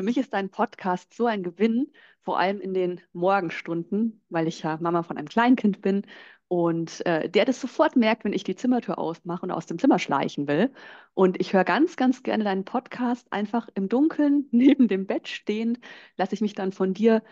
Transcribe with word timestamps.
Für 0.00 0.04
mich 0.06 0.16
ist 0.16 0.32
dein 0.32 0.48
Podcast 0.48 1.12
so 1.12 1.26
ein 1.26 1.42
Gewinn, 1.42 1.92
vor 2.22 2.38
allem 2.38 2.58
in 2.62 2.72
den 2.72 3.02
Morgenstunden, 3.12 4.22
weil 4.30 4.48
ich 4.48 4.62
ja 4.62 4.78
Mama 4.80 5.02
von 5.02 5.18
einem 5.18 5.28
Kleinkind 5.28 5.82
bin 5.82 6.06
und 6.48 7.04
äh, 7.04 7.28
der 7.28 7.44
das 7.44 7.60
sofort 7.60 7.96
merkt, 7.96 8.24
wenn 8.24 8.32
ich 8.32 8.42
die 8.42 8.56
Zimmertür 8.56 8.98
ausmache 8.98 9.42
und 9.42 9.50
aus 9.50 9.66
dem 9.66 9.78
Zimmer 9.78 9.98
schleichen 9.98 10.48
will. 10.48 10.72
Und 11.12 11.38
ich 11.38 11.52
höre 11.52 11.64
ganz, 11.64 11.96
ganz 11.96 12.22
gerne 12.22 12.44
deinen 12.44 12.64
Podcast 12.64 13.30
einfach 13.30 13.68
im 13.74 13.90
Dunkeln 13.90 14.48
neben 14.52 14.88
dem 14.88 15.06
Bett 15.06 15.28
stehend, 15.28 15.80
lasse 16.16 16.34
ich 16.34 16.40
mich 16.40 16.54
dann 16.54 16.72
von 16.72 16.94
dir 16.94 17.22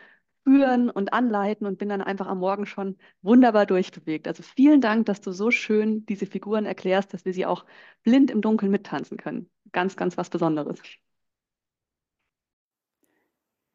führen 0.45 0.91
und 0.91 1.15
anleiten 1.15 1.67
und 1.67 1.79
bin 1.79 1.89
dann 1.89 2.03
einfach 2.03 2.27
am 2.27 2.41
Morgen 2.41 2.67
schon 2.67 2.99
wunderbar 3.23 3.65
durchbewegt. 3.65 4.29
Also 4.29 4.43
vielen 4.43 4.83
Dank, 4.83 5.07
dass 5.07 5.23
du 5.23 5.33
so 5.33 5.51
schön 5.51 6.05
diese 6.05 6.27
Figuren 6.27 6.67
erklärst, 6.67 7.15
dass 7.15 7.25
wir 7.25 7.33
sie 7.33 7.47
auch 7.47 7.65
blind 8.03 8.31
im 8.31 8.43
Dunkeln 8.43 8.71
mittanzen 8.71 9.17
können. 9.17 9.49
Ganz, 9.73 9.97
ganz 9.97 10.19
was 10.19 10.29
Besonderes. 10.29 10.83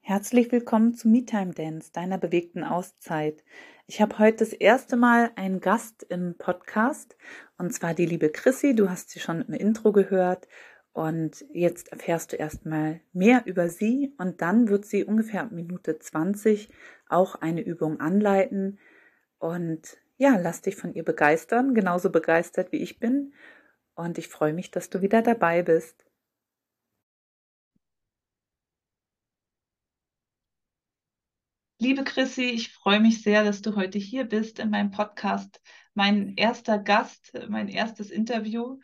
Herzlich 0.05 0.51
willkommen 0.51 0.93
zu 0.95 1.07
MeTime 1.07 1.53
Dance, 1.53 1.89
deiner 1.93 2.17
bewegten 2.17 2.65
Auszeit. 2.65 3.41
Ich 3.87 4.01
habe 4.01 4.19
heute 4.19 4.39
das 4.39 4.51
erste 4.51 4.97
Mal 4.97 5.31
einen 5.37 5.61
Gast 5.61 6.03
im 6.09 6.35
Podcast 6.37 7.15
und 7.57 7.73
zwar 7.73 7.93
die 7.93 8.05
liebe 8.05 8.29
Chrissy. 8.29 8.75
Du 8.75 8.89
hast 8.89 9.11
sie 9.11 9.21
schon 9.21 9.41
im 9.43 9.53
Intro 9.53 9.93
gehört 9.93 10.49
und 10.91 11.45
jetzt 11.53 11.93
erfährst 11.93 12.33
du 12.33 12.35
erstmal 12.35 12.99
mehr 13.13 13.43
über 13.45 13.69
sie 13.69 14.13
und 14.17 14.41
dann 14.41 14.67
wird 14.67 14.83
sie 14.83 15.05
ungefähr 15.05 15.45
Minute 15.45 15.97
20 15.97 16.69
auch 17.07 17.35
eine 17.35 17.61
Übung 17.61 18.01
anleiten 18.01 18.79
und 19.39 19.97
ja, 20.17 20.37
lass 20.37 20.61
dich 20.61 20.75
von 20.75 20.93
ihr 20.93 21.05
begeistern, 21.05 21.73
genauso 21.73 22.09
begeistert 22.09 22.73
wie 22.73 22.83
ich 22.83 22.99
bin 22.99 23.33
und 23.95 24.17
ich 24.17 24.27
freue 24.27 24.51
mich, 24.51 24.69
dass 24.69 24.89
du 24.89 25.01
wieder 25.01 25.21
dabei 25.21 25.63
bist. 25.63 26.02
Liebe 31.83 32.05
Chrissy, 32.05 32.43
ich 32.43 32.71
freue 32.71 33.01
mich 33.01 33.23
sehr, 33.23 33.43
dass 33.43 33.61
du 33.61 33.75
heute 33.75 33.99
hier 33.99 34.23
bist 34.23 34.57
in 34.57 34.69
meinem 34.69 34.89
Podcast. 34.89 35.59
Mein 35.93 36.33
erster 36.37 36.79
Gast, 36.79 37.33
mein 37.49 37.67
erstes 37.67 38.09
Interview. 38.09 38.79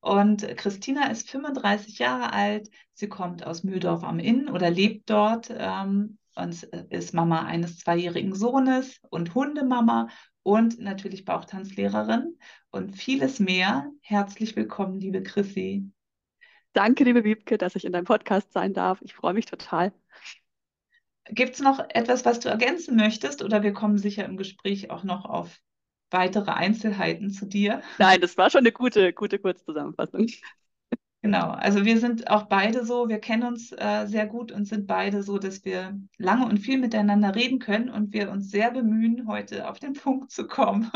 Und 0.00 0.46
Christina 0.56 1.10
ist 1.10 1.28
35 1.28 1.98
Jahre 1.98 2.32
alt. 2.32 2.70
Sie 2.92 3.08
kommt 3.08 3.44
aus 3.44 3.64
Mühldorf 3.64 4.04
am 4.04 4.20
Inn 4.20 4.48
oder 4.48 4.70
lebt 4.70 5.10
dort 5.10 5.48
ähm, 5.50 6.18
und 6.36 6.62
ist 6.90 7.12
Mama 7.12 7.44
eines 7.44 7.78
zweijährigen 7.78 8.36
Sohnes 8.36 9.00
und 9.10 9.34
Hundemama 9.34 10.06
und 10.44 10.78
natürlich 10.78 11.24
Bauchtanzlehrerin 11.24 12.38
und 12.70 12.94
vieles 12.94 13.40
mehr. 13.40 13.90
Herzlich 14.00 14.54
willkommen, 14.54 15.00
liebe 15.00 15.24
Chrissy. 15.24 15.90
Danke, 16.72 17.02
liebe 17.02 17.24
Wiebke, 17.24 17.58
dass 17.58 17.74
ich 17.74 17.84
in 17.84 17.90
deinem 17.90 18.04
Podcast 18.04 18.52
sein 18.52 18.74
darf. 18.74 19.02
Ich 19.02 19.12
freue 19.12 19.34
mich 19.34 19.46
total. 19.46 19.92
Gibt 21.30 21.54
es 21.54 21.60
noch 21.60 21.80
etwas, 21.90 22.24
was 22.24 22.40
du 22.40 22.48
ergänzen 22.48 22.96
möchtest? 22.96 23.42
Oder 23.42 23.62
wir 23.62 23.72
kommen 23.72 23.98
sicher 23.98 24.24
im 24.24 24.36
Gespräch 24.36 24.90
auch 24.90 25.04
noch 25.04 25.24
auf 25.24 25.58
weitere 26.10 26.50
Einzelheiten 26.50 27.30
zu 27.30 27.46
dir. 27.46 27.82
Nein, 27.98 28.20
das 28.20 28.36
war 28.36 28.50
schon 28.50 28.60
eine 28.60 28.72
gute, 28.72 29.12
gute 29.12 29.38
Kurzzusammenfassung. 29.38 30.26
Genau, 31.24 31.52
also 31.52 31.86
wir 31.86 31.98
sind 31.98 32.28
auch 32.28 32.42
beide 32.48 32.84
so, 32.84 33.08
wir 33.08 33.18
kennen 33.18 33.44
uns 33.44 33.72
äh, 33.72 34.04
sehr 34.06 34.26
gut 34.26 34.52
und 34.52 34.66
sind 34.66 34.86
beide 34.86 35.22
so, 35.22 35.38
dass 35.38 35.64
wir 35.64 35.98
lange 36.18 36.44
und 36.44 36.58
viel 36.58 36.76
miteinander 36.78 37.34
reden 37.34 37.58
können 37.60 37.88
und 37.88 38.12
wir 38.12 38.30
uns 38.30 38.50
sehr 38.50 38.70
bemühen, 38.70 39.26
heute 39.26 39.66
auf 39.70 39.78
den 39.78 39.94
Punkt 39.94 40.30
zu 40.32 40.46
kommen, 40.46 40.90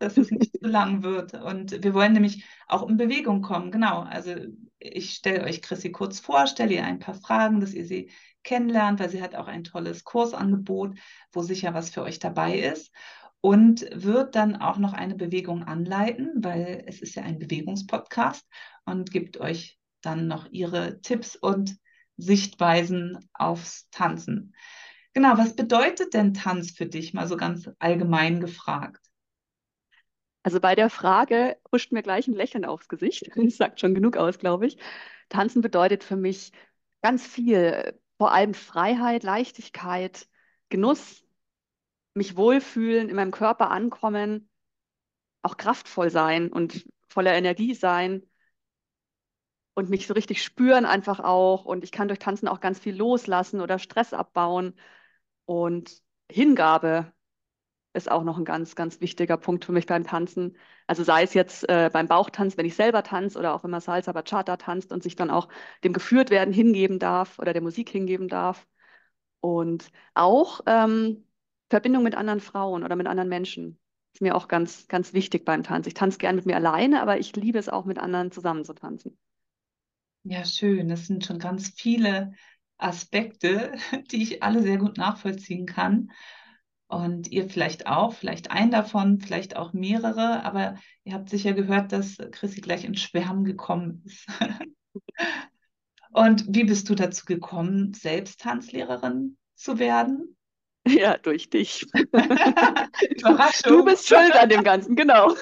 dass 0.00 0.18
es 0.18 0.30
nicht 0.30 0.52
zu 0.60 0.68
lang 0.68 1.02
wird. 1.02 1.32
Und 1.32 1.82
wir 1.82 1.94
wollen 1.94 2.12
nämlich 2.12 2.44
auch 2.66 2.86
in 2.90 2.98
Bewegung 2.98 3.40
kommen. 3.40 3.70
Genau, 3.70 4.00
also 4.02 4.34
ich 4.78 5.14
stelle 5.14 5.44
euch 5.44 5.62
Chrissy 5.62 5.92
kurz 5.92 6.20
vor, 6.20 6.46
stelle 6.46 6.74
ihr 6.74 6.84
ein 6.84 6.98
paar 6.98 7.14
Fragen, 7.14 7.60
dass 7.60 7.72
ihr 7.72 7.86
sie 7.86 8.10
kennenlernt, 8.44 9.00
weil 9.00 9.08
sie 9.08 9.22
hat 9.22 9.34
auch 9.34 9.48
ein 9.48 9.64
tolles 9.64 10.04
Kursangebot, 10.04 10.98
wo 11.32 11.40
sicher 11.40 11.72
was 11.72 11.88
für 11.88 12.02
euch 12.02 12.18
dabei 12.18 12.58
ist. 12.58 12.92
Und 13.40 13.86
wird 13.92 14.34
dann 14.34 14.56
auch 14.56 14.78
noch 14.78 14.92
eine 14.92 15.14
Bewegung 15.14 15.62
anleiten, 15.62 16.32
weil 16.42 16.82
es 16.86 17.00
ist 17.00 17.14
ja 17.14 17.22
ein 17.22 17.38
Bewegungspodcast 17.38 18.46
und 18.84 19.12
gibt 19.12 19.38
euch 19.38 19.78
dann 20.00 20.26
noch 20.26 20.46
ihre 20.50 21.00
Tipps 21.02 21.36
und 21.36 21.76
Sichtweisen 22.16 23.18
aufs 23.32 23.88
Tanzen. 23.90 24.54
Genau, 25.14 25.38
was 25.38 25.54
bedeutet 25.54 26.14
denn 26.14 26.34
Tanz 26.34 26.72
für 26.72 26.86
dich, 26.86 27.14
mal 27.14 27.28
so 27.28 27.36
ganz 27.36 27.70
allgemein 27.78 28.40
gefragt? 28.40 29.00
Also 30.42 30.60
bei 30.60 30.74
der 30.74 30.90
Frage 30.90 31.56
huscht 31.72 31.92
mir 31.92 32.02
gleich 32.02 32.26
ein 32.26 32.34
Lächeln 32.34 32.64
aufs 32.64 32.88
Gesicht. 32.88 33.28
Das 33.36 33.56
sagt 33.56 33.80
schon 33.80 33.94
genug 33.94 34.16
aus, 34.16 34.38
glaube 34.38 34.66
ich. 34.66 34.78
Tanzen 35.28 35.62
bedeutet 35.62 36.04
für 36.04 36.16
mich 36.16 36.52
ganz 37.02 37.26
viel 37.26 37.98
vor 38.16 38.32
allem 38.32 38.54
Freiheit, 38.54 39.22
Leichtigkeit, 39.22 40.26
Genuss, 40.70 41.24
mich 42.18 42.36
wohlfühlen, 42.36 43.08
in 43.08 43.16
meinem 43.16 43.30
Körper 43.32 43.70
ankommen, 43.70 44.50
auch 45.42 45.56
kraftvoll 45.56 46.10
sein 46.10 46.52
und 46.52 46.86
voller 47.08 47.34
Energie 47.34 47.74
sein 47.74 48.22
und 49.74 49.90
mich 49.90 50.06
so 50.08 50.14
richtig 50.14 50.42
spüren 50.42 50.84
einfach 50.84 51.20
auch. 51.20 51.64
Und 51.64 51.84
ich 51.84 51.92
kann 51.92 52.08
durch 52.08 52.18
Tanzen 52.18 52.48
auch 52.48 52.60
ganz 52.60 52.78
viel 52.80 52.96
loslassen 52.96 53.60
oder 53.60 53.78
Stress 53.78 54.12
abbauen. 54.12 54.74
Und 55.46 56.02
Hingabe 56.30 57.12
ist 57.94 58.10
auch 58.10 58.24
noch 58.24 58.38
ein 58.38 58.44
ganz, 58.44 58.74
ganz 58.74 59.00
wichtiger 59.00 59.36
Punkt 59.36 59.64
für 59.64 59.72
mich 59.72 59.86
beim 59.86 60.04
Tanzen. 60.04 60.56
Also 60.86 61.04
sei 61.04 61.22
es 61.22 61.34
jetzt 61.34 61.68
äh, 61.68 61.90
beim 61.92 62.08
Bauchtanz, 62.08 62.56
wenn 62.56 62.66
ich 62.66 62.74
selber 62.76 63.02
tanze 63.02 63.38
oder 63.38 63.54
auch 63.54 63.64
wenn 63.64 63.70
man 63.70 63.80
Salsa 63.80 64.12
Bachata 64.12 64.56
tanzt 64.56 64.92
und 64.92 65.02
sich 65.02 65.16
dann 65.16 65.30
auch 65.30 65.48
dem 65.84 65.92
geführt 65.92 66.30
werden 66.30 66.52
hingeben 66.52 66.98
darf 66.98 67.38
oder 67.38 67.52
der 67.52 67.62
Musik 67.62 67.88
hingeben 67.90 68.28
darf. 68.28 68.66
Und 69.40 69.90
auch 70.14 70.60
ähm, 70.66 71.27
Verbindung 71.68 72.02
mit 72.02 72.14
anderen 72.14 72.40
Frauen 72.40 72.84
oder 72.84 72.96
mit 72.96 73.06
anderen 73.06 73.28
Menschen 73.28 73.78
ist 74.14 74.22
mir 74.22 74.34
auch 74.34 74.48
ganz, 74.48 74.88
ganz 74.88 75.12
wichtig 75.12 75.44
beim 75.44 75.62
Tanz. 75.62 75.86
Ich 75.86 75.94
tanze 75.94 76.18
gern 76.18 76.36
mit 76.36 76.46
mir 76.46 76.56
alleine, 76.56 77.02
aber 77.02 77.18
ich 77.18 77.36
liebe 77.36 77.58
es 77.58 77.68
auch 77.68 77.84
mit 77.84 77.98
anderen 77.98 78.30
zusammen 78.30 78.64
zu 78.64 78.74
tanzen. 78.74 79.18
Ja, 80.24 80.44
schön. 80.44 80.88
Das 80.88 81.06
sind 81.06 81.24
schon 81.24 81.38
ganz 81.38 81.68
viele 81.76 82.32
Aspekte, 82.78 83.72
die 84.10 84.22
ich 84.22 84.42
alle 84.42 84.62
sehr 84.62 84.78
gut 84.78 84.96
nachvollziehen 84.96 85.66
kann. 85.66 86.10
Und 86.90 87.30
ihr 87.30 87.50
vielleicht 87.50 87.86
auch, 87.86 88.14
vielleicht 88.14 88.50
einen 88.50 88.70
davon, 88.70 89.20
vielleicht 89.20 89.56
auch 89.56 89.74
mehrere, 89.74 90.42
aber 90.42 90.76
ihr 91.04 91.12
habt 91.12 91.28
sicher 91.28 91.52
gehört, 91.52 91.92
dass 91.92 92.16
Chrissy 92.30 92.62
gleich 92.62 92.84
ins 92.84 93.00
Schwärmen 93.00 93.44
gekommen 93.44 94.02
ist. 94.06 94.26
Und 96.12 96.46
wie 96.48 96.64
bist 96.64 96.88
du 96.88 96.94
dazu 96.94 97.26
gekommen, 97.26 97.92
selbst 97.92 98.40
Tanzlehrerin 98.40 99.36
zu 99.54 99.78
werden? 99.78 100.37
Ja, 100.98 101.16
durch 101.18 101.50
dich. 101.50 101.86
Überraschung. 101.92 103.72
Du 103.72 103.84
bist 103.84 104.08
schuld 104.08 104.32
an 104.34 104.48
dem 104.48 104.64
Ganzen, 104.64 104.96
genau. 104.96 105.34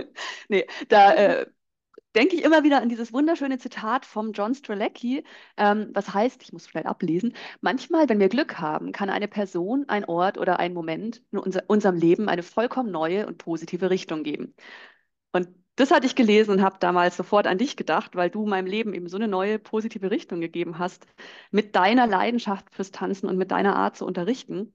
nee, 0.48 0.66
da 0.88 1.14
äh, 1.14 1.46
denke 2.14 2.36
ich 2.36 2.44
immer 2.44 2.64
wieder 2.64 2.80
an 2.80 2.88
dieses 2.88 3.12
wunderschöne 3.12 3.58
Zitat 3.58 4.06
vom 4.06 4.32
John 4.32 4.54
Strzelecki, 4.54 5.24
ähm, 5.56 5.90
was 5.92 6.14
heißt, 6.14 6.42
ich 6.42 6.52
muss 6.52 6.68
schnell 6.68 6.86
ablesen, 6.86 7.34
manchmal, 7.60 8.08
wenn 8.08 8.20
wir 8.20 8.28
Glück 8.28 8.58
haben, 8.58 8.92
kann 8.92 9.10
eine 9.10 9.28
Person, 9.28 9.84
ein 9.88 10.04
Ort 10.04 10.38
oder 10.38 10.58
ein 10.58 10.74
Moment 10.74 11.22
in 11.32 11.38
unser, 11.38 11.64
unserem 11.66 11.96
Leben 11.96 12.28
eine 12.28 12.42
vollkommen 12.42 12.90
neue 12.90 13.26
und 13.26 13.38
positive 13.38 13.90
Richtung 13.90 14.22
geben. 14.22 14.54
Und 15.32 15.48
das 15.76 15.90
hatte 15.90 16.06
ich 16.06 16.14
gelesen 16.14 16.52
und 16.52 16.62
habe 16.62 16.76
damals 16.78 17.16
sofort 17.16 17.46
an 17.46 17.58
dich 17.58 17.76
gedacht, 17.76 18.14
weil 18.16 18.30
du 18.30 18.46
meinem 18.46 18.66
Leben 18.66 18.94
eben 18.94 19.08
so 19.08 19.16
eine 19.16 19.28
neue 19.28 19.58
positive 19.58 20.10
Richtung 20.10 20.40
gegeben 20.40 20.78
hast, 20.78 21.06
mit 21.50 21.74
deiner 21.76 22.06
Leidenschaft 22.06 22.72
fürs 22.72 22.90
Tanzen 22.92 23.28
und 23.28 23.36
mit 23.36 23.50
deiner 23.50 23.76
Art 23.76 23.96
zu 23.96 24.06
unterrichten. 24.06 24.74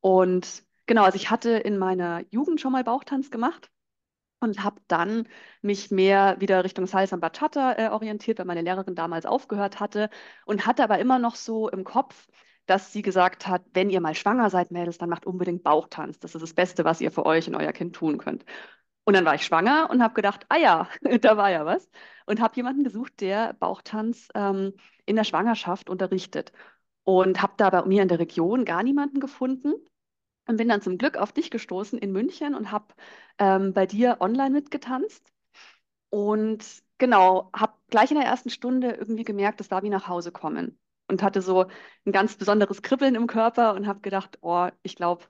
Und 0.00 0.64
genau, 0.86 1.04
also 1.04 1.16
ich 1.16 1.30
hatte 1.30 1.50
in 1.50 1.78
meiner 1.78 2.22
Jugend 2.30 2.60
schon 2.60 2.72
mal 2.72 2.84
Bauchtanz 2.84 3.30
gemacht 3.30 3.70
und 4.40 4.64
habe 4.64 4.80
dann 4.88 5.28
mich 5.62 5.90
mehr 5.90 6.36
wieder 6.40 6.64
Richtung 6.64 6.86
Salsa 6.86 7.16
und 7.16 7.20
Bachata 7.20 7.74
äh, 7.74 7.88
orientiert, 7.90 8.38
weil 8.38 8.46
meine 8.46 8.62
Lehrerin 8.62 8.96
damals 8.96 9.26
aufgehört 9.26 9.80
hatte 9.80 10.10
und 10.44 10.66
hatte 10.66 10.82
aber 10.82 10.98
immer 10.98 11.18
noch 11.18 11.36
so 11.36 11.68
im 11.68 11.84
Kopf, 11.84 12.26
dass 12.66 12.92
sie 12.92 13.02
gesagt 13.02 13.46
hat, 13.46 13.62
wenn 13.74 13.90
ihr 13.90 14.00
mal 14.00 14.14
schwanger 14.14 14.50
seid, 14.50 14.70
Mädels, 14.70 14.98
dann 14.98 15.08
macht 15.10 15.26
unbedingt 15.26 15.62
Bauchtanz. 15.62 16.18
Das 16.18 16.34
ist 16.34 16.42
das 16.42 16.54
Beste, 16.54 16.84
was 16.84 17.00
ihr 17.00 17.10
für 17.12 17.26
euch 17.26 17.48
und 17.48 17.54
euer 17.56 17.72
Kind 17.72 17.94
tun 17.94 18.18
könnt. 18.18 18.44
Und 19.04 19.14
dann 19.14 19.24
war 19.24 19.34
ich 19.34 19.44
schwanger 19.44 19.88
und 19.90 20.02
habe 20.02 20.14
gedacht, 20.14 20.46
ah 20.48 20.56
ja, 20.56 20.88
da 21.20 21.36
war 21.36 21.50
ja 21.50 21.66
was. 21.66 21.88
Und 22.26 22.40
habe 22.40 22.56
jemanden 22.56 22.84
gesucht, 22.84 23.20
der 23.20 23.52
Bauchtanz 23.54 24.28
ähm, 24.34 24.74
in 25.06 25.16
der 25.16 25.24
Schwangerschaft 25.24 25.90
unterrichtet. 25.90 26.52
Und 27.04 27.42
habe 27.42 27.54
da 27.56 27.70
bei 27.70 27.84
mir 27.84 28.02
in 28.02 28.08
der 28.08 28.20
Region 28.20 28.64
gar 28.64 28.82
niemanden 28.82 29.18
gefunden 29.20 29.74
und 30.46 30.56
bin 30.56 30.68
dann 30.68 30.82
zum 30.82 30.98
Glück 30.98 31.16
auf 31.16 31.32
dich 31.32 31.50
gestoßen 31.50 31.98
in 31.98 32.12
München 32.12 32.54
und 32.54 32.70
habe 32.70 32.94
ähm, 33.38 33.72
bei 33.72 33.86
dir 33.86 34.18
online 34.20 34.50
mitgetanzt. 34.50 35.32
Und 36.10 36.64
genau, 36.98 37.50
habe 37.54 37.74
gleich 37.90 38.10
in 38.10 38.18
der 38.18 38.26
ersten 38.26 38.50
Stunde 38.50 38.90
irgendwie 38.92 39.24
gemerkt, 39.24 39.60
das 39.60 39.70
war 39.70 39.82
wie 39.82 39.90
nach 39.90 40.08
Hause 40.08 40.32
kommen. 40.32 40.78
Und 41.08 41.22
hatte 41.22 41.42
so 41.42 41.66
ein 42.06 42.12
ganz 42.12 42.36
besonderes 42.36 42.82
Kribbeln 42.82 43.14
im 43.16 43.26
Körper 43.26 43.74
und 43.74 43.86
habe 43.86 44.00
gedacht, 44.00 44.38
oh, 44.42 44.68
ich 44.82 44.96
glaube, 44.96 45.24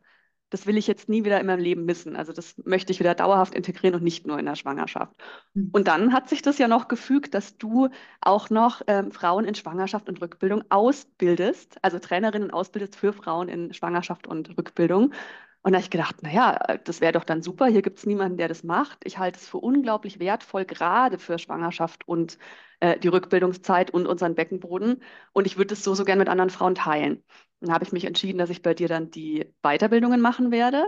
das 0.52 0.66
will 0.66 0.76
ich 0.76 0.87
jetzt 0.87 1.08
nie 1.08 1.25
wieder 1.25 1.40
in 1.40 1.46
meinem 1.46 1.62
Leben 1.62 1.87
missen. 1.87 2.14
Also 2.14 2.34
das 2.34 2.54
möchte 2.64 2.93
ich 2.93 3.00
wieder 3.00 3.14
dauerhaft 3.14 3.54
integrieren 3.54 3.94
und 3.96 4.04
nicht 4.04 4.26
nur 4.26 4.38
in 4.38 4.44
der 4.44 4.54
Schwangerschaft. 4.54 5.14
Mhm. 5.54 5.70
Und 5.72 5.88
dann 5.88 6.12
hat 6.12 6.28
sich 6.28 6.43
das 6.43 6.58
ja 6.58 6.69
noch 6.69 6.88
gefügt, 6.88 7.32
dass 7.32 7.56
du 7.56 7.88
auch 8.20 8.50
noch 8.50 8.82
ähm, 8.87 9.12
Frauen 9.12 9.46
in 9.46 9.54
Schwangerschaft 9.54 10.10
und 10.10 10.20
Rückbildung 10.20 10.62
ausbildest, 10.69 11.78
also 11.81 11.99
Trainerinnen 11.99 12.50
ausbildest 12.50 12.96
für 12.96 13.14
Frauen 13.14 13.49
in 13.49 13.72
Schwangerschaft 13.72 14.26
und 14.26 14.58
Rückbildung. 14.58 15.14
Und 15.62 15.72
da 15.72 15.76
habe 15.78 15.84
ich 15.84 15.90
gedacht, 15.90 16.22
naja, 16.22 16.58
das 16.84 17.00
wäre 17.00 17.12
doch 17.12 17.24
dann 17.24 17.42
super. 17.42 17.66
Hier 17.66 17.82
gibt 17.82 17.98
es 17.98 18.06
niemanden, 18.06 18.36
der 18.36 18.48
das 18.48 18.64
macht. 18.64 18.98
Ich 19.04 19.18
halte 19.18 19.38
es 19.38 19.48
für 19.48 19.58
unglaublich 19.58 20.18
wertvoll, 20.18 20.64
gerade 20.64 21.18
für 21.18 21.38
Schwangerschaft 21.38 22.06
und 22.08 22.38
äh, 22.80 22.98
die 22.98 23.08
Rückbildungszeit 23.08 23.92
und 23.92 24.06
unseren 24.08 24.34
Beckenboden. 24.34 25.02
Und 25.32 25.46
ich 25.46 25.56
würde 25.58 25.74
es 25.74 25.84
so, 25.84 25.94
so 25.94 26.04
gern 26.04 26.18
mit 26.18 26.28
anderen 26.28 26.50
Frauen 26.50 26.74
teilen. 26.74 27.22
Dann 27.60 27.72
habe 27.72 27.84
ich 27.84 27.92
mich 27.92 28.04
entschieden, 28.04 28.38
dass 28.38 28.50
ich 28.50 28.62
bei 28.62 28.74
dir 28.74 28.88
dann 28.88 29.10
die 29.12 29.52
Weiterbildungen 29.62 30.20
machen 30.20 30.50
werde. 30.50 30.84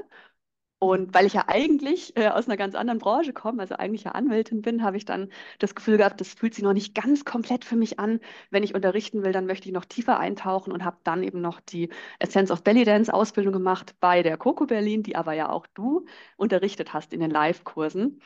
Und 0.79 1.15
weil 1.15 1.25
ich 1.25 1.33
ja 1.33 1.45
eigentlich 1.47 2.15
äh, 2.17 2.29
aus 2.29 2.47
einer 2.47 2.59
ganz 2.59 2.75
anderen 2.75 2.99
Branche 2.99 3.33
komme, 3.33 3.63
also 3.63 3.77
eigentlich 3.77 4.05
ja 4.05 4.13
Anwältin 4.13 4.61
bin, 4.61 4.83
habe 4.83 4.97
ich 4.99 5.07
dann 5.07 5.31
das 5.59 5.75
Gefühl 5.75 5.97
gehabt, 5.97 6.21
das 6.21 6.35
fühlt 6.35 6.55
sich 6.55 6.63
noch 6.63 6.75
nicht 6.75 6.95
ganz 6.95 7.25
komplett 7.25 7.65
für 7.65 7.77
mich 7.77 7.99
an. 7.99 8.21
Wenn 8.51 8.63
ich 8.63 8.75
unterrichten 8.75 9.23
will, 9.25 9.33
dann 9.33 9.47
möchte 9.47 9.67
ich 9.69 9.75
noch 9.75 9.87
tiefer 9.87 10.19
eintauchen 10.19 10.73
und 10.73 10.85
habe 10.85 10.99
dann 11.05 11.23
eben 11.23 11.41
noch 11.41 11.61
die 11.61 11.89
Essence 12.19 12.51
of 12.51 12.63
Belly 12.65 12.85
Dance 12.85 13.13
Ausbildung 13.15 13.53
gemacht 13.55 13.97
bei 14.01 14.23
der 14.23 14.37
Coco 14.37 14.67
Berlin, 14.67 15.03
die 15.03 15.17
aber 15.17 15.33
ja 15.33 15.49
auch 15.49 15.67
du 15.69 16.05
unterrichtet 16.37 16.93
hast 16.93 17.15
in 17.15 17.21
den 17.21 17.31
Live-Kursen. 17.31 18.21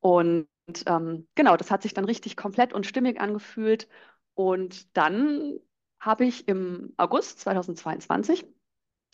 Und 0.00 0.48
ähm, 0.86 1.28
genau, 1.34 1.56
das 1.56 1.70
hat 1.70 1.82
sich 1.82 1.94
dann 1.94 2.04
richtig 2.06 2.36
komplett 2.36 2.72
und 2.72 2.86
stimmig 2.86 3.20
angefühlt. 3.20 3.88
Und 4.34 4.96
dann 4.96 5.58
habe 6.00 6.24
ich 6.24 6.48
im 6.48 6.94
August 6.96 7.40
2022 7.40 8.46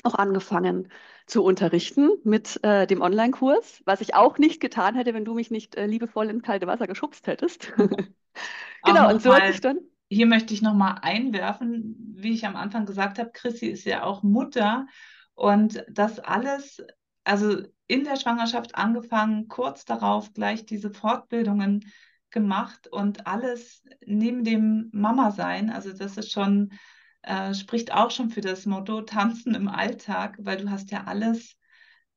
auch 0.06 0.14
angefangen 0.14 0.88
zu 1.26 1.43
unterrichten 1.43 2.11
mit 2.25 2.61
äh, 2.62 2.87
dem 2.87 3.03
Online-Kurs, 3.03 3.82
was 3.85 4.00
ich 4.00 4.14
auch 4.14 4.38
nicht 4.38 4.61
getan 4.61 4.94
hätte, 4.94 5.12
wenn 5.12 5.25
du 5.25 5.35
mich 5.35 5.50
nicht 5.50 5.75
äh, 5.75 5.87
liebevoll 5.87 6.31
ins 6.31 6.43
kalte 6.43 6.67
Wasser 6.67 6.87
geschubst 6.87 7.26
hättest. 7.26 7.73
genau, 8.85 9.11
und 9.11 9.20
so 9.20 9.35
hat 9.35 9.49
sich 9.49 9.61
dann. 9.61 9.79
Hier 10.08 10.26
möchte 10.26 10.55
ich 10.55 10.62
nochmal 10.62 10.99
einwerfen, 11.03 12.14
wie 12.14 12.32
ich 12.32 12.47
am 12.47 12.55
Anfang 12.55 12.87
gesagt 12.87 13.19
habe, 13.19 13.32
Chrissy 13.32 13.67
ist 13.67 13.85
ja 13.85 14.05
auch 14.05 14.23
Mutter 14.23 14.87
und 15.35 15.85
das 15.91 16.20
alles, 16.20 16.81
also 17.25 17.62
in 17.88 18.05
der 18.05 18.17
Schwangerschaft 18.17 18.76
angefangen, 18.76 19.49
kurz 19.49 19.85
darauf 19.85 20.32
gleich 20.32 20.64
diese 20.64 20.91
Fortbildungen 20.91 21.93
gemacht 22.31 22.87
und 22.87 23.26
alles 23.26 23.82
neben 24.05 24.44
dem 24.44 24.91
Mama-Sein. 24.93 25.70
Also 25.70 25.93
das 25.93 26.17
ist 26.17 26.31
schon, 26.31 26.73
äh, 27.26 27.55
spricht 27.55 27.93
auch 27.93 28.11
schon 28.11 28.31
für 28.31 28.40
das 28.40 28.67
Motto 28.67 29.00
Tanzen 29.02 29.55
im 29.55 29.69
Alltag, 29.69 30.37
weil 30.40 30.56
du 30.56 30.70
hast 30.70 30.90
ja 30.90 31.05
alles, 31.05 31.56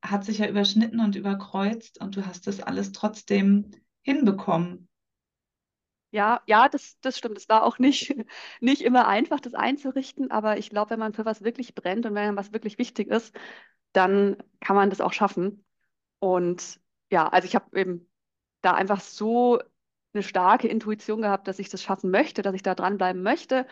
hat 0.02 0.24
sich 0.24 0.38
ja 0.38 0.48
überschnitten 0.48 1.00
und 1.02 1.16
überkreuzt 1.16 2.00
und 2.00 2.16
du 2.16 2.26
hast 2.26 2.48
das 2.48 2.62
alles 2.62 2.92
trotzdem 2.94 3.72
hinbekommen. 4.02 4.88
Ja, 6.12 6.42
ja, 6.48 6.70
das, 6.70 7.00
das 7.02 7.18
stimmt. 7.18 7.38
Es 7.38 7.50
war 7.50 7.64
auch 7.64 7.78
nicht, 7.78 8.16
nicht 8.62 8.82
immer 8.82 9.08
einfach, 9.08 9.40
das 9.40 9.54
einzurichten, 9.54 10.32
aber 10.32 10.58
ich 10.58 10.70
glaube, 10.70 10.92
wenn 10.92 11.00
man 11.00 11.14
für 11.14 11.26
was 11.26 11.44
wirklich 11.44 11.76
brennt 11.76 12.06
und 12.06 12.16
wenn 12.16 12.36
was 12.36 12.54
wirklich 12.54 12.78
wichtig 12.78 13.10
ist, 13.10 13.36
dann 13.94 14.38
kann 14.60 14.76
man 14.76 14.90
das 14.90 15.02
auch 15.02 15.14
schaffen. 15.14 15.66
Und 16.20 16.80
ja, 17.12 17.28
also 17.28 17.48
ich 17.48 17.56
habe 17.56 17.80
eben 17.80 18.10
da 18.62 18.74
einfach 18.74 19.02
so 19.02 19.60
eine 20.14 20.24
starke 20.24 20.68
Intuition 20.68 21.22
gehabt, 21.22 21.48
dass 21.48 21.60
ich 21.60 21.70
das 21.70 21.84
schaffen 21.84 22.12
möchte, 22.12 22.42
dass 22.42 22.56
ich 22.56 22.64
da 22.64 22.76
dranbleiben 22.76 23.22
möchte 23.22 23.68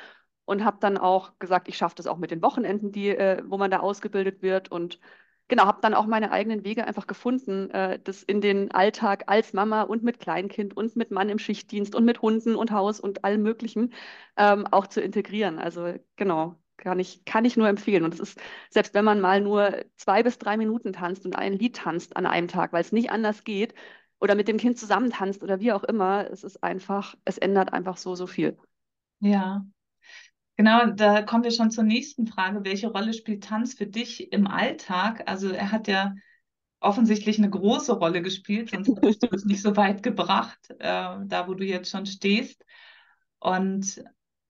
und 0.47 0.63
habe 0.63 0.77
dann 0.79 0.97
auch 0.97 1.37
gesagt, 1.39 1.67
ich 1.67 1.77
schaffe 1.77 1.95
das 1.95 2.07
auch 2.07 2.17
mit 2.17 2.31
den 2.31 2.41
Wochenenden, 2.41 2.91
die, 2.91 3.09
äh, 3.09 3.43
wo 3.45 3.57
man 3.57 3.69
da 3.69 3.79
ausgebildet 3.79 4.41
wird 4.41 4.71
und 4.71 4.99
genau, 5.49 5.65
habe 5.65 5.79
dann 5.81 5.93
auch 5.93 6.05
meine 6.05 6.31
eigenen 6.31 6.63
Wege 6.63 6.85
einfach 6.87 7.05
gefunden, 7.05 7.69
äh, 7.71 7.99
das 8.01 8.23
in 8.23 8.39
den 8.41 8.71
Alltag 8.71 9.25
als 9.27 9.51
Mama 9.53 9.81
und 9.83 10.03
mit 10.03 10.19
Kleinkind 10.19 10.75
und 10.75 10.95
mit 10.95 11.11
Mann 11.11 11.27
im 11.29 11.37
Schichtdienst 11.39 11.95
und 11.95 12.05
mit 12.05 12.21
Hunden 12.21 12.55
und 12.55 12.71
Haus 12.71 12.99
und 13.01 13.25
allem 13.25 13.43
Möglichen 13.43 13.93
ähm, 14.37 14.65
auch 14.67 14.87
zu 14.87 15.01
integrieren. 15.01 15.59
Also 15.59 15.95
genau, 16.15 16.55
kann 16.77 16.99
ich, 16.99 17.25
kann 17.25 17.43
ich 17.45 17.57
nur 17.57 17.67
empfehlen. 17.67 18.03
Und 18.05 18.13
es 18.13 18.19
ist, 18.21 18.39
selbst 18.69 18.93
wenn 18.93 19.05
man 19.05 19.19
mal 19.19 19.41
nur 19.41 19.83
zwei 19.97 20.23
bis 20.23 20.37
drei 20.37 20.55
Minuten 20.55 20.93
tanzt 20.93 21.25
und 21.25 21.35
ein 21.35 21.53
Lied 21.53 21.75
tanzt 21.75 22.15
an 22.15 22.25
einem 22.25 22.47
Tag, 22.47 22.71
weil 22.71 22.81
es 22.81 22.93
nicht 22.93 23.11
anders 23.11 23.43
geht, 23.43 23.73
oder 24.19 24.33
mit 24.35 24.47
dem 24.47 24.57
Kind 24.57 24.79
zusammen 24.79 25.11
tanzt 25.11 25.43
oder 25.43 25.59
wie 25.59 25.73
auch 25.73 25.83
immer, 25.83 26.29
es 26.31 26.43
ist 26.43 26.63
einfach, 26.63 27.15
es 27.25 27.37
ändert 27.37 27.73
einfach 27.73 27.97
so, 27.97 28.15
so 28.15 28.27
viel. 28.27 28.57
Ja. 29.19 29.65
Genau, 30.57 30.87
da 30.87 31.21
kommen 31.21 31.43
wir 31.43 31.51
schon 31.51 31.69
zur 31.69 31.83
nächsten 31.83 32.25
Frage. 32.25 32.65
Welche 32.65 32.87
Rolle 32.87 33.13
spielt 33.13 33.43
Tanz 33.43 33.75
für 33.75 33.85
dich 33.85 34.33
im 34.33 34.47
Alltag? 34.47 35.23
Also 35.27 35.49
er 35.49 35.71
hat 35.71 35.87
ja 35.87 36.15
offensichtlich 36.79 37.37
eine 37.37 37.49
große 37.49 37.93
Rolle 37.93 38.23
gespielt, 38.23 38.71
sonst 38.71 38.87
hättest 38.87 39.23
du 39.23 39.27
es 39.31 39.45
nicht 39.45 39.61
so 39.61 39.75
weit 39.75 40.01
gebracht, 40.01 40.59
äh, 40.79 41.15
da 41.25 41.47
wo 41.47 41.53
du 41.53 41.63
jetzt 41.63 41.91
schon 41.91 42.07
stehst. 42.07 42.65
Und 43.39 44.03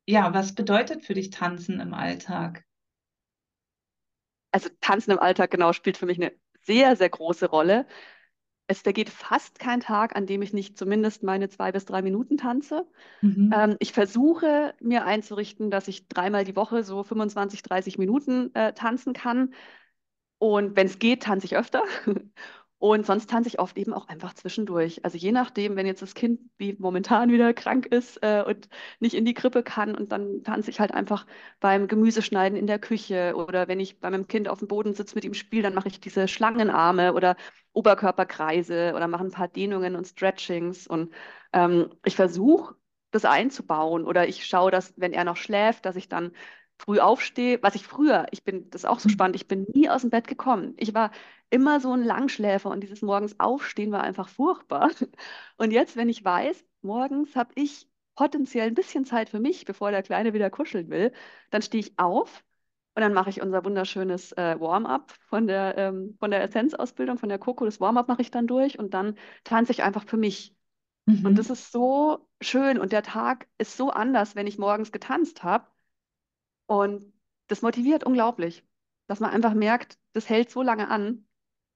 ja, 0.05 0.33
was 0.33 0.55
bedeutet 0.55 1.03
für 1.03 1.13
dich 1.13 1.29
Tanzen 1.29 1.81
im 1.81 1.93
Alltag? 1.93 2.63
Also 4.53 4.69
Tanzen 4.79 5.11
im 5.11 5.19
Alltag, 5.19 5.51
genau, 5.51 5.73
spielt 5.73 5.97
für 5.97 6.05
mich 6.05 6.17
eine 6.17 6.31
sehr, 6.61 6.95
sehr 6.95 7.09
große 7.09 7.49
Rolle 7.49 7.85
es 8.67 8.81
vergeht 8.81 9.09
fast 9.09 9.59
kein 9.59 9.79
Tag, 9.79 10.15
an 10.15 10.25
dem 10.25 10.41
ich 10.41 10.53
nicht 10.53 10.77
zumindest 10.77 11.23
meine 11.23 11.49
zwei 11.49 11.71
bis 11.71 11.85
drei 11.85 12.01
Minuten 12.01 12.37
tanze. 12.37 12.85
Mhm. 13.21 13.53
Ähm, 13.55 13.75
ich 13.79 13.93
versuche 13.93 14.73
mir 14.81 15.05
einzurichten, 15.05 15.71
dass 15.71 15.87
ich 15.87 16.07
dreimal 16.07 16.43
die 16.43 16.55
Woche 16.55 16.83
so 16.83 17.03
25, 17.03 17.61
30 17.61 17.97
Minuten 17.97 18.53
äh, 18.53 18.73
tanzen 18.73 19.13
kann. 19.13 19.53
Und 20.39 20.75
wenn 20.75 20.87
es 20.87 20.99
geht, 20.99 21.23
tanze 21.23 21.45
ich 21.45 21.55
öfter. 21.55 21.83
Und 22.79 23.07
sonst 23.07 23.27
tanze 23.29 23.49
ich 23.49 23.59
oft 23.59 23.75
eben 23.75 23.91
auch 23.91 24.07
einfach 24.07 24.35
zwischendurch. 24.35 25.03
Also 25.03 25.17
je 25.17 25.31
nachdem, 25.31 25.75
wenn 25.75 25.87
jetzt 25.87 26.03
das 26.03 26.13
Kind 26.13 26.39
wie 26.59 26.75
momentan 26.77 27.31
wieder 27.31 27.51
krank 27.53 27.87
ist 27.87 28.21
äh, 28.21 28.43
und 28.45 28.69
nicht 28.99 29.15
in 29.15 29.25
die 29.25 29.33
Krippe 29.33 29.63
kann 29.63 29.95
und 29.95 30.11
dann 30.11 30.43
tanze 30.43 30.69
ich 30.69 30.79
halt 30.79 30.93
einfach 30.93 31.25
beim 31.59 31.87
Gemüseschneiden 31.87 32.55
in 32.55 32.67
der 32.67 32.77
Küche 32.77 33.33
oder 33.35 33.67
wenn 33.67 33.79
ich 33.79 33.99
bei 33.99 34.11
meinem 34.11 34.27
Kind 34.27 34.47
auf 34.47 34.59
dem 34.59 34.67
Boden 34.67 34.93
sitze 34.93 35.15
mit 35.15 35.25
ihm 35.25 35.33
spiele, 35.33 35.63
dann 35.63 35.73
mache 35.73 35.87
ich 35.87 35.99
diese 35.99 36.27
Schlangenarme 36.27 37.13
oder 37.13 37.35
Oberkörperkreise 37.77 38.93
oder 38.95 39.07
mache 39.07 39.25
ein 39.25 39.31
paar 39.31 39.47
Dehnungen 39.47 39.95
und 39.95 40.05
Stretchings 40.07 40.87
und 40.87 41.13
ähm, 41.53 41.89
ich 42.03 42.15
versuche 42.15 42.75
das 43.11 43.25
einzubauen 43.25 44.05
oder 44.05 44.27
ich 44.27 44.45
schaue, 44.45 44.71
dass 44.71 44.93
wenn 44.97 45.13
er 45.13 45.23
noch 45.23 45.37
schläft, 45.37 45.85
dass 45.85 45.95
ich 45.95 46.09
dann 46.09 46.31
früh 46.79 46.99
aufstehe, 46.99 47.59
was 47.61 47.75
ich 47.75 47.85
früher, 47.87 48.27
ich 48.31 48.43
bin, 48.43 48.69
das 48.69 48.81
ist 48.83 48.89
auch 48.89 48.99
so 48.99 49.09
mhm. 49.09 49.13
spannend, 49.13 49.35
ich 49.35 49.47
bin 49.47 49.65
nie 49.73 49.89
aus 49.89 50.01
dem 50.01 50.09
Bett 50.09 50.27
gekommen. 50.27 50.73
Ich 50.77 50.93
war 50.93 51.11
immer 51.49 51.79
so 51.79 51.91
ein 51.93 52.03
Langschläfer 52.03 52.69
und 52.69 52.81
dieses 52.81 53.01
morgens 53.01 53.39
Aufstehen 53.39 53.91
war 53.91 54.01
einfach 54.03 54.29
furchtbar. 54.29 54.89
Und 55.57 55.71
jetzt, 55.71 55.95
wenn 55.95 56.09
ich 56.09 56.23
weiß, 56.23 56.65
morgens 56.81 57.35
habe 57.35 57.51
ich 57.55 57.87
potenziell 58.15 58.67
ein 58.67 58.73
bisschen 58.75 59.05
Zeit 59.05 59.29
für 59.29 59.39
mich, 59.39 59.65
bevor 59.65 59.91
der 59.91 60.03
Kleine 60.03 60.33
wieder 60.33 60.49
kuscheln 60.49 60.89
will, 60.89 61.13
dann 61.51 61.61
stehe 61.61 61.81
ich 61.81 61.97
auf 61.97 62.43
und 62.97 63.01
dann 63.01 63.13
mache 63.13 63.29
ich 63.29 63.43
unser 63.43 63.63
wunderschönes 63.63 64.31
äh, 64.31 64.59
Warm-up 64.59 65.11
von 65.29 65.45
der, 65.45 65.77
ähm, 65.77 66.17
von 66.19 66.31
der 66.31 66.41
Essenzausbildung, 66.41 67.19
von 67.19 67.29
der 67.29 67.37
Coco. 67.37 67.63
Das 67.63 67.79
Warm-up 67.79 68.07
mache 68.07 68.23
ich 68.23 68.31
dann 68.31 68.47
durch 68.47 68.79
und 68.79 68.95
dann 68.95 69.13
tanze 69.43 69.71
ich 69.71 69.83
einfach 69.83 70.03
für 70.07 70.17
mich. 70.17 70.55
Mhm. 71.05 71.23
Und 71.23 71.37
das 71.37 71.51
ist 71.51 71.71
so 71.71 72.27
schön 72.41 72.79
und 72.79 72.93
der 72.93 73.03
Tag 73.03 73.47
ist 73.59 73.77
so 73.77 73.91
anders, 73.91 74.35
wenn 74.35 74.47
ich 74.47 74.57
morgens 74.57 74.91
getanzt 74.91 75.43
habe. 75.43 75.67
Und 76.65 77.13
das 77.45 77.61
motiviert 77.61 78.03
unglaublich, 78.03 78.65
dass 79.05 79.19
man 79.19 79.29
einfach 79.29 79.53
merkt, 79.53 79.99
das 80.13 80.27
hält 80.27 80.49
so 80.49 80.63
lange 80.63 80.89
an. 80.89 81.27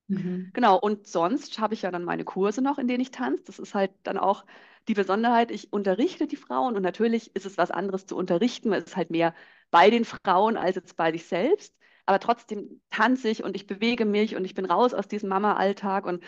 Mhm. 0.08 0.50
Genau, 0.54 0.76
und 0.80 1.06
sonst 1.06 1.60
habe 1.60 1.76
ich 1.76 1.84
ja 1.84 1.92
dann 1.92 2.04
meine 2.04 2.26
Kurse 2.26 2.64
noch, 2.64 2.80
in 2.80 2.88
denen 2.88 3.02
ich 3.02 3.12
tanze. 3.12 3.44
Das 3.44 3.60
ist 3.60 3.76
halt 3.76 3.92
dann 4.02 4.18
auch 4.18 4.44
die 4.88 4.96
Besonderheit, 4.96 5.52
ich 5.52 5.72
unterrichte 5.72 6.26
die 6.26 6.36
Frauen 6.36 6.76
und 6.76 6.82
natürlich 6.82 7.36
ist 7.36 7.46
es 7.46 7.60
was 7.60 7.70
anderes 7.70 8.08
zu 8.08 8.18
unterrichten, 8.18 8.72
weil 8.72 8.80
es 8.80 8.88
ist 8.88 8.98
halt 8.98 9.12
mehr 9.12 9.36
bei 9.72 9.90
den 9.90 10.06
Frauen 10.06 10.58
als 10.58 10.76
jetzt 10.76 10.98
bei 10.98 11.12
sich 11.12 11.26
selbst. 11.26 11.76
Aber 12.06 12.20
trotzdem 12.20 12.82
tanze 12.90 13.30
ich 13.30 13.44
und 13.44 13.56
ich 13.56 13.68
bewege 13.68 14.06
mich 14.06 14.36
und 14.36 14.46
ich 14.46 14.54
bin 14.54 14.66
raus 14.66 14.94
aus 14.94 15.08
diesem 15.08 15.30
Mama-Alltag 15.30 16.06
und 16.06 16.24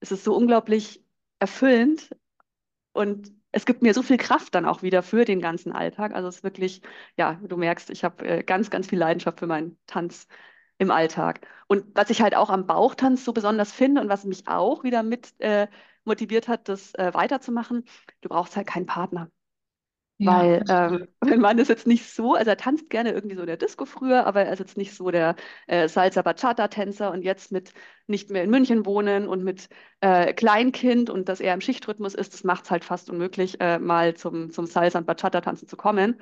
es 0.00 0.12
ist 0.12 0.24
so 0.24 0.34
unglaublich 0.36 1.04
erfüllend 1.38 2.10
und 2.92 3.32
es 3.52 3.66
gibt 3.66 3.82
mir 3.82 3.94
so 3.94 4.02
viel 4.02 4.16
Kraft 4.16 4.54
dann 4.54 4.64
auch 4.64 4.82
wieder 4.82 5.02
für 5.02 5.24
den 5.24 5.40
ganzen 5.40 5.72
Alltag. 5.72 6.14
Also 6.14 6.28
es 6.28 6.36
ist 6.36 6.44
wirklich, 6.44 6.82
ja, 7.16 7.34
du 7.42 7.56
merkst, 7.56 7.90
ich 7.90 8.04
habe 8.04 8.24
äh, 8.26 8.42
ganz, 8.42 8.70
ganz 8.70 8.88
viel 8.88 8.98
Leidenschaft 8.98 9.38
für 9.40 9.46
meinen 9.46 9.78
Tanz 9.86 10.26
im 10.78 10.90
Alltag. 10.90 11.46
Und 11.68 11.84
was 11.94 12.10
ich 12.10 12.22
halt 12.22 12.34
auch 12.34 12.50
am 12.50 12.66
Bauchtanz 12.66 13.24
so 13.24 13.32
besonders 13.32 13.72
finde 13.72 14.00
und 14.00 14.08
was 14.08 14.24
mich 14.24 14.48
auch 14.48 14.84
wieder 14.84 15.02
mit 15.02 15.34
äh, 15.40 15.68
motiviert 16.04 16.48
hat, 16.48 16.68
das 16.68 16.94
äh, 16.94 17.12
weiterzumachen, 17.14 17.84
du 18.22 18.28
brauchst 18.28 18.56
halt 18.56 18.66
keinen 18.66 18.86
Partner. 18.86 19.30
Ja, 20.22 20.32
Weil 20.40 20.64
ähm, 20.68 21.08
mein 21.20 21.40
Mann 21.40 21.58
ist 21.58 21.68
jetzt 21.68 21.86
nicht 21.86 22.06
so, 22.08 22.34
also 22.34 22.50
er 22.50 22.56
tanzt 22.56 22.90
gerne 22.90 23.12
irgendwie 23.12 23.34
so 23.36 23.42
in 23.42 23.48
der 23.48 23.56
Disco 23.56 23.86
früher, 23.86 24.26
aber 24.26 24.44
er 24.44 24.52
ist 24.52 24.60
jetzt 24.60 24.76
nicht 24.76 24.94
so 24.94 25.10
der 25.10 25.36
äh, 25.66 25.88
Salsa 25.88 26.22
Bachata 26.22 26.68
Tänzer 26.68 27.10
und 27.10 27.22
jetzt 27.22 27.50
mit 27.52 27.72
nicht 28.06 28.30
mehr 28.30 28.44
in 28.44 28.50
München 28.50 28.86
wohnen 28.86 29.26
und 29.28 29.42
mit 29.42 29.68
äh, 30.00 30.32
Kleinkind 30.32 31.10
und 31.10 31.28
dass 31.28 31.40
er 31.40 31.54
im 31.54 31.60
Schichtrhythmus 31.60 32.14
ist, 32.14 32.34
das 32.34 32.44
macht 32.44 32.64
es 32.64 32.70
halt 32.70 32.84
fast 32.84 33.10
unmöglich, 33.10 33.60
äh, 33.60 33.78
mal 33.80 34.14
zum, 34.14 34.50
zum 34.50 34.66
Salsa 34.66 34.98
und 35.00 35.06
Bachata 35.06 35.40
tanzen 35.40 35.66
zu 35.68 35.76
kommen. 35.76 36.20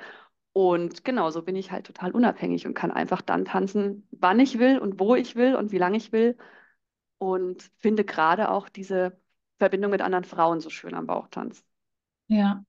Und 0.52 1.04
genau 1.04 1.30
so 1.30 1.42
bin 1.42 1.56
ich 1.56 1.72
halt 1.72 1.86
total 1.86 2.12
unabhängig 2.12 2.66
und 2.66 2.74
kann 2.74 2.90
einfach 2.92 3.22
dann 3.22 3.44
tanzen, 3.46 4.08
wann 4.12 4.40
ich 4.40 4.58
will 4.58 4.78
und 4.78 5.00
wo 5.00 5.14
ich 5.16 5.36
will 5.36 5.56
und 5.56 5.72
wie 5.72 5.78
lange 5.78 5.96
ich 5.98 6.12
will. 6.12 6.36
und 7.18 7.70
finde 7.78 8.04
gerade 8.04 8.50
auch 8.50 8.68
diese 8.68 9.18
Verbindung 9.58 9.90
mit 9.92 10.00
anderen 10.02 10.24
Frauen 10.24 10.60
so 10.60 10.70
schön 10.70 10.94
am 10.94 11.06
Bauchtanz. 11.06 11.64
Ja. 12.28 12.64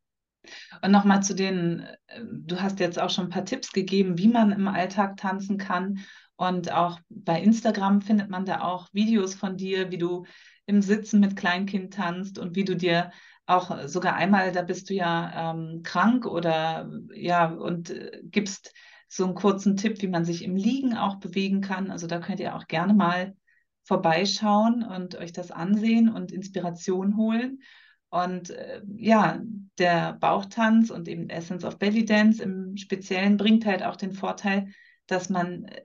Und 0.82 0.92
nochmal 0.92 1.24
zu 1.24 1.36
den, 1.36 1.82
äh, 2.08 2.22
du 2.24 2.60
hast 2.60 2.80
jetzt 2.80 3.00
auch 3.00 3.10
schon 3.10 3.26
ein 3.26 3.32
paar 3.32 3.46
Tipps 3.46 3.72
gegeben, 3.72 4.18
wie 4.18 4.28
man 4.28 4.52
im 4.52 4.68
Alltag 4.68 5.18
tanzen 5.18 5.58
kann. 5.58 6.00
Und 6.36 6.72
auch 6.72 7.00
bei 7.10 7.42
Instagram 7.42 8.02
findet 8.02 8.30
man 8.30 8.46
da 8.46 8.62
auch 8.62 8.88
Videos 8.94 9.36
von 9.36 9.58
dir, 9.58 9.92
wie 9.92 9.98
du 9.98 10.26
im 10.66 10.82
Sitzen 10.82 11.20
mit 11.20 11.36
Kleinkind 11.36 11.94
tanzt 11.94 12.40
und 12.40 12.56
wie 12.56 12.64
du 12.64 12.76
dir 12.76 13.12
auch 13.46 13.88
sogar 13.88 14.16
einmal, 14.16 14.52
da 14.52 14.62
bist 14.62 14.90
du 14.90 14.94
ja 14.94 15.52
ähm, 15.52 15.82
krank 15.84 16.26
oder 16.26 16.90
ja, 17.14 17.48
und 17.52 17.90
äh, 17.90 18.22
gibst 18.24 18.74
so 19.08 19.26
einen 19.26 19.36
kurzen 19.36 19.76
Tipp, 19.76 20.02
wie 20.02 20.08
man 20.08 20.24
sich 20.24 20.44
im 20.44 20.56
Liegen 20.56 20.96
auch 20.96 21.16
bewegen 21.16 21.62
kann. 21.62 21.92
Also 21.92 22.08
da 22.08 22.20
könnt 22.20 22.40
ihr 22.40 22.56
auch 22.56 22.68
gerne 22.68 22.94
mal 22.94 23.36
vorbeischauen 23.84 24.84
und 24.84 25.16
euch 25.16 25.34
das 25.34 25.52
ansehen 25.52 26.08
und 26.08 26.32
Inspiration 26.32 27.18
holen. 27.18 27.62
Und 28.12 28.50
äh, 28.50 28.82
ja, 28.98 29.42
der 29.78 30.14
Bauchtanz 30.14 30.90
und 30.90 31.08
eben 31.08 31.30
Essence 31.30 31.64
of 31.64 31.80
Belly 31.80 32.04
Dance 32.04 32.44
im 32.44 32.76
Speziellen 32.76 33.38
bringt 33.38 33.66
halt 33.66 33.84
auch 33.84 33.96
den 33.96 34.12
Vorteil, 34.12 34.68
dass 35.08 35.30
man 35.30 35.64
äh, 35.64 35.82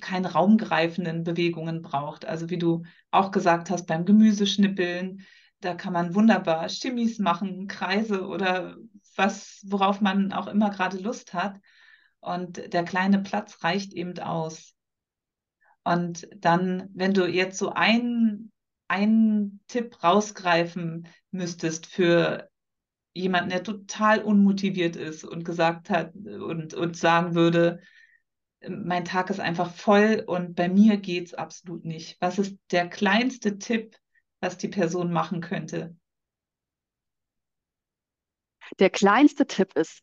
keine 0.00 0.32
raumgreifenden 0.32 1.22
Bewegungen 1.22 1.82
braucht. 1.82 2.24
Also 2.24 2.50
wie 2.50 2.58
du 2.58 2.82
auch 3.12 3.30
gesagt 3.30 3.70
hast, 3.70 3.86
beim 3.86 4.04
Gemüseschnippeln, 4.04 5.24
da 5.60 5.74
kann 5.74 5.92
man 5.92 6.16
wunderbar 6.16 6.68
Stimmis 6.68 7.20
machen, 7.20 7.68
Kreise 7.68 8.26
oder 8.26 8.76
was, 9.14 9.62
worauf 9.66 10.00
man 10.00 10.32
auch 10.32 10.48
immer 10.48 10.70
gerade 10.70 10.98
Lust 10.98 11.32
hat. 11.32 11.60
Und 12.18 12.72
der 12.72 12.82
kleine 12.82 13.20
Platz 13.20 13.62
reicht 13.62 13.92
eben 13.94 14.18
aus. 14.18 14.74
Und 15.84 16.28
dann, 16.34 16.90
wenn 16.92 17.14
du 17.14 17.24
jetzt 17.28 17.56
so 17.56 17.70
einen, 17.70 18.50
einen 18.88 19.60
Tipp 19.66 20.02
rausgreifen 20.02 21.08
müsstest 21.30 21.86
für 21.86 22.50
jemanden, 23.14 23.50
der 23.50 23.62
total 23.62 24.22
unmotiviert 24.22 24.96
ist 24.96 25.24
und 25.24 25.44
gesagt 25.44 25.90
hat 25.90 26.14
und, 26.14 26.74
und 26.74 26.96
sagen 26.96 27.34
würde, 27.34 27.80
mein 28.68 29.04
Tag 29.04 29.30
ist 29.30 29.40
einfach 29.40 29.72
voll 29.72 30.22
und 30.26 30.54
bei 30.54 30.68
mir 30.68 30.96
geht 30.96 31.26
es 31.26 31.34
absolut 31.34 31.84
nicht. 31.84 32.16
Was 32.20 32.38
ist 32.38 32.56
der 32.70 32.88
kleinste 32.88 33.58
Tipp, 33.58 33.96
was 34.40 34.58
die 34.58 34.68
Person 34.68 35.12
machen 35.12 35.40
könnte? 35.40 35.96
Der 38.78 38.90
kleinste 38.90 39.46
Tipp 39.46 39.74
ist, 39.76 40.02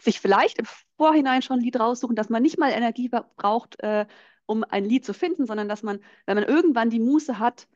sich 0.00 0.20
vielleicht 0.20 0.58
im 0.58 0.66
Vorhinein 0.96 1.42
schon 1.42 1.58
ein 1.58 1.64
Lied 1.64 1.78
raussuchen, 1.78 2.16
dass 2.16 2.28
man 2.28 2.42
nicht 2.42 2.58
mal 2.58 2.72
Energie 2.72 3.08
braucht, 3.08 3.78
äh, 3.80 4.06
um 4.46 4.64
ein 4.64 4.84
Lied 4.84 5.04
zu 5.04 5.14
finden, 5.14 5.46
sondern 5.46 5.68
dass 5.68 5.82
man, 5.82 6.00
wenn 6.26 6.36
man 6.36 6.44
irgendwann 6.44 6.90
die 6.90 7.00
Muße 7.00 7.38
hat, 7.38 7.68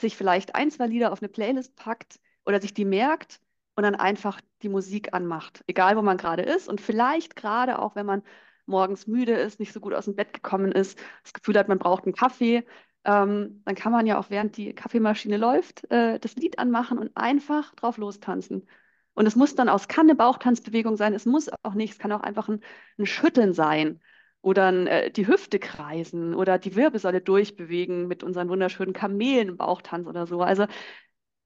sich 0.00 0.16
vielleicht 0.16 0.54
ein, 0.54 0.70
zwei 0.70 0.86
Lieder 0.86 1.12
auf 1.12 1.22
eine 1.22 1.28
Playlist 1.28 1.76
packt 1.76 2.18
oder 2.44 2.60
sich 2.60 2.74
die 2.74 2.84
merkt 2.84 3.40
und 3.76 3.84
dann 3.84 3.94
einfach 3.94 4.40
die 4.62 4.68
Musik 4.68 5.14
anmacht, 5.14 5.62
egal 5.66 5.96
wo 5.96 6.02
man 6.02 6.16
gerade 6.16 6.42
ist 6.42 6.68
und 6.68 6.80
vielleicht 6.80 7.36
gerade 7.36 7.78
auch, 7.78 7.94
wenn 7.96 8.06
man 8.06 8.22
morgens 8.66 9.06
müde 9.06 9.32
ist, 9.32 9.60
nicht 9.60 9.72
so 9.72 9.80
gut 9.80 9.94
aus 9.94 10.06
dem 10.06 10.16
Bett 10.16 10.32
gekommen 10.32 10.72
ist, 10.72 10.98
das 11.22 11.32
Gefühl 11.32 11.58
hat, 11.58 11.68
man 11.68 11.78
braucht 11.78 12.04
einen 12.04 12.14
Kaffee, 12.14 12.64
ähm, 13.04 13.62
dann 13.64 13.74
kann 13.74 13.92
man 13.92 14.06
ja 14.06 14.18
auch 14.18 14.30
während 14.30 14.56
die 14.56 14.74
Kaffeemaschine 14.74 15.36
läuft, 15.36 15.90
äh, 15.90 16.18
das 16.18 16.36
Lied 16.36 16.58
anmachen 16.58 16.98
und 16.98 17.16
einfach 17.16 17.74
drauf 17.74 17.98
lostanzen. 17.98 18.66
Und 19.12 19.26
es 19.26 19.36
muss 19.36 19.54
dann 19.54 19.68
aus, 19.68 19.86
kann 19.86 20.06
eine 20.06 20.16
Bauchtanzbewegung 20.16 20.96
sein, 20.96 21.14
es 21.14 21.26
muss 21.26 21.50
auch 21.62 21.74
nicht, 21.74 21.92
es 21.92 21.98
kann 21.98 22.12
auch 22.12 22.22
einfach 22.22 22.48
ein, 22.48 22.60
ein 22.98 23.06
Schütteln 23.06 23.52
sein 23.52 24.00
oder 24.44 24.72
äh, 24.86 25.10
die 25.10 25.26
Hüfte 25.26 25.58
kreisen 25.58 26.34
oder 26.34 26.58
die 26.58 26.76
Wirbelsäule 26.76 27.22
durchbewegen 27.22 28.06
mit 28.06 28.22
unseren 28.22 28.48
wunderschönen 28.48 28.92
Kamelen-Bauchtanz 28.92 30.06
oder 30.06 30.26
so. 30.26 30.42
Also 30.42 30.66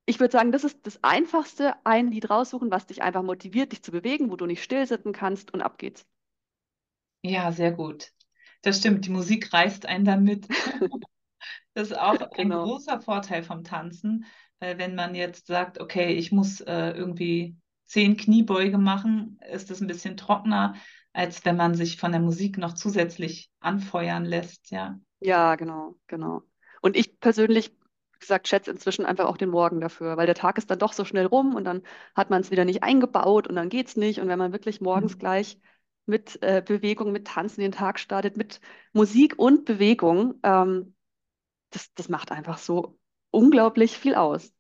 ich 0.04 0.18
würde 0.18 0.32
sagen, 0.32 0.50
das 0.50 0.64
ist 0.64 0.86
das 0.86 1.02
Einfachste, 1.04 1.74
ein 1.84 2.10
Lied 2.10 2.28
raussuchen, 2.28 2.70
was 2.70 2.86
dich 2.86 3.02
einfach 3.02 3.22
motiviert, 3.22 3.72
dich 3.72 3.82
zu 3.82 3.92
bewegen, 3.92 4.30
wo 4.30 4.36
du 4.36 4.46
nicht 4.46 4.62
still 4.62 4.84
sitzen 4.86 5.12
kannst 5.12 5.54
und 5.54 5.62
ab 5.62 5.78
geht's. 5.78 6.06
Ja, 7.22 7.52
sehr 7.52 7.72
gut. 7.72 8.10
Das 8.62 8.78
stimmt, 8.78 9.06
die 9.06 9.10
Musik 9.10 9.52
reißt 9.52 9.86
einen 9.86 10.04
dann 10.04 10.24
mit. 10.24 10.48
Das 11.74 11.90
ist 11.90 11.96
auch 11.96 12.20
ein 12.20 12.28
genau. 12.34 12.64
großer 12.64 13.00
Vorteil 13.00 13.44
vom 13.44 13.62
Tanzen, 13.62 14.24
weil 14.58 14.78
wenn 14.78 14.96
man 14.96 15.14
jetzt 15.14 15.46
sagt, 15.46 15.80
okay, 15.80 16.12
ich 16.12 16.32
muss 16.32 16.60
äh, 16.60 16.90
irgendwie 16.90 17.54
zehn 17.86 18.16
Kniebeuge 18.16 18.78
machen, 18.78 19.38
ist 19.48 19.70
das 19.70 19.80
ein 19.80 19.86
bisschen 19.86 20.16
trockener, 20.16 20.74
als 21.18 21.44
wenn 21.44 21.56
man 21.56 21.74
sich 21.74 21.96
von 21.96 22.12
der 22.12 22.20
Musik 22.20 22.58
noch 22.58 22.74
zusätzlich 22.74 23.50
anfeuern 23.58 24.24
lässt, 24.24 24.70
ja. 24.70 25.00
Ja, 25.18 25.56
genau, 25.56 25.96
genau. 26.06 26.42
Und 26.80 26.96
ich 26.96 27.18
persönlich, 27.18 27.72
wie 28.12 28.18
gesagt, 28.20 28.46
schätze 28.46 28.70
inzwischen 28.70 29.04
einfach 29.04 29.24
auch 29.24 29.36
den 29.36 29.48
Morgen 29.48 29.80
dafür, 29.80 30.16
weil 30.16 30.26
der 30.26 30.36
Tag 30.36 30.58
ist 30.58 30.70
dann 30.70 30.78
doch 30.78 30.92
so 30.92 31.04
schnell 31.04 31.26
rum 31.26 31.56
und 31.56 31.64
dann 31.64 31.82
hat 32.14 32.30
man 32.30 32.40
es 32.40 32.52
wieder 32.52 32.64
nicht 32.64 32.84
eingebaut 32.84 33.48
und 33.48 33.56
dann 33.56 33.68
geht 33.68 33.88
es 33.88 33.96
nicht. 33.96 34.20
Und 34.20 34.28
wenn 34.28 34.38
man 34.38 34.52
wirklich 34.52 34.80
morgens 34.80 35.16
mhm. 35.16 35.18
gleich 35.18 35.58
mit 36.06 36.40
äh, 36.40 36.62
Bewegung, 36.64 37.10
mit 37.10 37.26
Tanzen 37.26 37.62
den 37.62 37.72
Tag 37.72 37.98
startet, 37.98 38.36
mit 38.36 38.60
Musik 38.92 39.36
und 39.40 39.64
Bewegung, 39.64 40.38
ähm, 40.44 40.94
das, 41.70 41.92
das 41.94 42.08
macht 42.08 42.30
einfach 42.30 42.58
so 42.58 42.96
unglaublich 43.32 43.98
viel 43.98 44.14
aus. 44.14 44.52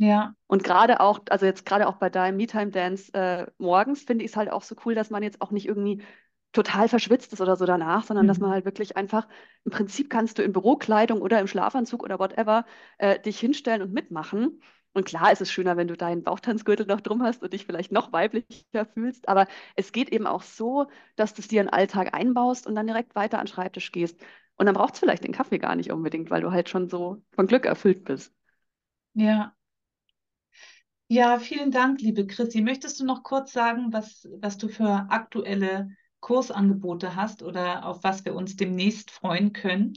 Ja. 0.00 0.34
Und 0.46 0.64
gerade 0.64 1.00
auch, 1.00 1.20
also 1.28 1.44
jetzt 1.44 1.66
gerade 1.66 1.86
auch 1.86 1.96
bei 1.96 2.08
deinem 2.08 2.38
Me-Time 2.38 2.70
Dance 2.70 3.12
äh, 3.12 3.46
morgens 3.58 4.02
finde 4.02 4.24
ich 4.24 4.30
es 4.30 4.36
halt 4.36 4.50
auch 4.50 4.62
so 4.62 4.74
cool, 4.86 4.94
dass 4.94 5.10
man 5.10 5.22
jetzt 5.22 5.42
auch 5.42 5.50
nicht 5.50 5.66
irgendwie 5.66 6.02
total 6.52 6.88
verschwitzt 6.88 7.34
ist 7.34 7.40
oder 7.42 7.54
so 7.54 7.66
danach, 7.66 8.04
sondern 8.04 8.24
mhm. 8.24 8.28
dass 8.28 8.38
man 8.38 8.50
halt 8.50 8.64
wirklich 8.64 8.96
einfach, 8.96 9.28
im 9.64 9.72
Prinzip 9.72 10.08
kannst 10.08 10.38
du 10.38 10.42
in 10.42 10.54
Bürokleidung 10.54 11.20
oder 11.20 11.38
im 11.38 11.46
Schlafanzug 11.46 12.02
oder 12.02 12.18
whatever 12.18 12.64
äh, 12.96 13.20
dich 13.20 13.38
hinstellen 13.38 13.82
und 13.82 13.92
mitmachen. 13.92 14.62
Und 14.94 15.04
klar 15.04 15.32
ist 15.32 15.42
es 15.42 15.52
schöner, 15.52 15.76
wenn 15.76 15.86
du 15.86 15.98
deinen 15.98 16.22
Bauchtanzgürtel 16.22 16.86
noch 16.86 17.02
drum 17.02 17.22
hast 17.22 17.42
und 17.42 17.52
dich 17.52 17.66
vielleicht 17.66 17.92
noch 17.92 18.10
weiblicher 18.10 18.86
fühlst, 18.94 19.28
aber 19.28 19.48
es 19.76 19.92
geht 19.92 20.08
eben 20.08 20.26
auch 20.26 20.42
so, 20.42 20.86
dass 21.14 21.34
du 21.34 21.42
es 21.42 21.48
dir 21.48 21.60
in 21.60 21.66
den 21.66 21.74
Alltag 21.74 22.14
einbaust 22.14 22.66
und 22.66 22.74
dann 22.74 22.86
direkt 22.86 23.14
weiter 23.14 23.38
an 23.38 23.44
den 23.44 23.52
Schreibtisch 23.52 23.92
gehst. 23.92 24.18
Und 24.56 24.64
dann 24.64 24.74
braucht 24.74 24.94
es 24.94 25.00
vielleicht 25.00 25.24
den 25.24 25.32
Kaffee 25.32 25.58
gar 25.58 25.76
nicht 25.76 25.92
unbedingt, 25.92 26.30
weil 26.30 26.40
du 26.40 26.52
halt 26.52 26.70
schon 26.70 26.88
so 26.88 27.22
von 27.32 27.46
Glück 27.46 27.66
erfüllt 27.66 28.04
bist. 28.04 28.34
Ja. 29.12 29.54
Ja, 31.12 31.40
vielen 31.40 31.72
Dank, 31.72 32.00
liebe 32.00 32.24
Chrissy. 32.24 32.60
Möchtest 32.60 33.00
du 33.00 33.04
noch 33.04 33.24
kurz 33.24 33.52
sagen, 33.52 33.92
was, 33.92 34.28
was 34.40 34.58
du 34.58 34.68
für 34.68 35.08
aktuelle 35.10 35.90
Kursangebote 36.20 37.16
hast 37.16 37.42
oder 37.42 37.84
auf 37.84 38.04
was 38.04 38.24
wir 38.24 38.36
uns 38.36 38.54
demnächst 38.54 39.10
freuen 39.10 39.52
können? 39.52 39.94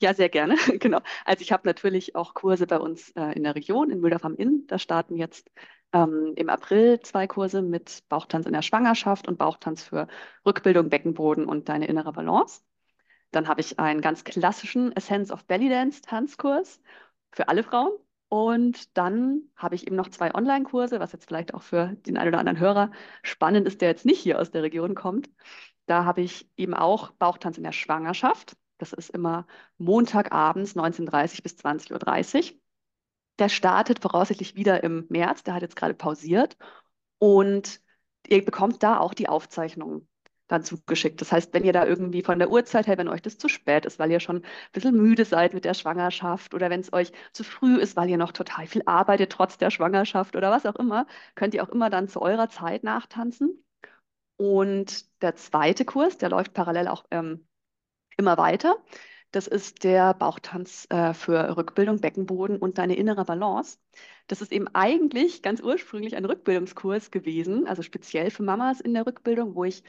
Ja, 0.00 0.12
sehr 0.12 0.28
gerne. 0.28 0.56
Genau. 0.80 1.00
Also 1.24 1.40
ich 1.40 1.50
habe 1.50 1.66
natürlich 1.66 2.14
auch 2.14 2.34
Kurse 2.34 2.66
bei 2.66 2.78
uns 2.78 3.08
äh, 3.12 3.32
in 3.32 3.42
der 3.42 3.54
Region, 3.54 3.88
in 3.90 4.00
Mühldorf 4.00 4.26
am 4.26 4.36
Inn. 4.36 4.64
Da 4.66 4.78
starten 4.78 5.16
jetzt 5.16 5.50
ähm, 5.94 6.34
im 6.36 6.50
April 6.50 7.00
zwei 7.00 7.26
Kurse 7.26 7.62
mit 7.62 8.04
Bauchtanz 8.10 8.44
in 8.44 8.52
der 8.52 8.60
Schwangerschaft 8.60 9.26
und 9.26 9.38
Bauchtanz 9.38 9.82
für 9.82 10.08
Rückbildung, 10.44 10.90
Beckenboden 10.90 11.46
und 11.46 11.70
deine 11.70 11.86
innere 11.86 12.12
Balance. 12.12 12.60
Dann 13.30 13.48
habe 13.48 13.62
ich 13.62 13.78
einen 13.78 14.02
ganz 14.02 14.24
klassischen 14.24 14.92
Essence 14.94 15.30
of 15.30 15.46
Belly 15.46 15.70
Dance 15.70 16.02
Tanzkurs 16.02 16.82
für 17.32 17.48
alle 17.48 17.62
Frauen. 17.62 17.92
Und 18.32 18.96
dann 18.96 19.42
habe 19.56 19.74
ich 19.74 19.86
eben 19.86 19.94
noch 19.94 20.08
zwei 20.08 20.34
Online-Kurse, 20.34 21.00
was 21.00 21.12
jetzt 21.12 21.26
vielleicht 21.26 21.52
auch 21.52 21.60
für 21.60 21.88
den 22.06 22.16
einen 22.16 22.28
oder 22.28 22.38
anderen 22.38 22.58
Hörer 22.58 22.90
spannend 23.22 23.66
ist, 23.66 23.82
der 23.82 23.90
jetzt 23.90 24.06
nicht 24.06 24.20
hier 24.20 24.40
aus 24.40 24.50
der 24.50 24.62
Region 24.62 24.94
kommt. 24.94 25.28
Da 25.84 26.06
habe 26.06 26.22
ich 26.22 26.48
eben 26.56 26.72
auch 26.72 27.10
Bauchtanz 27.10 27.58
in 27.58 27.62
der 27.62 27.72
Schwangerschaft. 27.72 28.56
Das 28.78 28.94
ist 28.94 29.10
immer 29.10 29.46
Montagabends 29.76 30.74
19.30 30.74 31.42
bis 31.42 31.56
20.30 31.56 32.52
Uhr. 32.54 32.58
Der 33.38 33.50
startet 33.50 33.98
voraussichtlich 33.98 34.54
wieder 34.54 34.82
im 34.82 35.04
März. 35.10 35.42
Der 35.42 35.52
hat 35.52 35.60
jetzt 35.60 35.76
gerade 35.76 35.92
pausiert. 35.92 36.56
Und 37.18 37.82
ihr 38.26 38.42
bekommt 38.42 38.82
da 38.82 38.98
auch 38.98 39.12
die 39.12 39.28
Aufzeichnungen 39.28 40.08
dann 40.52 40.64
zugeschickt. 40.64 41.20
Das 41.20 41.32
heißt, 41.32 41.52
wenn 41.54 41.64
ihr 41.64 41.72
da 41.72 41.86
irgendwie 41.86 42.22
von 42.22 42.38
der 42.38 42.50
Uhrzeit 42.50 42.86
her, 42.86 42.98
wenn 42.98 43.08
euch 43.08 43.22
das 43.22 43.38
zu 43.38 43.48
spät 43.48 43.86
ist, 43.86 43.98
weil 43.98 44.10
ihr 44.10 44.20
schon 44.20 44.36
ein 44.36 44.44
bisschen 44.72 44.96
müde 44.96 45.24
seid 45.24 45.54
mit 45.54 45.64
der 45.64 45.74
Schwangerschaft 45.74 46.54
oder 46.54 46.70
wenn 46.70 46.80
es 46.80 46.92
euch 46.92 47.12
zu 47.32 47.44
früh 47.44 47.78
ist, 47.78 47.96
weil 47.96 48.10
ihr 48.10 48.18
noch 48.18 48.32
total 48.32 48.66
viel 48.66 48.82
arbeitet 48.86 49.32
trotz 49.32 49.58
der 49.58 49.70
Schwangerschaft 49.70 50.36
oder 50.36 50.50
was 50.50 50.66
auch 50.66 50.76
immer, 50.76 51.06
könnt 51.34 51.54
ihr 51.54 51.62
auch 51.64 51.70
immer 51.70 51.90
dann 51.90 52.08
zu 52.08 52.22
eurer 52.22 52.48
Zeit 52.48 52.84
nachtanzen. 52.84 53.64
Und 54.36 55.22
der 55.22 55.36
zweite 55.36 55.84
Kurs, 55.84 56.18
der 56.18 56.30
läuft 56.30 56.54
parallel 56.54 56.88
auch 56.88 57.04
ähm, 57.10 57.46
immer 58.16 58.36
weiter. 58.38 58.76
Das 59.32 59.46
ist 59.46 59.82
der 59.82 60.12
Bauchtanz 60.12 60.86
äh, 60.90 61.14
für 61.14 61.56
Rückbildung, 61.56 62.00
Beckenboden 62.00 62.58
und 62.58 62.76
deine 62.76 62.96
innere 62.96 63.24
Balance. 63.24 63.78
Das 64.26 64.42
ist 64.42 64.52
eben 64.52 64.68
eigentlich 64.74 65.42
ganz 65.42 65.62
ursprünglich 65.62 66.16
ein 66.16 66.26
Rückbildungskurs 66.26 67.10
gewesen, 67.10 67.66
also 67.66 67.80
speziell 67.82 68.30
für 68.30 68.42
Mamas 68.42 68.80
in 68.80 68.92
der 68.92 69.06
Rückbildung, 69.06 69.54
wo 69.54 69.64
ich 69.64 69.82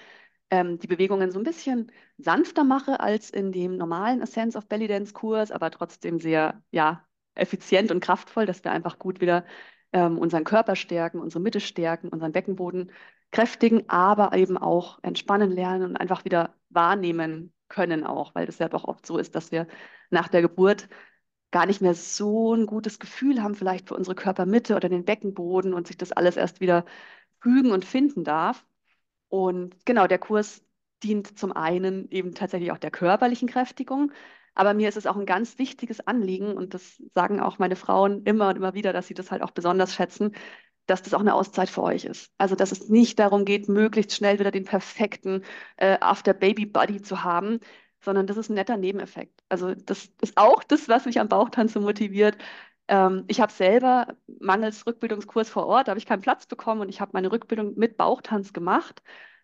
ähm, 0.49 0.79
die 0.79 0.87
Bewegungen 0.87 1.31
so 1.31 1.39
ein 1.39 1.43
bisschen 1.43 1.91
sanfter 2.17 2.63
mache 2.63 2.99
als 2.99 3.29
in 3.29 3.51
dem 3.51 3.77
normalen 3.77 4.21
Essence 4.21 4.55
of 4.55 4.67
Belly 4.67 4.87
Dance 4.87 5.13
Kurs, 5.13 5.51
aber 5.51 5.71
trotzdem 5.71 6.19
sehr 6.19 6.61
ja, 6.71 7.05
effizient 7.35 7.91
und 7.91 7.99
kraftvoll, 8.01 8.45
dass 8.45 8.63
wir 8.63 8.71
einfach 8.71 8.99
gut 8.99 9.21
wieder 9.21 9.45
ähm, 9.93 10.17
unseren 10.17 10.43
Körper 10.43 10.75
stärken, 10.75 11.19
unsere 11.19 11.41
Mitte 11.41 11.59
stärken, 11.59 12.09
unseren 12.09 12.31
Beckenboden 12.31 12.91
kräftigen, 13.31 13.89
aber 13.89 14.33
eben 14.37 14.57
auch 14.57 14.99
entspannen 15.03 15.51
lernen 15.51 15.91
und 15.91 15.97
einfach 15.97 16.25
wieder 16.25 16.55
wahrnehmen 16.69 17.53
können 17.67 18.03
auch, 18.05 18.35
weil 18.35 18.45
das 18.45 18.59
ja 18.59 18.69
doch 18.69 18.83
oft 18.83 19.05
so 19.05 19.17
ist, 19.17 19.35
dass 19.35 19.51
wir 19.51 19.67
nach 20.11 20.27
der 20.27 20.41
Geburt 20.41 20.87
gar 21.51 21.65
nicht 21.65 21.81
mehr 21.81 21.93
so 21.95 22.53
ein 22.55 22.65
gutes 22.65 22.99
Gefühl 22.99 23.41
haben, 23.43 23.55
vielleicht 23.55 23.87
für 23.87 23.95
unsere 23.95 24.15
Körpermitte 24.15 24.75
oder 24.75 24.89
den 24.89 25.05
Beckenboden 25.05 25.73
und 25.73 25.87
sich 25.87 25.97
das 25.97 26.11
alles 26.11 26.37
erst 26.37 26.61
wieder 26.61 26.85
fügen 27.41 27.71
und 27.71 27.85
finden 27.85 28.23
darf. 28.23 28.65
Und 29.33 29.83
genau, 29.83 30.05
der 30.05 30.19
Kurs 30.19 30.61
dient 31.01 31.39
zum 31.39 31.53
einen 31.53 32.07
eben 32.11 32.35
tatsächlich 32.35 32.71
auch 32.71 32.77
der 32.77 32.91
körperlichen 32.91 33.47
Kräftigung, 33.47 34.11
aber 34.53 34.75
mir 34.75 34.87
ist 34.87 34.95
es 34.95 35.07
auch 35.07 35.15
ein 35.17 35.25
ganz 35.25 35.57
wichtiges 35.57 36.05
Anliegen 36.05 36.55
und 36.55 36.75
das 36.75 37.01
sagen 37.15 37.39
auch 37.39 37.57
meine 37.57 37.75
Frauen 37.75 38.21
immer 38.25 38.49
und 38.49 38.57
immer 38.57 38.75
wieder, 38.75 38.93
dass 38.93 39.07
sie 39.07 39.15
das 39.15 39.31
halt 39.31 39.41
auch 39.41 39.49
besonders 39.49 39.95
schätzen, 39.95 40.35
dass 40.85 41.01
das 41.01 41.15
auch 41.15 41.19
eine 41.21 41.33
Auszeit 41.33 41.71
für 41.71 41.81
euch 41.81 42.05
ist. 42.05 42.31
Also, 42.37 42.53
dass 42.53 42.71
es 42.71 42.89
nicht 42.89 43.17
darum 43.17 43.43
geht, 43.43 43.69
möglichst 43.69 44.13
schnell 44.13 44.37
wieder 44.37 44.51
den 44.51 44.65
perfekten 44.65 45.43
äh, 45.77 45.97
After-Baby-Buddy 45.99 47.01
zu 47.01 47.23
haben, 47.23 47.59
sondern 48.01 48.27
das 48.27 48.37
ist 48.37 48.49
ein 48.49 48.53
netter 48.53 48.77
Nebeneffekt. 48.77 49.41
Also, 49.49 49.73
das 49.73 50.11
ist 50.21 50.37
auch 50.37 50.63
das, 50.63 50.87
was 50.89 51.05
mich 51.05 51.19
am 51.19 51.27
Bauchtanz 51.27 51.73
so 51.73 51.81
motiviert. 51.81 52.37
Ähm, 52.87 53.25
ich 53.27 53.39
habe 53.41 53.51
selber 53.51 54.15
mangels 54.39 54.85
Rückbildungskurs 54.85 55.49
vor 55.49 55.67
Ort, 55.67 55.87
habe 55.89 55.99
ich 55.99 56.05
keinen 56.05 56.21
Platz 56.21 56.45
bekommen 56.45 56.81
und 56.81 56.89
ich 56.89 57.01
habe 57.01 57.11
meine 57.13 57.31
Rückbildung 57.31 57.75
mit 57.77 57.97
Bauchtanz 57.97 58.53
gemacht 58.53 59.01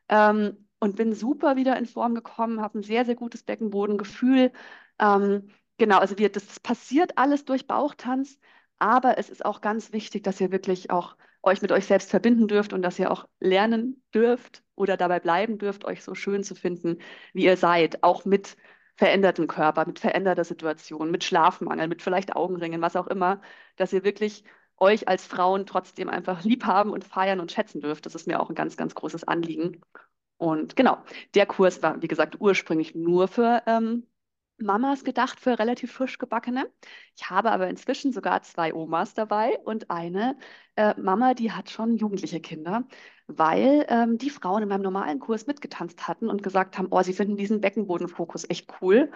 ähm, 0.09 0.67
und 0.79 0.95
bin 0.95 1.13
super 1.13 1.55
wieder 1.55 1.77
in 1.77 1.85
Form 1.85 2.15
gekommen, 2.15 2.61
habe 2.61 2.79
ein 2.79 2.83
sehr, 2.83 3.05
sehr 3.05 3.15
gutes 3.15 3.43
Beckenbodengefühl. 3.43 4.51
Ähm, 4.99 5.49
genau, 5.77 5.99
also 5.99 6.17
wir, 6.17 6.29
das 6.31 6.59
passiert 6.59 7.17
alles 7.17 7.45
durch 7.45 7.67
Bauchtanz, 7.67 8.39
aber 8.77 9.17
es 9.17 9.29
ist 9.29 9.45
auch 9.45 9.61
ganz 9.61 9.93
wichtig, 9.93 10.23
dass 10.23 10.41
ihr 10.41 10.51
wirklich 10.51 10.91
auch 10.91 11.15
euch 11.41 11.61
mit 11.61 11.71
euch 11.71 11.85
selbst 11.85 12.09
verbinden 12.09 12.47
dürft 12.47 12.73
und 12.73 12.81
dass 12.81 12.99
ihr 12.99 13.11
auch 13.11 13.27
lernen 13.39 14.03
dürft 14.13 14.63
oder 14.75 14.97
dabei 14.97 15.19
bleiben 15.19 15.57
dürft, 15.57 15.85
euch 15.85 16.03
so 16.03 16.15
schön 16.15 16.43
zu 16.43 16.55
finden, 16.55 16.99
wie 17.33 17.45
ihr 17.45 17.57
seid, 17.57 18.03
auch 18.03 18.25
mit 18.25 18.57
verändertem 18.99 19.47
Körper, 19.47 19.85
mit 19.87 19.99
veränderter 19.99 20.43
Situation, 20.43 21.09
mit 21.09 21.23
Schlafmangel, 21.23 21.87
mit 21.87 22.01
vielleicht 22.01 22.35
Augenringen, 22.35 22.81
was 22.81 22.97
auch 22.97 23.07
immer, 23.07 23.41
dass 23.77 23.93
ihr 23.93 24.03
wirklich 24.03 24.43
euch 24.77 25.07
als 25.07 25.25
Frauen 25.25 25.65
trotzdem 25.65 26.09
einfach 26.09 26.43
lieb 26.43 26.65
haben 26.65 26.91
und 26.91 27.05
feiern 27.05 27.39
und 27.39 27.51
schätzen 27.51 27.79
dürft. 27.79 28.05
Das 28.05 28.13
ist 28.15 28.27
mir 28.27 28.41
auch 28.41 28.49
ein 28.49 28.55
ganz, 28.55 28.75
ganz 28.75 28.95
großes 28.95 29.23
Anliegen. 29.23 29.81
Und 30.37 30.75
genau, 30.75 30.97
der 31.33 31.45
Kurs 31.45 31.81
war, 31.81 32.01
wie 32.01 32.07
gesagt, 32.09 32.41
ursprünglich 32.41 32.93
nur 32.93 33.29
für 33.29 33.63
ähm, 33.67 34.05
Mamas 34.57 35.05
gedacht 35.05 35.39
für 35.39 35.57
relativ 35.59 35.93
frisch 35.93 36.17
gebackene. 36.17 36.69
Ich 37.15 37.29
habe 37.29 37.51
aber 37.51 37.69
inzwischen 37.69 38.11
sogar 38.11 38.41
zwei 38.41 38.73
Omas 38.73 39.13
dabei 39.13 39.57
und 39.59 39.89
eine 39.89 40.37
äh, 40.75 40.93
Mama, 40.99 41.33
die 41.35 41.53
hat 41.53 41.69
schon 41.69 41.95
jugendliche 41.95 42.41
Kinder, 42.41 42.85
weil 43.37 43.85
ähm, 43.89 44.17
die 44.17 44.29
Frauen 44.29 44.63
in 44.63 44.69
meinem 44.69 44.81
normalen 44.81 45.19
Kurs 45.19 45.47
mitgetanzt 45.47 46.07
hatten 46.07 46.29
und 46.29 46.43
gesagt 46.43 46.77
haben, 46.77 46.87
oh, 46.91 47.01
sie 47.01 47.13
finden 47.13 47.37
diesen 47.37 47.61
Beckenbodenfokus 47.61 48.49
echt 48.49 48.71
cool. 48.81 49.11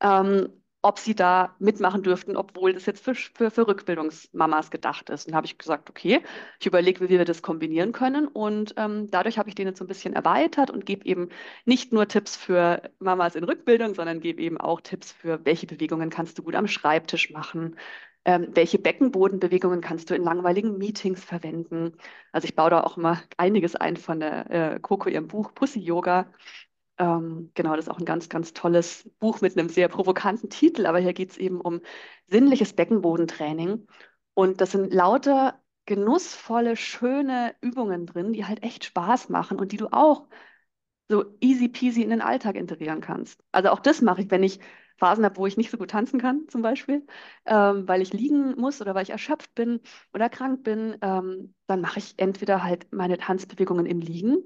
Ähm, 0.00 0.48
ob 0.84 0.98
sie 0.98 1.14
da 1.14 1.56
mitmachen 1.58 2.02
dürften, 2.02 2.36
obwohl 2.36 2.74
das 2.74 2.84
jetzt 2.84 3.02
für, 3.02 3.14
für, 3.14 3.50
für 3.50 3.66
Rückbildungsmamas 3.66 4.70
gedacht 4.70 5.08
ist. 5.08 5.26
Und 5.26 5.34
habe 5.34 5.46
ich 5.46 5.56
gesagt, 5.56 5.88
okay, 5.88 6.22
ich 6.60 6.66
überlege, 6.66 7.00
wie 7.00 7.08
wir 7.08 7.24
das 7.24 7.40
kombinieren 7.40 7.92
können. 7.92 8.28
Und 8.28 8.74
ähm, 8.76 9.10
dadurch 9.10 9.38
habe 9.38 9.48
ich 9.48 9.54
den 9.54 9.66
jetzt 9.66 9.78
so 9.78 9.84
ein 9.84 9.88
bisschen 9.88 10.12
erweitert 10.12 10.70
und 10.70 10.84
gebe 10.84 11.06
eben 11.06 11.30
nicht 11.64 11.94
nur 11.94 12.06
Tipps 12.06 12.36
für 12.36 12.82
Mamas 12.98 13.34
in 13.34 13.44
Rückbildung, 13.44 13.94
sondern 13.94 14.20
gebe 14.20 14.42
eben 14.42 14.58
auch 14.58 14.82
Tipps 14.82 15.10
für, 15.10 15.42
welche 15.46 15.66
Bewegungen 15.66 16.10
kannst 16.10 16.38
du 16.38 16.42
gut 16.42 16.54
am 16.54 16.68
Schreibtisch 16.68 17.30
machen. 17.30 17.76
Ähm, 18.26 18.48
welche 18.54 18.78
Beckenbodenbewegungen 18.78 19.80
kannst 19.82 20.08
du 20.10 20.14
in 20.14 20.22
langweiligen 20.24 20.78
Meetings 20.78 21.22
verwenden? 21.22 21.92
Also 22.32 22.46
ich 22.46 22.56
baue 22.56 22.70
da 22.70 22.82
auch 22.82 22.96
immer 22.96 23.22
einiges 23.36 23.76
ein 23.76 23.96
von 23.96 24.20
der 24.20 24.50
äh, 24.50 24.80
Coco 24.80 25.08
ihrem 25.10 25.28
Buch 25.28 25.52
Pussy 25.54 25.80
Yoga. 25.80 26.30
Ähm, 26.98 27.50
genau, 27.54 27.76
das 27.76 27.86
ist 27.86 27.90
auch 27.90 27.98
ein 27.98 28.04
ganz, 28.04 28.28
ganz 28.28 28.52
tolles 28.52 29.10
Buch 29.18 29.40
mit 29.40 29.58
einem 29.58 29.68
sehr 29.68 29.88
provokanten 29.88 30.48
Titel, 30.50 30.86
aber 30.86 31.00
hier 31.00 31.12
geht 31.12 31.32
es 31.32 31.38
eben 31.38 31.60
um 31.60 31.80
sinnliches 32.28 32.72
Beckenbodentraining. 32.74 33.86
Und 34.34 34.60
das 34.60 34.72
sind 34.72 34.92
lauter 34.94 35.60
genussvolle, 35.86 36.76
schöne 36.76 37.54
Übungen 37.60 38.06
drin, 38.06 38.32
die 38.32 38.46
halt 38.46 38.62
echt 38.62 38.84
Spaß 38.84 39.28
machen 39.28 39.58
und 39.58 39.72
die 39.72 39.76
du 39.76 39.88
auch 39.92 40.28
so 41.08 41.24
easy 41.40 41.68
peasy 41.68 42.02
in 42.02 42.10
den 42.10 42.22
Alltag 42.22 42.56
integrieren 42.56 43.00
kannst. 43.00 43.42
Also 43.52 43.70
auch 43.70 43.80
das 43.80 44.00
mache 44.02 44.22
ich, 44.22 44.30
wenn 44.30 44.42
ich 44.42 44.60
Phasen 45.04 45.24
habe, 45.24 45.36
wo 45.36 45.46
ich 45.46 45.56
nicht 45.56 45.70
so 45.70 45.78
gut 45.78 45.90
tanzen 45.90 46.20
kann, 46.20 46.46
zum 46.48 46.62
Beispiel, 46.62 47.06
ähm, 47.46 47.86
weil 47.88 48.02
ich 48.02 48.12
liegen 48.12 48.54
muss 48.60 48.80
oder 48.80 48.94
weil 48.94 49.02
ich 49.04 49.10
erschöpft 49.10 49.54
bin 49.54 49.80
oder 50.14 50.28
krank 50.28 50.62
bin, 50.64 50.96
ähm, 51.02 51.54
dann 51.66 51.80
mache 51.80 51.98
ich 51.98 52.14
entweder 52.18 52.62
halt 52.64 52.92
meine 52.92 53.18
Tanzbewegungen 53.18 53.86
im 53.86 54.00
Liegen 54.00 54.44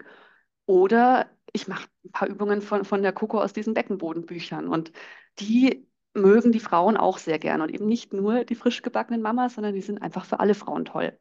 oder 0.67 1.31
ich 1.53 1.69
mache 1.69 1.89
ein 2.05 2.13
paar 2.13 2.29
Übungen 2.29 2.63
von, 2.63 2.85
von 2.85 3.03
der 3.03 3.13
Coco 3.13 3.41
aus 3.41 3.53
diesen 3.53 3.75
Beckenbodenbüchern 3.75 4.69
und 4.69 4.93
die 5.41 5.87
mögen 6.15 6.53
die 6.53 6.61
Frauen 6.61 6.97
auch 6.97 7.19
sehr 7.19 7.39
gerne 7.39 7.63
und 7.65 7.71
eben 7.75 7.87
nicht 7.87 8.13
nur 8.13 8.45
die 8.45 8.55
frisch 8.55 8.83
gebackenen 8.83 9.23
Mamas, 9.23 9.55
sondern 9.55 9.75
die 9.75 9.83
sind 9.83 10.03
einfach 10.03 10.25
für 10.25 10.41
alle 10.41 10.55
Frauen 10.55 10.85
toll. 10.85 11.19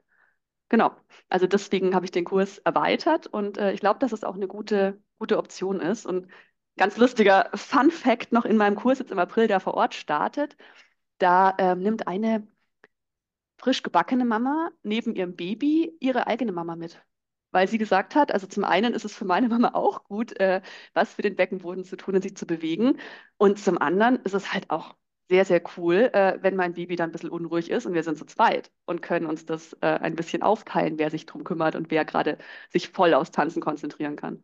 Genau, 0.69 0.91
also 1.30 1.47
deswegen 1.47 1.95
habe 1.95 2.06
ich 2.06 2.12
den 2.12 2.26
Kurs 2.26 2.58
erweitert 2.60 3.28
und 3.28 3.58
äh, 3.58 3.71
ich 3.71 3.80
glaube, 3.80 4.00
dass 4.00 4.12
es 4.12 4.23
auch 4.26 4.36
eine 4.36 4.47
gute, 4.47 5.02
gute 5.17 5.38
Option 5.38 5.80
ist. 5.80 6.06
Und 6.06 6.28
ganz 6.77 6.97
lustiger 6.97 7.49
Fun 7.55 7.91
Fact 7.91 8.31
noch 8.31 8.45
in 8.45 8.57
meinem 8.57 8.75
Kurs 8.75 8.99
jetzt 8.99 9.11
im 9.11 9.19
April, 9.19 9.47
der 9.47 9.59
vor 9.59 9.73
Ort 9.75 9.93
startet, 9.95 10.57
da 11.19 11.55
ähm, 11.59 11.79
nimmt 11.81 12.07
eine 12.07 12.47
frisch 13.57 13.83
gebackene 13.83 14.25
Mama 14.25 14.69
neben 14.83 15.15
ihrem 15.15 15.35
Baby 15.35 15.95
ihre 15.99 16.27
eigene 16.27 16.51
Mama 16.51 16.75
mit 16.75 17.01
weil 17.51 17.67
sie 17.67 17.77
gesagt 17.77 18.15
hat, 18.15 18.31
also 18.31 18.47
zum 18.47 18.63
einen 18.63 18.93
ist 18.93 19.05
es 19.05 19.15
für 19.15 19.25
meine 19.25 19.49
Mama 19.49 19.71
auch 19.73 20.03
gut, 20.03 20.39
äh, 20.39 20.61
was 20.93 21.13
für 21.13 21.21
den 21.21 21.35
Beckenboden 21.35 21.83
zu 21.83 21.95
tun 21.97 22.15
und 22.15 22.21
sich 22.21 22.35
zu 22.35 22.45
bewegen. 22.45 22.99
Und 23.37 23.59
zum 23.59 23.77
anderen 23.79 24.17
ist 24.23 24.33
es 24.33 24.53
halt 24.53 24.69
auch 24.69 24.95
sehr, 25.29 25.45
sehr 25.45 25.61
cool, 25.77 26.09
äh, 26.13 26.37
wenn 26.41 26.55
mein 26.55 26.73
Baby 26.73 26.95
dann 26.95 27.09
ein 27.09 27.11
bisschen 27.11 27.29
unruhig 27.29 27.69
ist 27.69 27.85
und 27.85 27.93
wir 27.93 28.03
sind 28.03 28.17
zu 28.17 28.25
zweit 28.25 28.71
und 28.85 29.01
können 29.01 29.25
uns 29.25 29.45
das 29.45 29.73
äh, 29.81 29.87
ein 29.87 30.15
bisschen 30.15 30.41
aufteilen, 30.43 30.99
wer 30.99 31.09
sich 31.09 31.25
drum 31.25 31.43
kümmert 31.43 31.75
und 31.75 31.91
wer 31.91 32.05
gerade 32.05 32.37
sich 32.69 32.89
voll 32.89 33.13
aufs 33.13 33.31
Tanzen 33.31 33.61
konzentrieren 33.61 34.15
kann. 34.15 34.43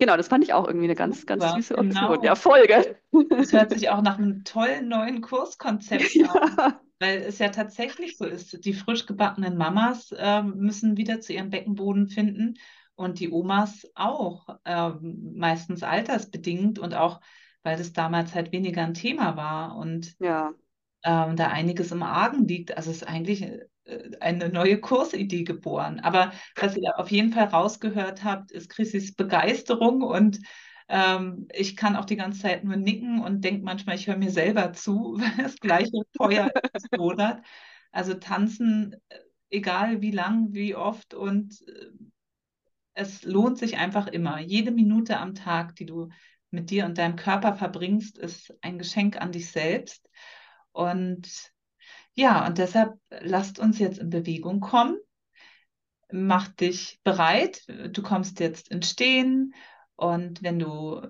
Genau, 0.00 0.16
das 0.16 0.28
fand 0.28 0.42
ich 0.44 0.52
auch 0.52 0.66
irgendwie 0.66 0.86
eine 0.86 0.94
ganz, 0.96 1.26
ganz 1.26 1.44
Super, 1.44 1.52
süße 1.52 1.76
Option. 1.78 2.18
genau. 2.18 2.24
Ja, 2.24 2.34
Folge. 2.34 2.96
Das 3.34 3.52
hört 3.52 3.72
sich 3.72 3.88
auch 3.90 4.02
nach 4.02 4.18
einem 4.18 4.44
tollen 4.44 4.88
neuen 4.88 5.20
Kurskonzept 5.22 6.04
Ja. 6.14 6.28
an. 6.28 6.58
Weil 7.00 7.22
es 7.22 7.38
ja 7.38 7.48
tatsächlich 7.48 8.18
so 8.18 8.26
ist, 8.26 8.64
die 8.64 8.74
frisch 8.74 9.06
gebackenen 9.06 9.56
Mamas 9.56 10.14
ähm, 10.18 10.56
müssen 10.58 10.98
wieder 10.98 11.20
zu 11.20 11.32
ihrem 11.32 11.48
Beckenboden 11.50 12.08
finden 12.08 12.58
und 12.94 13.20
die 13.20 13.30
Omas 13.30 13.86
auch, 13.94 14.48
ähm, 14.66 15.32
meistens 15.34 15.82
altersbedingt 15.82 16.78
und 16.78 16.94
auch, 16.94 17.20
weil 17.62 17.78
das 17.78 17.94
damals 17.94 18.34
halt 18.34 18.52
weniger 18.52 18.82
ein 18.84 18.92
Thema 18.94 19.36
war 19.36 19.76
und 19.76 20.14
Ja, 20.18 20.54
ähm, 21.04 21.36
da 21.36 21.48
einiges 21.48 21.92
im 21.92 22.02
Argen 22.02 22.46
liegt. 22.48 22.76
Also 22.76 22.90
es 22.90 22.98
ist 22.98 23.08
eigentlich 23.08 23.42
äh, 23.42 23.66
eine 24.20 24.48
neue 24.48 24.80
Kursidee 24.80 25.44
geboren. 25.44 26.00
Aber 26.00 26.32
was 26.56 26.76
ihr 26.76 26.98
auf 26.98 27.10
jeden 27.10 27.32
Fall 27.32 27.46
rausgehört 27.46 28.24
habt, 28.24 28.50
ist 28.52 28.70
Chrissys 28.70 29.14
Begeisterung 29.14 30.02
und 30.02 30.40
ähm, 30.88 31.46
ich 31.52 31.76
kann 31.76 31.96
auch 31.96 32.04
die 32.04 32.16
ganze 32.16 32.40
Zeit 32.40 32.64
nur 32.64 32.76
nicken 32.76 33.20
und 33.20 33.42
denke 33.42 33.62
manchmal, 33.64 33.94
ich 33.94 34.08
höre 34.08 34.16
mir 34.16 34.30
selber 34.30 34.72
zu, 34.72 35.16
weil 35.18 35.44
das 35.44 35.56
gleiche 35.56 36.02
Feuer 36.16 36.50
lodert. 36.92 37.44
Also 37.92 38.14
tanzen, 38.14 38.96
äh, 39.08 39.18
egal 39.50 40.00
wie 40.02 40.10
lang, 40.10 40.52
wie 40.52 40.74
oft 40.74 41.14
und 41.14 41.62
äh, 41.68 41.90
es 42.94 43.22
lohnt 43.24 43.58
sich 43.58 43.76
einfach 43.78 44.08
immer. 44.08 44.40
Jede 44.40 44.72
Minute 44.72 45.18
am 45.18 45.34
Tag, 45.34 45.76
die 45.76 45.86
du 45.86 46.08
mit 46.50 46.70
dir 46.70 46.86
und 46.86 46.98
deinem 46.98 47.16
Körper 47.16 47.54
verbringst, 47.54 48.18
ist 48.18 48.52
ein 48.62 48.78
Geschenk 48.78 49.20
an 49.20 49.32
dich 49.32 49.50
selbst. 49.50 50.08
Und 50.72 51.52
ja, 52.20 52.46
und 52.46 52.58
deshalb 52.58 53.00
lasst 53.08 53.58
uns 53.58 53.78
jetzt 53.78 53.98
in 53.98 54.10
Bewegung 54.10 54.60
kommen. 54.60 54.98
Mach 56.12 56.48
dich 56.48 57.00
bereit. 57.02 57.62
Du 57.66 58.02
kommst 58.02 58.40
jetzt 58.40 58.68
in 58.68 58.82
Stehen. 58.82 59.54
Und 59.96 60.42
wenn 60.42 60.58
du, 60.58 61.00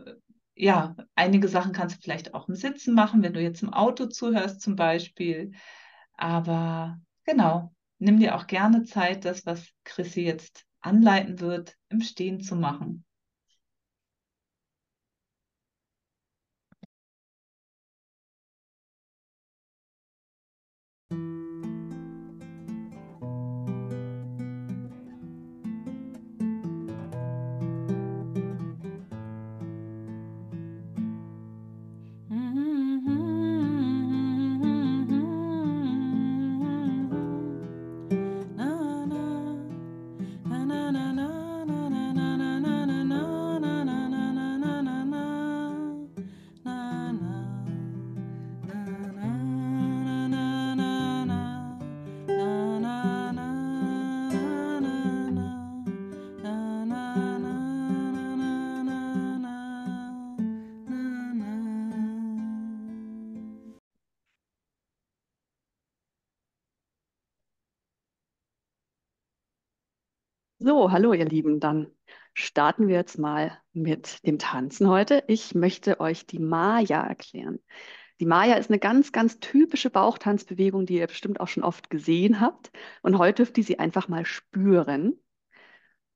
ja, 0.54 0.94
einige 1.16 1.48
Sachen 1.48 1.72
kannst 1.72 1.96
du 1.96 2.00
vielleicht 2.00 2.32
auch 2.32 2.48
im 2.48 2.54
Sitzen 2.54 2.94
machen, 2.94 3.24
wenn 3.24 3.32
du 3.32 3.42
jetzt 3.42 3.60
im 3.60 3.72
Auto 3.72 4.06
zuhörst 4.06 4.60
zum 4.60 4.76
Beispiel. 4.76 5.50
Aber 6.12 7.00
genau, 7.24 7.74
nimm 7.98 8.20
dir 8.20 8.36
auch 8.36 8.46
gerne 8.46 8.84
Zeit, 8.84 9.24
das, 9.24 9.44
was 9.44 9.68
Chrissy 9.82 10.22
jetzt 10.22 10.64
anleiten 10.80 11.40
wird, 11.40 11.76
im 11.88 12.02
Stehen 12.02 12.40
zu 12.40 12.54
machen. 12.54 13.04
Hallo 70.90 71.12
ihr 71.12 71.24
Lieben, 71.24 71.60
dann 71.60 71.86
starten 72.34 72.88
wir 72.88 72.96
jetzt 72.96 73.16
mal 73.16 73.56
mit 73.72 74.26
dem 74.26 74.40
Tanzen 74.40 74.88
heute. 74.88 75.22
Ich 75.28 75.54
möchte 75.54 76.00
euch 76.00 76.26
die 76.26 76.40
Maya 76.40 77.06
erklären. 77.06 77.60
Die 78.18 78.26
Maya 78.26 78.56
ist 78.56 78.70
eine 78.70 78.80
ganz, 78.80 79.12
ganz 79.12 79.38
typische 79.38 79.88
Bauchtanzbewegung, 79.88 80.86
die 80.86 80.96
ihr 80.96 81.06
bestimmt 81.06 81.38
auch 81.38 81.46
schon 81.46 81.62
oft 81.62 81.90
gesehen 81.90 82.40
habt. 82.40 82.72
Und 83.02 83.18
heute 83.18 83.44
dürft 83.44 83.58
ihr 83.58 83.64
sie 83.64 83.78
einfach 83.78 84.08
mal 84.08 84.26
spüren. 84.26 85.20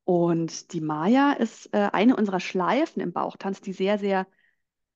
Und 0.02 0.72
die 0.72 0.80
Maya 0.80 1.34
ist 1.34 1.72
äh, 1.72 1.90
eine 1.92 2.16
unserer 2.16 2.40
Schleifen 2.40 3.00
im 3.00 3.12
Bauchtanz, 3.12 3.60
die 3.60 3.72
sehr, 3.72 3.96
sehr 3.98 4.26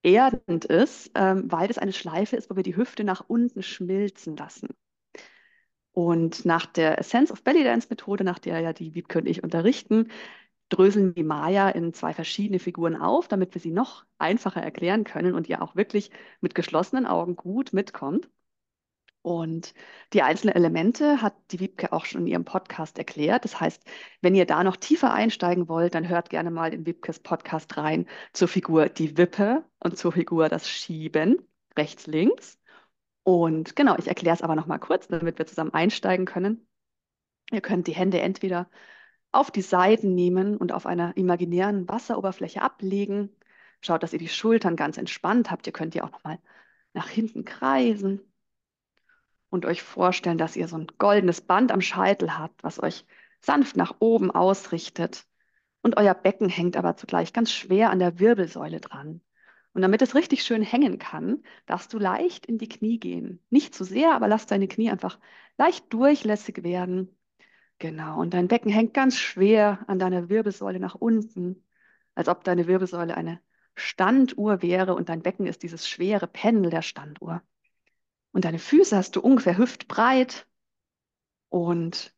erdend 0.02 0.64
ist, 0.64 1.12
ähm, 1.14 1.44
weil 1.52 1.70
es 1.70 1.78
eine 1.78 1.92
Schleife 1.92 2.34
ist, 2.34 2.50
wo 2.50 2.56
wir 2.56 2.64
die 2.64 2.76
Hüfte 2.76 3.04
nach 3.04 3.24
unten 3.28 3.62
schmilzen 3.62 4.36
lassen. 4.36 4.70
Und 5.98 6.44
nach 6.44 6.64
der 6.64 7.02
Sense 7.02 7.32
of 7.32 7.42
Belly 7.42 7.64
Dance 7.64 7.88
Methode, 7.90 8.22
nach 8.22 8.38
der 8.38 8.60
ja 8.60 8.72
die 8.72 8.94
Wiebke 8.94 9.18
und 9.18 9.26
ich 9.26 9.42
unterrichten, 9.42 10.12
dröseln 10.68 11.12
die 11.12 11.24
Maya 11.24 11.70
in 11.70 11.92
zwei 11.92 12.14
verschiedene 12.14 12.60
Figuren 12.60 12.94
auf, 12.94 13.26
damit 13.26 13.52
wir 13.52 13.60
sie 13.60 13.72
noch 13.72 14.04
einfacher 14.16 14.62
erklären 14.62 15.02
können 15.02 15.34
und 15.34 15.48
ihr 15.48 15.60
auch 15.60 15.74
wirklich 15.74 16.12
mit 16.40 16.54
geschlossenen 16.54 17.04
Augen 17.04 17.34
gut 17.34 17.72
mitkommt. 17.72 18.30
Und 19.22 19.74
die 20.12 20.22
einzelnen 20.22 20.54
Elemente 20.54 21.20
hat 21.20 21.34
die 21.50 21.58
Wiebke 21.58 21.92
auch 21.92 22.04
schon 22.04 22.20
in 22.20 22.26
ihrem 22.28 22.44
Podcast 22.44 22.96
erklärt. 22.98 23.42
Das 23.42 23.58
heißt, 23.60 23.82
wenn 24.20 24.36
ihr 24.36 24.46
da 24.46 24.62
noch 24.62 24.76
tiefer 24.76 25.12
einsteigen 25.12 25.66
wollt, 25.66 25.96
dann 25.96 26.08
hört 26.08 26.30
gerne 26.30 26.52
mal 26.52 26.72
in 26.72 26.86
Wiebkes 26.86 27.18
Podcast 27.18 27.76
rein 27.76 28.06
zur 28.32 28.46
Figur 28.46 28.88
die 28.88 29.16
Wippe 29.18 29.64
und 29.80 29.98
zur 29.98 30.12
Figur 30.12 30.48
das 30.48 30.68
Schieben, 30.70 31.38
rechts, 31.76 32.06
links. 32.06 32.56
Und 33.28 33.76
genau, 33.76 33.94
ich 33.98 34.08
erkläre 34.08 34.34
es 34.34 34.40
aber 34.40 34.54
noch 34.54 34.64
mal 34.64 34.78
kurz, 34.78 35.06
damit 35.06 35.36
wir 35.36 35.44
zusammen 35.44 35.74
einsteigen 35.74 36.24
können. 36.24 36.66
Ihr 37.50 37.60
könnt 37.60 37.86
die 37.86 37.94
Hände 37.94 38.22
entweder 38.22 38.70
auf 39.32 39.50
die 39.50 39.60
Seiten 39.60 40.14
nehmen 40.14 40.56
und 40.56 40.72
auf 40.72 40.86
einer 40.86 41.14
imaginären 41.14 41.86
Wasseroberfläche 41.86 42.62
ablegen. 42.62 43.36
Schaut, 43.82 44.02
dass 44.02 44.14
ihr 44.14 44.18
die 44.18 44.28
Schultern 44.28 44.76
ganz 44.76 44.96
entspannt 44.96 45.50
habt. 45.50 45.66
Ihr 45.66 45.74
könnt 45.74 45.92
die 45.92 46.00
auch 46.00 46.10
noch 46.10 46.24
mal 46.24 46.38
nach 46.94 47.10
hinten 47.10 47.44
kreisen 47.44 48.22
und 49.50 49.66
euch 49.66 49.82
vorstellen, 49.82 50.38
dass 50.38 50.56
ihr 50.56 50.66
so 50.66 50.78
ein 50.78 50.86
goldenes 50.96 51.42
Band 51.42 51.70
am 51.70 51.82
Scheitel 51.82 52.38
habt, 52.38 52.64
was 52.64 52.82
euch 52.82 53.04
sanft 53.42 53.76
nach 53.76 53.96
oben 53.98 54.30
ausrichtet. 54.30 55.26
Und 55.82 55.98
euer 55.98 56.14
Becken 56.14 56.48
hängt 56.48 56.78
aber 56.78 56.96
zugleich 56.96 57.34
ganz 57.34 57.52
schwer 57.52 57.90
an 57.90 57.98
der 57.98 58.20
Wirbelsäule 58.20 58.80
dran. 58.80 59.20
Und 59.78 59.82
damit 59.82 60.02
es 60.02 60.16
richtig 60.16 60.42
schön 60.42 60.64
hängen 60.64 60.98
kann, 60.98 61.44
darfst 61.66 61.92
du 61.92 62.00
leicht 62.00 62.46
in 62.46 62.58
die 62.58 62.68
Knie 62.68 62.98
gehen. 62.98 63.40
Nicht 63.48 63.76
zu 63.76 63.84
sehr, 63.84 64.12
aber 64.12 64.26
lass 64.26 64.44
deine 64.44 64.66
Knie 64.66 64.90
einfach 64.90 65.20
leicht 65.56 65.92
durchlässig 65.92 66.64
werden. 66.64 67.16
Genau. 67.78 68.20
Und 68.20 68.34
dein 68.34 68.48
Becken 68.48 68.72
hängt 68.72 68.92
ganz 68.92 69.16
schwer 69.16 69.84
an 69.86 70.00
deiner 70.00 70.28
Wirbelsäule 70.28 70.80
nach 70.80 70.96
unten, 70.96 71.64
als 72.16 72.28
ob 72.28 72.42
deine 72.42 72.66
Wirbelsäule 72.66 73.16
eine 73.16 73.40
Standuhr 73.76 74.62
wäre 74.62 74.96
und 74.96 75.10
dein 75.10 75.22
Becken 75.22 75.46
ist 75.46 75.62
dieses 75.62 75.88
schwere 75.88 76.26
Pendel 76.26 76.72
der 76.72 76.82
Standuhr. 76.82 77.40
Und 78.32 78.46
deine 78.46 78.58
Füße 78.58 78.96
hast 78.96 79.14
du 79.14 79.20
ungefähr 79.20 79.58
hüftbreit 79.58 80.48
und 81.50 82.12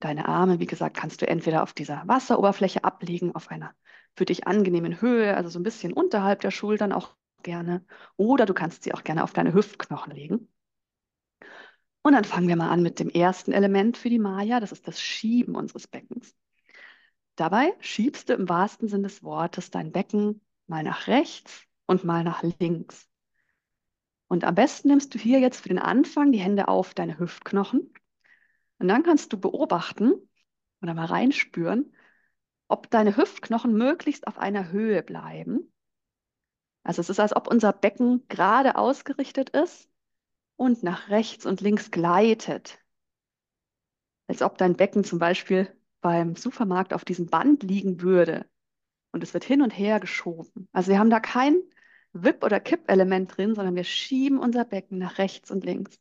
deine 0.00 0.28
Arme, 0.28 0.60
wie 0.60 0.66
gesagt, 0.66 0.96
kannst 0.96 1.20
du 1.20 1.28
entweder 1.28 1.62
auf 1.62 1.74
dieser 1.74 2.08
Wasseroberfläche 2.08 2.84
ablegen, 2.84 3.34
auf 3.34 3.50
einer 3.50 3.74
für 4.14 4.24
dich 4.24 4.46
angenehmen 4.46 5.00
Höhe, 5.00 5.36
also 5.36 5.48
so 5.48 5.58
ein 5.58 5.62
bisschen 5.62 5.92
unterhalb 5.92 6.40
der 6.40 6.50
Schultern 6.50 6.92
auch 6.92 7.14
gerne. 7.42 7.84
Oder 8.16 8.46
du 8.46 8.54
kannst 8.54 8.82
sie 8.84 8.94
auch 8.94 9.04
gerne 9.04 9.24
auf 9.24 9.32
deine 9.32 9.54
Hüftknochen 9.54 10.12
legen. 10.12 10.48
Und 12.02 12.14
dann 12.14 12.24
fangen 12.24 12.48
wir 12.48 12.56
mal 12.56 12.70
an 12.70 12.82
mit 12.82 12.98
dem 12.98 13.08
ersten 13.08 13.52
Element 13.52 13.96
für 13.96 14.10
die 14.10 14.18
Maya, 14.18 14.58
das 14.58 14.72
ist 14.72 14.88
das 14.88 15.00
Schieben 15.00 15.54
unseres 15.54 15.86
Beckens. 15.86 16.34
Dabei 17.36 17.74
schiebst 17.80 18.28
du 18.28 18.34
im 18.34 18.48
wahrsten 18.48 18.88
Sinn 18.88 19.02
des 19.02 19.22
Wortes 19.22 19.70
dein 19.70 19.92
Becken 19.92 20.40
mal 20.66 20.82
nach 20.82 21.06
rechts 21.06 21.62
und 21.86 22.04
mal 22.04 22.24
nach 22.24 22.42
links. 22.58 23.08
Und 24.28 24.44
am 24.44 24.54
besten 24.54 24.88
nimmst 24.88 25.14
du 25.14 25.18
hier 25.18 25.40
jetzt 25.40 25.60
für 25.60 25.68
den 25.68 25.78
Anfang 25.78 26.32
die 26.32 26.38
Hände 26.38 26.68
auf 26.68 26.94
deine 26.94 27.18
Hüftknochen. 27.18 27.92
Und 28.78 28.88
dann 28.88 29.02
kannst 29.02 29.32
du 29.32 29.38
beobachten 29.38 30.14
oder 30.80 30.94
mal 30.94 31.06
reinspüren, 31.06 31.94
ob 32.68 32.90
deine 32.90 33.16
Hüftknochen 33.16 33.72
möglichst 33.72 34.26
auf 34.26 34.38
einer 34.38 34.70
Höhe 34.70 35.02
bleiben. 35.02 35.72
Also 36.84 37.00
es 37.00 37.10
ist, 37.10 37.20
als 37.20 37.34
ob 37.34 37.48
unser 37.48 37.72
Becken 37.72 38.26
gerade 38.28 38.76
ausgerichtet 38.76 39.50
ist 39.50 39.88
und 40.56 40.82
nach 40.82 41.08
rechts 41.10 41.46
und 41.46 41.60
links 41.60 41.90
gleitet. 41.90 42.78
Als 44.26 44.42
ob 44.42 44.58
dein 44.58 44.76
Becken 44.76 45.04
zum 45.04 45.18
Beispiel 45.18 45.68
beim 46.00 46.36
Supermarkt 46.36 46.92
auf 46.92 47.04
diesem 47.04 47.26
Band 47.26 47.62
liegen 47.62 48.00
würde 48.00 48.46
und 49.12 49.22
es 49.22 49.34
wird 49.34 49.44
hin 49.44 49.62
und 49.62 49.70
her 49.70 50.00
geschoben. 50.00 50.68
Also 50.72 50.90
wir 50.90 50.98
haben 50.98 51.10
da 51.10 51.20
kein 51.20 51.62
Wipp- 52.12 52.44
oder 52.44 52.60
Kippelement 52.60 53.36
drin, 53.36 53.54
sondern 53.54 53.74
wir 53.76 53.84
schieben 53.84 54.38
unser 54.38 54.64
Becken 54.64 54.98
nach 54.98 55.18
rechts 55.18 55.50
und 55.50 55.64
links. 55.64 56.00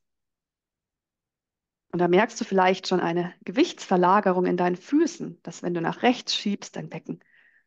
Und 1.92 2.00
da 2.00 2.08
merkst 2.08 2.40
du 2.40 2.46
vielleicht 2.46 2.88
schon 2.88 3.02
eine 3.02 3.34
Gewichtsverlagerung 3.44 4.46
in 4.46 4.58
deinen 4.58 4.78
Füßen, 4.78 5.42
dass 5.44 5.62
wenn 5.62 5.74
du 5.74 5.82
nach 5.82 6.04
rechts 6.04 6.36
schiebst, 6.36 6.76
dein 6.76 6.90
Becken 6.90 7.20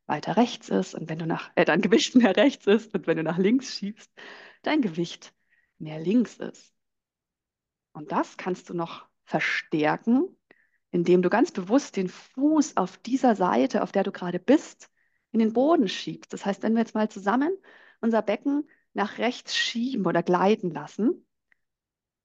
weiter 0.07 0.37
rechts 0.37 0.69
ist 0.69 0.95
und 0.95 1.09
wenn 1.09 1.19
du 1.19 1.27
nach, 1.27 1.51
äh, 1.57 1.65
dein 1.65 1.83
Gewicht 1.83 2.15
mehr 2.15 2.37
rechts 2.37 2.67
ist 2.67 2.95
und 2.95 3.07
wenn 3.07 3.19
du 3.19 3.23
nach 3.23 3.39
links 3.39 3.75
schiebst, 3.77 4.11
dein 4.63 4.81
Gewicht 4.81 5.35
mehr 5.79 6.01
links 6.01 6.37
ist. 6.37 6.73
Und 7.93 8.13
das 8.13 8.37
kannst 8.37 8.71
du 8.71 8.75
noch 8.75 9.07
verstärken, 9.25 10.37
indem 10.91 11.23
du 11.23 11.29
ganz 11.31 11.53
bewusst 11.53 11.97
den 11.97 12.09
Fuß 12.09 12.77
auf 12.77 12.97
dieser 12.99 13.35
Seite, 13.35 13.83
auf 13.83 13.93
der 13.93 14.05
du 14.05 14.13
gerade 14.13 14.39
bist, 14.39 14.91
in 15.33 15.41
den 15.41 15.53
Boden 15.53 15.89
schiebst. 15.89 16.33
Das 16.33 16.47
heißt, 16.47 16.63
wenn 16.63 16.75
wir 16.75 16.81
jetzt 16.81 16.95
mal 16.95 17.09
zusammen 17.11 17.57
unser 18.01 18.23
Becken 18.23 18.69
nach 18.93 19.19
rechts 19.19 19.57
schieben 19.57 20.07
oder 20.07 20.23
gleiten 20.23 20.71
lassen, 20.71 21.27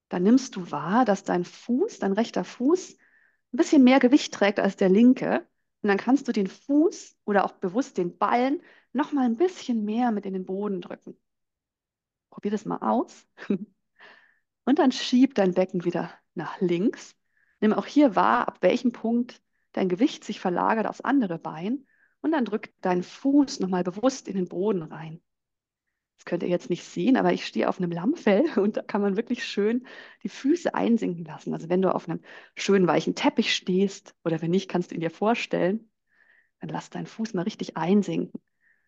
dann 0.10 0.24
nimmst 0.24 0.56
du 0.56 0.72
wahr, 0.72 1.06
dass 1.06 1.24
dein 1.24 1.45
Fuß, 1.45 2.00
dein 2.00 2.13
rechter 2.13 2.43
Fuß, 2.43 2.98
ein 3.54 3.58
bisschen 3.58 3.84
mehr 3.84 4.00
Gewicht 4.00 4.34
trägt 4.34 4.60
als 4.60 4.76
der 4.76 4.89
linke. 4.89 5.48
Und 5.82 5.88
dann 5.88 5.98
kannst 5.98 6.28
du 6.28 6.32
den 6.32 6.48
Fuß 6.48 7.15
oder 7.26 7.45
auch 7.45 7.54
bewusst 7.54 7.98
den 7.98 8.17
Ballen 8.17 8.62
noch 8.91 9.12
mal 9.12 9.26
ein 9.26 9.38
bisschen 9.38 9.86
mehr 9.86 10.12
mit 10.12 10.26
in 10.26 10.34
den 10.34 10.45
Boden 10.45 10.82
drücken. 10.82 11.17
Probier 12.32 12.52
das 12.52 12.65
mal 12.65 12.78
aus. 12.78 13.28
Und 14.65 14.80
dann 14.80 14.91
schieb 14.91 15.36
dein 15.36 15.54
Becken 15.54 15.86
wieder 15.86 16.13
nach 16.36 16.60
links. 16.60 17.15
Nimm 17.60 17.74
auch 17.74 17.86
hier 17.86 18.15
wahr, 18.15 18.48
ab 18.48 18.58
welchem 18.62 18.91
Punkt 18.91 19.41
dein 19.72 19.89
Gewicht 19.89 20.24
sich 20.24 20.39
verlagert 20.39 20.88
aufs 20.88 21.02
andere 21.02 21.39
Bein. 21.39 21.88
Und 22.22 22.32
dann 22.32 22.45
drück 22.45 22.69
deinen 22.82 23.04
Fuß 23.04 23.62
noch 23.62 23.69
mal 23.69 23.84
bewusst 23.84 24.28
in 24.28 24.36
den 24.36 24.48
Boden 24.48 24.84
rein. 24.84 25.22
Das 26.19 26.25
könnt 26.25 26.43
ihr 26.43 26.49
jetzt 26.49 26.69
nicht 26.69 26.84
sehen, 26.84 27.15
aber 27.15 27.32
ich 27.32 27.45
stehe 27.45 27.69
auf 27.69 27.79
einem 27.79 27.91
Lammfell 27.91 28.43
und 28.60 28.75
da 28.75 28.82
kann 28.82 29.01
man 29.01 29.15
wirklich 29.15 29.45
schön 29.45 29.88
die 30.21 30.29
Füße 30.29 30.73
einsinken 30.75 31.23
lassen. 31.23 31.53
Also 31.53 31.69
wenn 31.69 31.82
du 31.82 31.95
auf 31.95 32.10
einem 32.10 32.19
schönen 32.55 32.88
weichen 32.88 33.15
Teppich 33.15 33.55
stehst 33.55 34.13
oder 34.25 34.41
wenn 34.41 34.51
nicht, 34.51 34.69
kannst 34.69 34.91
du 34.91 34.95
ihn 34.95 35.01
dir 35.01 35.12
vorstellen, 35.12 35.89
dann 36.60 36.69
lass 36.69 36.89
deinen 36.89 37.05
Fuß 37.05 37.34
mal 37.36 37.43
richtig 37.43 37.77
einsinken 37.77 38.41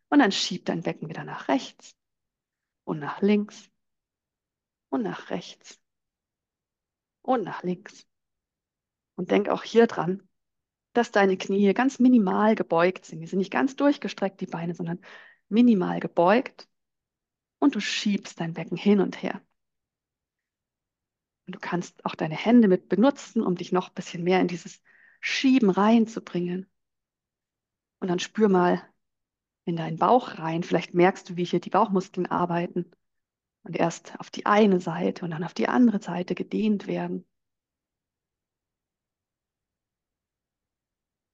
und 0.10 0.20
dann 0.20 0.34
schieb 0.34 0.66
dein 0.66 0.82
Becken 0.82 1.08
wieder 1.08 1.24
nach 1.24 1.48
rechts 1.48 1.96
und 2.84 3.00
nach 3.00 3.22
links 3.22 3.70
und 4.90 5.02
nach 5.02 5.30
rechts 5.30 5.80
und 7.22 7.46
nach 7.46 7.64
links. 7.64 8.06
Und 9.16 9.32
denk 9.32 9.48
auch 9.48 9.64
hier 9.64 9.88
dran, 9.88 10.28
dass 10.92 11.12
deine 11.12 11.38
Knie 11.38 11.74
ganz 11.74 11.98
minimal 11.98 12.56
gebeugt 12.56 13.06
sind. 13.06 13.22
Die 13.22 13.28
sind 13.28 13.40
nicht 13.40 13.54
ganz 13.54 13.78
durchgestreckt, 13.78 14.42
die 14.42 14.48
Beine, 14.48 14.76
sondern 14.76 15.00
minimal 15.48 16.02
gebeugt 16.02 16.68
und 17.62 17.76
du 17.76 17.80
schiebst 17.80 18.40
dein 18.40 18.54
Becken 18.54 18.76
hin 18.76 19.00
und 19.00 19.22
her. 19.22 19.40
Und 21.46 21.56
du 21.56 21.60
kannst 21.60 22.04
auch 22.06 22.16
deine 22.16 22.36
Hände 22.36 22.68
mit 22.68 22.90
benutzen, 22.90 23.44
um 23.44 23.56
dich 23.56 23.72
noch 23.72 23.90
ein 23.90 23.94
bisschen 23.94 24.24
mehr 24.24 24.42
in 24.42 24.48
dieses 24.48 24.82
Schieben 25.20 25.70
reinzubringen. 25.70 26.70
Und 28.00 28.08
dann 28.08 28.20
spür 28.20 28.50
mal 28.50 28.82
in 29.66 29.76
deinen 29.76 29.98
Bauch 29.98 30.40
rein. 30.40 30.64
Vielleicht 30.64 30.96
merkst 30.96 31.30
du, 31.30 31.36
wie 31.38 31.46
hier 31.46 31.60
die 31.62 31.70
Bauchmuskeln 31.70 32.26
arbeiten 32.26 32.90
und 33.64 33.76
erst 33.76 34.20
auf 34.20 34.32
die 34.32 34.48
eine 34.48 34.80
Seite 34.80 35.24
und 35.24 35.32
dann 35.32 35.44
auf 35.44 35.54
die 35.54 35.70
andere 35.70 36.02
Seite 36.02 36.34
gedehnt 36.34 36.88
werden. 36.88 37.28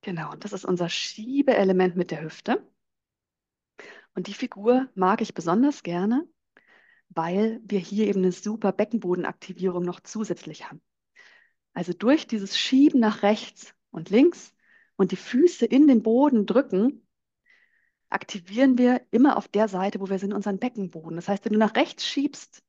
Genau, 0.01 0.31
und 0.31 0.43
das 0.43 0.53
ist 0.53 0.65
unser 0.65 0.89
Schiebeelement 0.89 1.95
mit 1.95 2.11
der 2.11 2.21
Hüfte. 2.23 2.65
Und 4.17 4.25
die 4.25 4.33
Figur 4.33 4.89
mag 4.95 5.21
ich 5.21 5.35
besonders 5.35 5.83
gerne, 5.83 6.27
weil 7.09 7.61
wir 7.63 7.77
hier 7.77 8.07
eben 8.07 8.23
eine 8.23 8.31
super 8.31 8.71
Beckenbodenaktivierung 8.71 9.83
noch 9.83 9.99
zusätzlich 9.99 10.67
haben. 10.67 10.81
Also 11.73 11.93
durch 11.93 12.25
dieses 12.25 12.57
Schieben 12.57 12.99
nach 12.99 13.21
rechts 13.21 13.75
und 13.91 14.09
links 14.09 14.55
und 14.95 15.11
die 15.11 15.17
Füße 15.17 15.67
in 15.67 15.85
den 15.85 16.01
Boden 16.01 16.47
drücken, 16.47 17.07
aktivieren 18.09 18.79
wir 18.79 19.05
immer 19.11 19.37
auf 19.37 19.47
der 19.47 19.67
Seite, 19.67 19.99
wo 19.99 20.09
wir 20.09 20.17
sind, 20.17 20.33
unseren 20.33 20.57
Beckenboden. 20.57 21.15
Das 21.15 21.27
heißt, 21.27 21.45
wenn 21.45 21.53
du 21.53 21.59
nach 21.59 21.75
rechts 21.75 22.03
schiebst, 22.03 22.63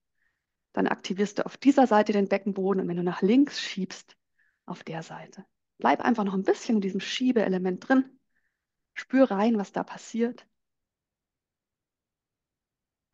dann 0.75 0.87
aktivierst 0.87 1.39
du 1.39 1.47
auf 1.47 1.57
dieser 1.57 1.87
Seite 1.87 2.13
den 2.13 2.29
Beckenboden 2.29 2.83
und 2.83 2.89
wenn 2.89 2.99
du 2.99 3.03
nach 3.03 3.23
links 3.23 3.59
schiebst, 3.59 4.19
auf 4.67 4.85
der 4.85 5.03
Seite. 5.03 5.47
Bleib 5.79 6.03
einfach 6.03 6.25
noch 6.25 6.35
ein 6.35 6.43
bisschen 6.43 6.75
in 6.75 6.83
diesem 6.83 7.01
Schiebeelement 7.01 7.89
drin. 7.89 8.21
Spür 8.93 9.31
rein, 9.31 9.57
was 9.57 9.73
da 9.73 9.83
passiert. 9.83 10.47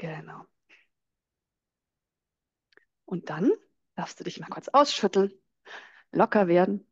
Genau. 0.05 0.45
Und 3.07 3.31
dann 3.31 3.51
darfst 3.95 4.21
du 4.21 4.25
dich 4.25 4.38
mal 4.38 4.51
kurz 4.51 4.69
ausschütteln, 4.69 5.33
locker 6.12 6.47
werden. 6.47 6.87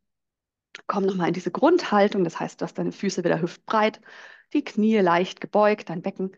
Komm 0.86 1.04
nochmal 1.04 1.28
in 1.28 1.34
diese 1.34 1.50
Grundhaltung, 1.50 2.24
das 2.24 2.40
heißt, 2.40 2.58
du 2.58 2.64
hast 2.64 2.78
deine 2.78 2.90
Füße 2.90 3.22
wieder 3.22 3.42
hüftbreit, 3.42 4.00
die 4.54 4.64
Knie 4.64 4.96
leicht 5.00 5.42
gebeugt, 5.42 5.90
dein 5.90 6.00
Becken 6.00 6.34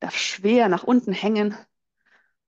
darf 0.00 0.16
schwer 0.16 0.68
nach 0.68 0.82
unten 0.82 1.12
hängen 1.12 1.56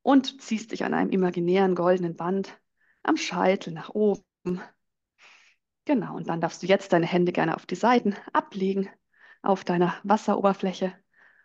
und 0.02 0.42
ziehst 0.42 0.72
dich 0.72 0.83
an 0.85 0.92
einem 0.92 1.11
imaginären 1.11 1.76
goldenen 1.76 2.16
Band 2.16 2.61
am 3.04 3.16
Scheitel 3.16 3.72
nach 3.72 3.90
oben. 3.90 4.24
Genau, 5.85 6.16
und 6.16 6.28
dann 6.28 6.40
darfst 6.40 6.64
du 6.64 6.66
jetzt 6.66 6.92
deine 6.92 7.06
Hände 7.06 7.30
gerne 7.30 7.54
auf 7.54 7.66
die 7.66 7.76
Seiten 7.76 8.16
ablegen, 8.33 8.90
auf 9.42 9.62
deiner 9.62 9.94
Wasseroberfläche 10.02 10.92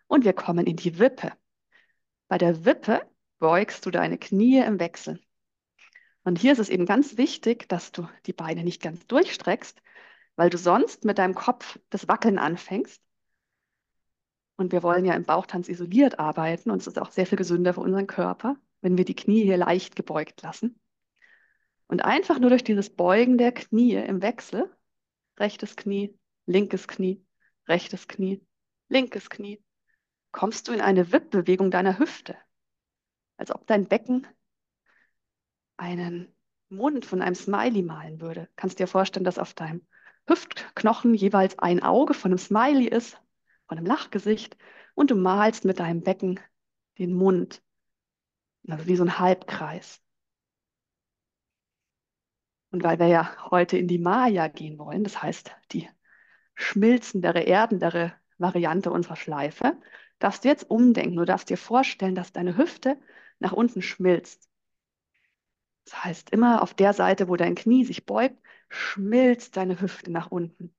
und 0.08 0.26
wir 0.26 0.34
kommen 0.34 0.66
in 0.66 0.76
die 0.76 0.98
Wippe. 0.98 1.32
Bei 2.28 2.38
der 2.38 2.66
Wippe 2.66 3.02
beugst 3.40 3.86
du 3.86 3.92
deine 3.92 4.18
Knie 4.18 4.60
im 4.60 4.80
Wechsel. 4.80 5.20
Und 6.24 6.40
hier 6.40 6.54
ist 6.54 6.60
es 6.60 6.70
eben 6.70 6.88
ganz 6.88 7.18
wichtig, 7.18 7.70
dass 7.70 7.92
du 7.92 8.08
die 8.26 8.34
Beine 8.34 8.64
nicht 8.64 8.82
ganz 8.82 9.06
durchstreckst, 9.06 9.80
weil 10.36 10.50
du 10.50 10.58
sonst 10.58 11.06
mit 11.06 11.20
deinem 11.20 11.36
Kopf 11.36 11.80
das 11.92 12.08
Wackeln 12.08 12.40
anfängst. 12.40 13.02
Und 14.58 14.72
wir 14.72 14.82
wollen 14.82 15.06
ja 15.06 15.14
im 15.14 15.26
Bauchtanz 15.26 15.70
isoliert 15.70 16.18
arbeiten 16.18 16.72
und 16.72 16.82
es 16.82 16.88
ist 16.88 16.98
auch 16.98 17.12
sehr 17.12 17.28
viel 17.28 17.38
gesünder 17.38 17.74
für 17.74 17.82
unseren 17.82 18.08
Körper, 18.08 18.56
wenn 18.82 18.98
wir 18.98 19.06
die 19.06 19.16
Knie 19.16 19.44
hier 19.44 19.58
leicht 19.58 19.96
gebeugt 19.96 20.42
lassen. 20.42 20.80
Und 21.88 22.04
einfach 22.04 22.40
nur 22.40 22.50
durch 22.50 22.64
dieses 22.64 22.90
Beugen 22.90 23.38
der 23.38 23.52
Knie 23.52 23.96
im 23.96 24.22
Wechsel, 24.24 24.76
rechtes 25.38 25.76
Knie, 25.76 26.18
linkes 26.48 26.88
Knie, 26.88 27.24
rechtes 27.68 28.08
Knie, 28.08 28.44
linkes 28.90 29.30
Knie, 29.30 29.62
kommst 30.36 30.67
du 30.67 30.74
in 30.74 30.82
eine 30.82 31.13
Wippbewegung 31.13 31.71
deiner 31.71 31.98
Hüfte, 31.98 32.36
als 33.38 33.56
ob 33.56 33.65
dein 33.67 33.88
Becken 33.88 34.28
einen 35.78 36.28
Mund 36.67 37.06
von 37.06 37.21
einem 37.21 37.36
Smiley 37.36 37.82
malen 37.84 38.19
würde. 38.19 38.50
Kannst 38.58 38.80
dir 38.80 38.88
vorstellen, 38.88 39.24
dass 39.24 39.39
auf 39.39 39.54
deinem 39.54 39.88
Hüftknochen 40.28 41.13
jeweils 41.13 41.58
ein 41.60 41.82
Auge 41.82 42.13
von 42.13 42.32
einem 42.32 42.38
Smiley 42.38 42.86
ist, 42.86 43.17
von 43.69 43.78
einem 43.78 43.88
Lachgesicht, 43.88 44.58
und 44.93 45.10
du 45.10 45.15
malst 45.15 45.63
mit 45.63 45.80
deinem 45.80 46.04
Becken 46.04 46.41
den 46.98 47.13
Mund, 47.13 47.63
also 48.67 48.88
wie 48.88 48.98
so 48.98 49.06
ein 49.06 49.17
Halbkreis. 49.17 50.02
Und 52.71 52.84
weil 52.84 53.00
wir 53.00 53.08
ja 53.08 53.52
heute 53.52 53.78
in 53.78 53.88
die 53.88 54.00
Maya 54.00 54.50
gehen 54.50 54.78
wollen, 54.80 55.06
das 55.06 55.24
heißt 55.24 55.56
die 55.71 55.89
schmilzendere, 56.56 57.39
erdendere 57.39 58.13
Variante 58.38 58.91
unserer 58.91 59.15
Schleife, 59.15 59.80
darfst 60.19 60.43
du 60.43 60.47
jetzt 60.49 60.69
umdenken. 60.69 61.15
Du 61.17 61.25
darfst 61.25 61.49
dir 61.49 61.58
vorstellen, 61.58 62.15
dass 62.15 62.32
deine 62.32 62.58
Hüfte 62.58 62.97
nach 63.39 63.51
unten 63.54 63.82
schmilzt. 63.82 64.49
Das 65.86 66.04
heißt, 66.04 66.30
immer 66.32 66.62
auf 66.63 66.73
der 66.73 66.93
Seite, 66.93 67.28
wo 67.28 67.36
dein 67.36 67.56
Knie 67.56 67.86
sich 67.86 68.06
beugt, 68.06 68.38
schmilzt 68.69 69.56
deine 69.58 69.80
Hüfte 69.80 70.12
nach 70.12 70.32
unten, 70.32 70.75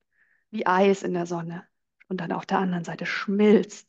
wie 0.51 0.65
Eis 0.67 1.03
in 1.03 1.13
der 1.13 1.25
Sonne. 1.25 1.65
Und 2.09 2.21
dann 2.21 2.31
auf 2.31 2.45
der 2.45 2.59
anderen 2.59 2.83
Seite 2.83 3.05
schmilzt, 3.05 3.87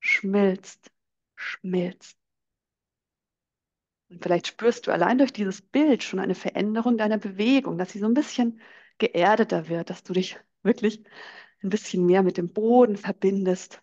schmilzt, 0.00 0.90
schmilzt. 1.34 2.18
Und 4.08 4.22
vielleicht 4.22 4.46
spürst 4.46 4.86
du 4.86 4.92
allein 4.92 5.18
durch 5.18 5.32
dieses 5.32 5.62
Bild 5.62 6.02
schon 6.02 6.20
eine 6.20 6.34
Veränderung 6.34 6.96
deiner 6.96 7.18
Bewegung, 7.18 7.78
dass 7.78 7.92
sie 7.92 7.98
so 7.98 8.06
ein 8.06 8.14
bisschen 8.14 8.60
geerdeter 8.98 9.68
wird, 9.68 9.90
dass 9.90 10.02
du 10.04 10.12
dich 10.12 10.38
wirklich 10.62 11.04
ein 11.62 11.70
bisschen 11.70 12.06
mehr 12.06 12.22
mit 12.22 12.36
dem 12.36 12.52
Boden 12.52 12.96
verbindest, 12.96 13.82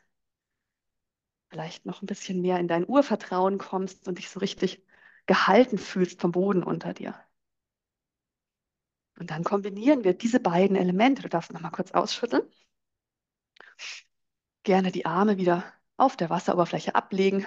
vielleicht 1.54 1.86
noch 1.86 2.02
ein 2.02 2.08
bisschen 2.08 2.42
mehr 2.42 2.60
in 2.60 2.68
dein 2.68 2.88
Urvertrauen 2.88 3.60
kommst 3.60 4.08
und 4.08 4.18
dich 4.18 4.30
so 4.32 4.40
richtig 4.40 4.84
gehalten 5.28 5.78
fühlst 5.78 6.20
vom 6.20 6.32
Boden 6.32 6.64
unter 6.64 6.96
dir. 6.96 7.14
Und 9.20 9.30
dann 9.30 9.44
kombinieren 9.44 10.04
wir 10.04 10.16
diese 10.16 10.40
beiden 10.40 10.76
Elemente. 10.76 11.22
Du 11.22 11.30
darfst 11.30 11.54
noch 11.54 11.62
mal 11.62 11.70
kurz 11.70 11.92
ausschütteln. 11.92 12.42
Gerne 14.64 14.92
die 14.92 15.06
Arme 15.06 15.38
wieder 15.38 15.64
auf 15.96 16.18
der 16.18 16.32
Wasseroberfläche 16.32 16.96
ablegen. 16.96 17.46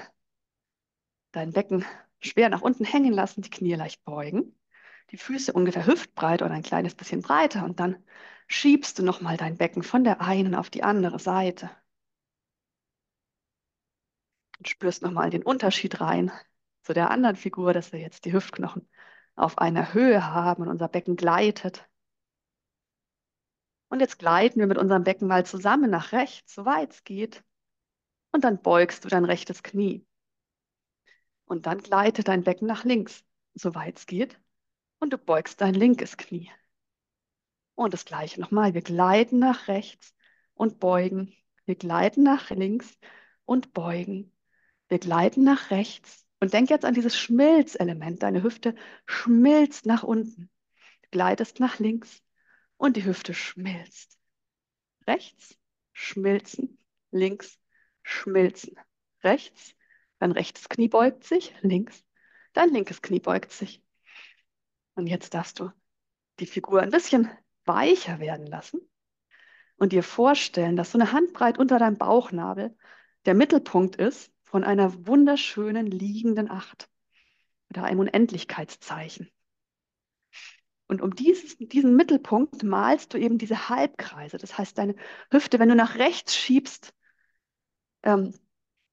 Dein 1.33 1.53
Becken 1.53 1.85
schwer 2.21 2.49
nach 2.49 2.63
unten 2.63 2.85
hängen 2.85 3.13
lassen, 3.13 3.43
die 3.43 3.51
Knie 3.51 3.75
leicht 3.75 4.05
beugen. 4.05 4.57
Die 5.11 5.19
Füße 5.19 5.53
ungefähr 5.53 5.87
hüftbreit 5.87 6.43
oder 6.43 6.53
ein 6.53 6.63
kleines 6.63 6.95
bisschen 6.95 7.23
breiter. 7.23 7.65
Und 7.65 7.81
dann 7.81 8.05
schiebst 8.47 9.01
du 9.01 9.03
noch 9.03 9.21
mal 9.21 9.37
dein 9.37 9.57
Becken 9.57 9.83
von 9.83 10.05
der 10.05 10.21
einen 10.21 10.55
auf 10.55 10.71
die 10.71 10.85
andere 10.85 11.19
Seite. 11.19 11.71
Und 14.59 14.69
spürst 14.69 15.03
noch 15.03 15.13
mal 15.13 15.31
den 15.31 15.43
Unterschied 15.43 16.01
rein 16.01 16.33
zu 16.83 16.93
der 16.93 17.11
anderen 17.11 17.37
Figur, 17.37 17.73
dass 17.73 17.93
wir 17.93 18.01
jetzt 18.01 18.25
die 18.25 18.33
Hüftknochen 18.33 18.89
auf 19.35 19.59
einer 19.59 19.93
Höhe 19.93 20.27
haben 20.27 20.63
und 20.63 20.69
unser 20.69 20.89
Becken 20.89 21.17
gleitet. 21.17 21.87
Und 23.89 24.01
jetzt 24.01 24.19
gleiten 24.19 24.59
wir 24.59 24.67
mit 24.67 24.79
unserem 24.79 25.05
Becken 25.05 25.29
mal 25.29 25.47
zusammen 25.47 25.91
nach 25.91 26.13
rechts, 26.13 26.55
so 26.55 26.65
weit 26.65 26.93
es 26.93 27.05
geht. 27.05 27.45
Und 28.33 28.45
dann 28.45 28.61
beugst 28.61 29.05
du 29.05 29.09
dein 29.09 29.25
rechtes 29.25 29.63
Knie. 29.63 30.07
Und 31.45 31.67
dann 31.67 31.79
gleitet 31.79 32.29
dein 32.29 32.43
Becken 32.43 32.67
nach 32.67 32.85
links, 32.85 33.25
so 33.55 33.75
weit 33.75 33.99
es 33.99 34.07
geht. 34.07 34.41
Und 34.99 35.13
du 35.13 35.19
beugst 35.19 35.61
dein 35.61 35.75
linkes 35.75 36.17
Knie. 36.17 36.51
Und 37.75 37.95
das 37.95 38.05
gleiche 38.05 38.41
nochmal. 38.41 38.75
Wir 38.75 38.83
gleiten 38.83 39.39
nach 39.39 39.69
rechts 39.69 40.15
und 40.55 40.81
beugen. 40.81 41.35
Wir 41.67 41.77
gleiten 41.77 42.23
nach 42.23 42.51
links 42.51 42.99
und 43.45 43.73
beugen. 43.73 44.33
Wir 44.89 44.99
gleiten 44.99 45.43
nach 45.45 45.71
rechts 45.71 46.27
und 46.41 46.53
denk 46.53 46.71
jetzt 46.71 46.85
an 46.85 46.95
dieses 46.95 47.19
Schmilzelement. 47.19 48.23
Deine 48.23 48.43
Hüfte 48.43 48.75
schmilzt 49.07 49.87
nach 49.87 50.03
unten. 50.03 50.51
Gleitest 51.11 51.61
nach 51.61 51.79
links 51.79 52.23
und 52.77 52.97
die 52.97 53.05
Hüfte 53.05 53.35
schmilzt. 53.35 54.19
Rechts 55.07 55.59
schmilzen, 55.93 56.79
links 57.11 57.59
schmilzen. 58.03 58.79
Rechts, 59.23 59.75
dein 60.19 60.33
rechtes 60.33 60.69
Knie 60.69 60.89
beugt 60.89 61.25
sich, 61.25 61.55
links, 61.63 62.05
dein 62.53 62.71
linkes 62.71 63.03
Knie 63.03 63.21
beugt 63.21 63.51
sich. 63.51 63.83
Und 64.95 65.07
jetzt 65.07 65.35
darfst 65.35 65.59
du 65.59 65.71
die 66.39 66.47
Figur 66.47 66.83
ein 66.83 66.91
bisschen 66.91 67.31
weicher 67.65 68.21
werden 68.21 68.47
lassen 68.47 68.81
und 69.77 69.93
dir 69.93 70.03
vorstellen, 70.03 70.77
dass 70.77 70.93
so 70.93 70.99
eine 70.99 71.13
Handbreit 71.13 71.59
unter 71.59 71.79
deinem 71.79 71.99
Bauchnabel 71.99 72.77
der 73.25 73.35
Mittelpunkt 73.35 73.97
ist 73.97 74.33
von 74.47 74.65
einer 74.65 75.07
wunderschönen 75.07 75.87
liegenden 75.87 76.51
Acht 76.51 76.89
oder 77.69 77.85
einem 77.85 78.01
Unendlichkeitszeichen. 78.01 79.31
Und 80.89 81.03
um 81.03 81.15
dieses, 81.15 81.57
diesen 81.59 81.97
Mittelpunkt 81.97 82.63
malst 82.63 83.13
du 83.13 83.19
eben 83.19 83.39
diese 83.39 83.69
Halbkreise. 83.69 84.39
Das 84.39 84.57
heißt, 84.57 84.79
deine 84.79 84.95
Hüfte, 85.33 85.59
wenn 85.59 85.69
du 85.69 85.75
nach 85.75 85.97
rechts 85.97 86.37
schiebst 86.37 86.95
ähm, 88.05 88.33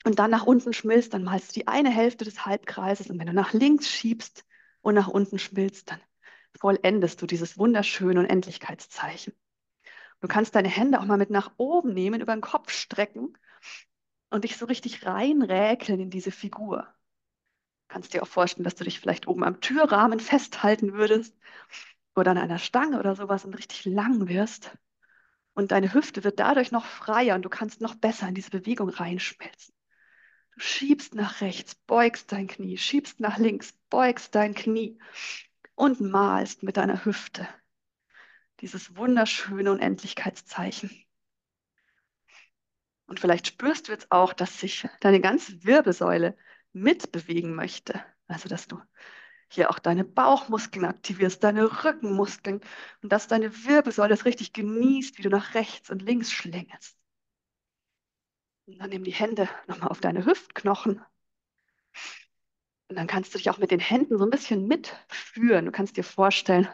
und 0.04 0.18
dann 0.18 0.32
nach 0.32 0.46
unten 0.46 0.74
schmilzt, 0.74 1.14
dann 1.14 1.24
malst 1.24 1.50
du 1.50 1.60
die 1.60 1.68
eine 1.68 1.92
Hälfte 1.92 2.26
des 2.26 2.46
Halbkreises. 2.48 3.12
Und 3.12 3.20
wenn 3.20 3.28
du 3.28 3.34
nach 3.34 3.54
links 3.54 3.88
schiebst 3.88 4.44
und 4.82 4.96
nach 4.96 5.08
unten 5.08 5.38
schmilzt, 5.38 5.92
dann 5.92 6.02
vollendest 6.60 7.22
du 7.22 7.28
dieses 7.28 7.60
wunderschöne 7.60 8.20
Unendlichkeitszeichen. 8.20 9.34
Du 10.20 10.28
kannst 10.28 10.56
deine 10.56 10.70
Hände 10.70 11.00
auch 11.00 11.06
mal 11.06 11.18
mit 11.18 11.30
nach 11.30 11.52
oben 11.58 11.94
nehmen, 11.94 12.22
über 12.22 12.34
den 12.34 12.42
Kopf 12.42 12.72
strecken 12.72 13.38
und 14.34 14.44
dich 14.44 14.58
so 14.58 14.66
richtig 14.66 15.06
reinräkeln 15.06 16.00
in 16.00 16.10
diese 16.10 16.32
Figur. 16.32 16.88
Kannst 17.88 18.14
dir 18.14 18.24
auch 18.24 18.28
vorstellen, 18.28 18.64
dass 18.64 18.74
du 18.76 18.84
dich 18.84 19.00
vielleicht 19.00 19.28
oben 19.28 19.44
am 19.44 19.62
Türrahmen 19.62 20.20
festhalten 20.20 20.94
würdest 20.94 21.38
oder 22.16 22.32
an 22.32 22.40
einer 22.40 22.58
Stange 22.58 23.00
oder 23.00 23.16
sowas 23.16 23.46
und 23.46 23.54
richtig 23.54 23.86
lang 23.86 24.28
wirst. 24.28 24.76
Und 25.54 25.72
deine 25.72 25.94
Hüfte 25.94 26.24
wird 26.24 26.40
dadurch 26.40 26.72
noch 26.72 26.86
freier 26.86 27.36
und 27.36 27.44
du 27.44 27.50
kannst 27.50 27.80
noch 27.80 27.94
besser 27.94 28.28
in 28.28 28.34
diese 28.34 28.50
Bewegung 28.50 28.90
reinschmelzen. 28.90 29.76
Du 30.56 30.60
schiebst 30.60 31.14
nach 31.14 31.42
rechts, 31.42 31.76
beugst 31.76 32.32
dein 32.32 32.48
Knie, 32.48 32.78
schiebst 32.78 33.20
nach 33.20 33.38
links, 33.38 33.74
beugst 33.92 34.34
dein 34.34 34.56
Knie 34.56 34.98
und 35.76 36.02
malst 36.02 36.64
mit 36.64 36.78
deiner 36.78 37.06
Hüfte 37.06 37.48
dieses 38.62 38.96
wunderschöne 38.96 39.72
Unendlichkeitszeichen. 39.72 41.03
Und 43.06 43.20
vielleicht 43.20 43.48
spürst 43.48 43.88
du 43.88 43.92
jetzt 43.92 44.12
auch, 44.12 44.34
dass 44.34 44.60
sich 44.60 44.88
deine 45.02 45.22
ganze 45.22 45.64
Wirbelsäule 45.64 46.38
mitbewegen 46.74 47.56
möchte. 47.56 48.04
Also, 48.28 48.50
dass 48.50 48.68
du 48.68 48.82
hier 49.50 49.70
auch 49.70 49.80
deine 49.80 50.04
Bauchmuskeln 50.04 50.86
aktivierst, 50.86 51.44
deine 51.44 51.84
Rückenmuskeln 51.84 52.62
und 53.02 53.12
dass 53.12 53.28
deine 53.28 53.66
Wirbelsäule 53.66 54.14
es 54.14 54.26
richtig 54.26 54.54
genießt, 54.54 55.18
wie 55.18 55.22
du 55.22 55.30
nach 55.30 55.54
rechts 55.54 55.90
und 55.90 56.02
links 56.02 56.32
schlängelst. 56.32 56.98
Und 58.66 58.80
dann 58.80 58.90
nimm 58.90 59.04
die 59.04 59.12
Hände 59.12 59.48
nochmal 59.68 59.90
auf 59.90 60.00
deine 60.00 60.26
Hüftknochen. 60.26 61.02
Und 62.88 62.96
dann 62.98 63.08
kannst 63.08 63.34
du 63.34 63.38
dich 63.38 63.50
auch 63.50 63.58
mit 63.58 63.72
den 63.72 63.80
Händen 63.80 64.18
so 64.18 64.24
ein 64.24 64.30
bisschen 64.30 64.68
mitführen. 64.68 65.66
Du 65.66 65.72
kannst 65.72 65.98
dir 65.98 66.04
vorstellen, 66.04 66.68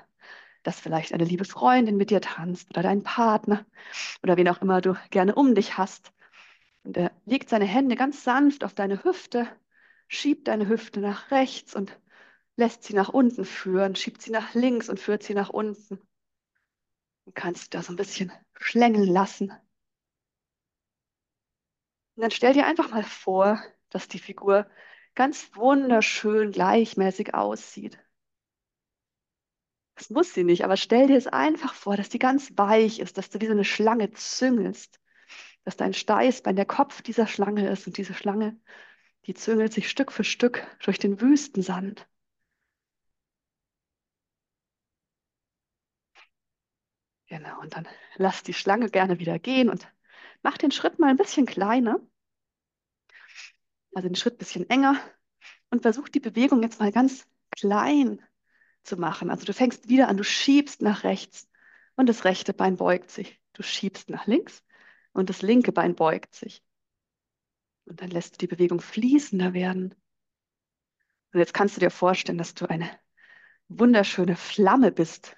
dass 0.63 0.79
vielleicht 0.79 1.13
eine 1.13 1.23
liebe 1.25 1.45
Freundin 1.45 1.97
mit 1.97 2.11
dir 2.11 2.21
tanzt 2.21 2.69
oder 2.69 2.83
dein 2.83 3.03
Partner 3.03 3.65
oder 4.23 4.37
wen 4.37 4.49
auch 4.49 4.61
immer 4.61 4.81
du 4.81 4.95
gerne 5.09 5.35
um 5.35 5.55
dich 5.55 5.77
hast. 5.77 6.11
Und 6.83 6.97
er 6.97 7.11
legt 7.25 7.49
seine 7.49 7.65
Hände 7.65 7.95
ganz 7.95 8.23
sanft 8.23 8.63
auf 8.63 8.73
deine 8.73 9.03
Hüfte, 9.03 9.47
schiebt 10.07 10.47
deine 10.47 10.67
Hüfte 10.67 10.99
nach 10.99 11.31
rechts 11.31 11.75
und 11.75 11.99
lässt 12.55 12.83
sie 12.83 12.93
nach 12.93 13.09
unten 13.09 13.45
führen, 13.45 13.95
schiebt 13.95 14.21
sie 14.21 14.31
nach 14.31 14.53
links 14.53 14.89
und 14.89 14.99
führt 14.99 15.23
sie 15.23 15.33
nach 15.33 15.49
unten. 15.49 15.99
Du 17.25 17.31
kannst 17.33 17.73
da 17.73 17.81
so 17.81 17.93
ein 17.93 17.95
bisschen 17.95 18.31
schlängeln 18.57 19.07
lassen. 19.07 19.51
Und 22.15 22.23
dann 22.23 22.31
stell 22.31 22.53
dir 22.53 22.65
einfach 22.65 22.91
mal 22.91 23.03
vor, 23.03 23.61
dass 23.89 24.07
die 24.07 24.19
Figur 24.19 24.69
ganz 25.15 25.55
wunderschön 25.55 26.51
gleichmäßig 26.51 27.33
aussieht. 27.33 27.97
Das 29.95 30.09
muss 30.09 30.33
sie 30.33 30.43
nicht, 30.45 30.63
aber 30.63 30.77
stell 30.77 31.07
dir 31.07 31.17
es 31.17 31.27
einfach 31.27 31.73
vor, 31.73 31.97
dass 31.97 32.09
die 32.09 32.19
ganz 32.19 32.57
weich 32.57 32.99
ist, 32.99 33.17
dass 33.17 33.29
du 33.29 33.41
wie 33.41 33.47
so 33.47 33.51
eine 33.51 33.65
Schlange 33.65 34.11
züngelst, 34.11 34.99
dass 35.63 35.77
dein 35.77 35.93
Steißbein 35.93 36.55
der 36.55 36.65
Kopf 36.65 37.01
dieser 37.01 37.27
Schlange 37.27 37.69
ist 37.69 37.87
und 37.87 37.97
diese 37.97 38.13
Schlange, 38.13 38.59
die 39.25 39.33
züngelt 39.33 39.73
sich 39.73 39.89
Stück 39.89 40.11
für 40.11 40.23
Stück 40.23 40.65
durch 40.83 40.99
den 40.99 41.21
Wüstensand. 41.21 42.07
Genau, 47.27 47.59
und 47.61 47.75
dann 47.75 47.87
lass 48.15 48.43
die 48.43 48.53
Schlange 48.53 48.89
gerne 48.89 49.19
wieder 49.19 49.37
gehen 49.37 49.69
und 49.69 49.87
mach 50.41 50.57
den 50.57 50.71
Schritt 50.71 50.97
mal 50.99 51.09
ein 51.09 51.17
bisschen 51.17 51.45
kleiner. 51.45 51.99
Also 53.93 54.07
den 54.07 54.15
Schritt 54.15 54.35
ein 54.35 54.37
bisschen 54.39 54.69
enger 54.69 54.99
und 55.69 55.83
versuch 55.83 56.09
die 56.09 56.19
Bewegung 56.19 56.63
jetzt 56.63 56.79
mal 56.79 56.91
ganz 56.91 57.27
klein 57.51 58.21
zu 58.83 58.97
machen. 58.97 59.29
Also 59.29 59.45
du 59.45 59.53
fängst 59.53 59.89
wieder 59.89 60.07
an, 60.07 60.17
du 60.17 60.23
schiebst 60.23 60.81
nach 60.81 61.03
rechts 61.03 61.47
und 61.95 62.09
das 62.09 62.25
rechte 62.25 62.53
Bein 62.53 62.77
beugt 62.77 63.11
sich. 63.11 63.39
Du 63.53 63.61
schiebst 63.63 64.09
nach 64.09 64.25
links 64.25 64.63
und 65.19 65.29
das 65.29 65.41
linke 65.41 65.73
Bein 65.73 65.95
beugt 65.95 66.33
sich. 66.33 66.63
Und 67.85 68.01
dann 68.01 68.09
lässt 68.09 68.35
du 68.35 68.37
die 68.37 68.47
Bewegung 68.47 68.79
fließender 68.79 69.53
werden. 69.53 69.93
Und 71.33 71.39
jetzt 71.39 71.53
kannst 71.53 71.75
du 71.75 71.81
dir 71.81 71.89
vorstellen, 71.91 72.37
dass 72.37 72.53
du 72.53 72.69
eine 72.69 72.89
wunderschöne 73.67 74.37
Flamme 74.37 74.93
bist, 74.93 75.35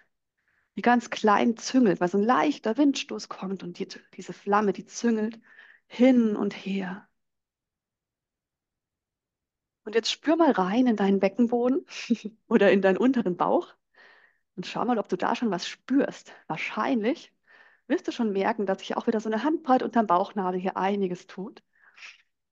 die 0.75 0.83
ganz 0.83 1.09
klein 1.09 1.57
züngelt, 1.57 1.99
weil 1.99 2.09
so 2.09 2.19
ein 2.19 2.23
leichter 2.23 2.77
Windstoß 2.77 3.27
kommt 3.27 3.63
und 3.63 3.79
die, 3.79 3.87
diese 4.13 4.33
Flamme, 4.33 4.71
die 4.71 4.85
züngelt 4.85 5.39
hin 5.87 6.35
und 6.35 6.53
her. 6.53 7.09
Und 9.83 9.95
jetzt 9.95 10.11
spür 10.11 10.35
mal 10.35 10.51
rein 10.51 10.85
in 10.85 10.95
deinen 10.95 11.19
Beckenboden 11.19 11.87
oder 12.47 12.71
in 12.71 12.83
deinen 12.83 12.97
unteren 12.97 13.35
Bauch 13.35 13.73
und 14.55 14.67
schau 14.67 14.85
mal, 14.85 14.99
ob 14.99 15.09
du 15.09 15.17
da 15.17 15.35
schon 15.35 15.49
was 15.49 15.67
spürst. 15.67 16.33
Wahrscheinlich 16.45 17.33
wirst 17.87 18.07
du 18.07 18.11
schon 18.11 18.31
merken, 18.31 18.65
dass 18.65 18.79
sich 18.79 18.95
auch 18.97 19.07
wieder 19.07 19.19
so 19.19 19.29
eine 19.29 19.43
Handbreit 19.43 19.83
unterm 19.83 20.07
Bauchnabel 20.07 20.59
hier 20.59 20.77
einiges 20.77 21.27
tut. 21.27 21.63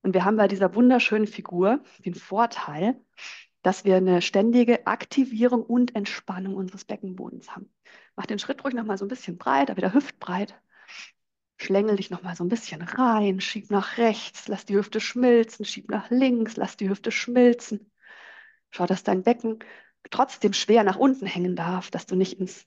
Und 0.01 0.13
wir 0.13 0.25
haben 0.25 0.37
bei 0.37 0.47
dieser 0.47 0.75
wunderschönen 0.75 1.27
Figur 1.27 1.83
den 2.05 2.15
Vorteil, 2.15 2.99
dass 3.61 3.83
wir 3.83 3.97
eine 3.97 4.21
ständige 4.21 4.87
Aktivierung 4.87 5.63
und 5.63 5.95
Entspannung 5.95 6.55
unseres 6.55 6.85
Beckenbodens 6.85 7.55
haben. 7.55 7.69
Mach 8.15 8.25
den 8.25 8.39
Schritt 8.39 8.63
ruhig 8.63 8.73
nochmal 8.73 8.97
so 8.97 9.05
ein 9.05 9.09
bisschen 9.09 9.37
breiter, 9.37 9.75
wieder 9.75 9.93
hüftbreit. 9.93 10.55
Schlängel 11.57 11.97
dich 11.97 12.09
nochmal 12.09 12.37
so 12.37 12.45
ein 12.45 12.49
bisschen 12.49 12.81
rein, 12.81 13.41
schieb 13.41 13.69
nach 13.69 13.97
rechts, 13.97 14.47
lass 14.47 14.65
die 14.65 14.77
Hüfte 14.77 15.01
schmilzen, 15.01 15.65
schieb 15.65 15.89
nach 15.91 16.09
links, 16.09 16.55
lass 16.55 16.77
die 16.77 16.89
Hüfte 16.89 17.11
schmilzen. 17.11 17.91
Schau, 18.71 18.85
dass 18.85 19.03
dein 19.03 19.23
Becken 19.23 19.59
trotzdem 20.09 20.53
schwer 20.53 20.85
nach 20.85 20.95
unten 20.95 21.25
hängen 21.25 21.57
darf, 21.57 21.91
dass 21.91 22.05
du 22.05 22.15
nicht 22.15 22.39
ins, 22.39 22.65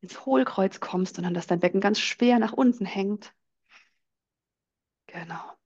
ins 0.00 0.24
Hohlkreuz 0.26 0.80
kommst, 0.80 1.16
sondern 1.16 1.34
dass 1.34 1.46
dein 1.46 1.60
Becken 1.60 1.80
ganz 1.80 1.98
schwer 2.00 2.38
nach 2.38 2.52
unten 2.52 2.84
hängt. 2.84 3.32
Genau. 5.06 5.58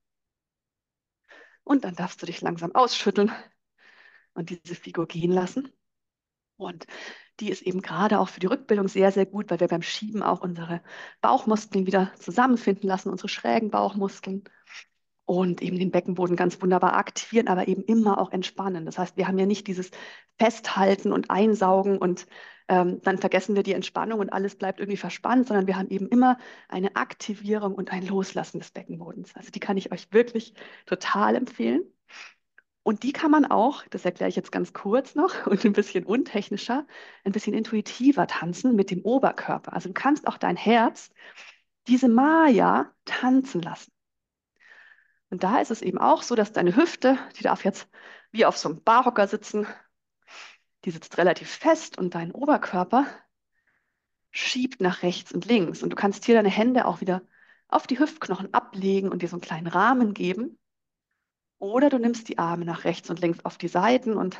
Und 1.63 1.83
dann 1.83 1.95
darfst 1.95 2.21
du 2.21 2.25
dich 2.25 2.41
langsam 2.41 2.73
ausschütteln 2.75 3.31
und 4.33 4.49
diese 4.49 4.75
Figur 4.75 5.07
gehen 5.07 5.31
lassen. 5.31 5.71
Und 6.57 6.85
die 7.39 7.49
ist 7.49 7.61
eben 7.63 7.81
gerade 7.81 8.19
auch 8.19 8.29
für 8.29 8.39
die 8.39 8.47
Rückbildung 8.47 8.87
sehr, 8.87 9.11
sehr 9.11 9.25
gut, 9.25 9.49
weil 9.49 9.59
wir 9.59 9.67
beim 9.67 9.81
Schieben 9.81 10.21
auch 10.23 10.41
unsere 10.41 10.81
Bauchmuskeln 11.21 11.85
wieder 11.85 12.13
zusammenfinden 12.19 12.87
lassen, 12.87 13.09
unsere 13.09 13.29
schrägen 13.29 13.71
Bauchmuskeln 13.71 14.43
und 15.25 15.61
eben 15.61 15.79
den 15.79 15.91
Beckenboden 15.91 16.35
ganz 16.35 16.61
wunderbar 16.61 16.95
aktivieren, 16.95 17.47
aber 17.47 17.67
eben 17.67 17.83
immer 17.83 18.19
auch 18.19 18.31
entspannen. 18.31 18.85
Das 18.85 18.97
heißt, 18.97 19.17
wir 19.17 19.27
haben 19.27 19.39
ja 19.39 19.45
nicht 19.45 19.67
dieses 19.67 19.91
Festhalten 20.37 21.11
und 21.13 21.29
Einsaugen 21.29 21.97
und 21.97 22.27
ähm, 22.67 23.01
dann 23.03 23.17
vergessen 23.17 23.55
wir 23.55 23.63
die 23.63 23.73
Entspannung 23.73 24.19
und 24.19 24.31
alles 24.31 24.55
bleibt 24.55 24.79
irgendwie 24.79 24.97
verspannt, 24.97 25.47
sondern 25.47 25.67
wir 25.67 25.77
haben 25.77 25.89
eben 25.89 26.07
immer 26.07 26.37
eine 26.69 26.95
Aktivierung 26.95 27.75
und 27.75 27.91
ein 27.91 28.05
Loslassen 28.05 28.59
des 28.59 28.71
Beckenbodens. 28.71 29.35
Also 29.35 29.51
die 29.51 29.59
kann 29.59 29.77
ich 29.77 29.91
euch 29.91 30.11
wirklich 30.11 30.53
total 30.85 31.35
empfehlen. 31.35 31.83
Und 32.83 33.03
die 33.03 33.13
kann 33.13 33.31
man 33.31 33.45
auch, 33.45 33.85
das 33.89 34.03
erkläre 34.03 34.29
ich 34.29 34.35
jetzt 34.35 34.51
ganz 34.51 34.73
kurz 34.73 35.15
noch 35.15 35.47
und 35.47 35.63
ein 35.63 35.73
bisschen 35.73 36.05
untechnischer, 36.05 36.85
ein 37.23 37.31
bisschen 37.31 37.53
intuitiver 37.53 38.27
tanzen 38.27 38.75
mit 38.75 38.91
dem 38.91 39.01
Oberkörper. 39.03 39.73
Also 39.73 39.89
du 39.89 39.93
kannst 39.93 40.27
auch 40.27 40.37
dein 40.37 40.57
Herz, 40.57 41.11
diese 41.87 42.09
Maya, 42.09 42.91
tanzen 43.05 43.61
lassen. 43.61 43.92
Und 45.33 45.41
da 45.41 45.59
ist 45.59 45.71
es 45.71 45.81
eben 45.81 45.97
auch 45.97 46.21
so, 46.21 46.35
dass 46.35 46.51
deine 46.51 46.75
Hüfte, 46.75 47.17
die 47.39 47.41
darf 47.41 47.65
jetzt 47.65 47.89
wie 48.29 48.45
auf 48.45 48.55
so 48.55 48.69
einem 48.69 48.83
Barhocker 48.83 49.27
sitzen, 49.27 49.65
die 50.85 50.91
sitzt 50.91 51.17
relativ 51.17 51.49
fest 51.49 51.97
und 51.97 52.13
dein 52.13 52.31
Oberkörper 52.31 53.07
schiebt 54.29 54.79
nach 54.79 55.01
rechts 55.01 55.31
und 55.31 55.45
links. 55.47 55.81
Und 55.81 55.89
du 55.89 55.95
kannst 55.95 56.25
hier 56.25 56.35
deine 56.35 56.51
Hände 56.51 56.85
auch 56.85 57.01
wieder 57.01 57.23
auf 57.67 57.87
die 57.87 57.97
Hüftknochen 57.97 58.53
ablegen 58.53 59.09
und 59.09 59.23
dir 59.23 59.27
so 59.27 59.37
einen 59.37 59.41
kleinen 59.41 59.65
Rahmen 59.65 60.13
geben. 60.13 60.59
Oder 61.57 61.89
du 61.89 61.97
nimmst 61.97 62.29
die 62.29 62.37
Arme 62.37 62.65
nach 62.65 62.83
rechts 62.83 63.09
und 63.09 63.19
links 63.19 63.43
auf 63.43 63.57
die 63.57 63.69
Seiten 63.69 64.13
und 64.13 64.37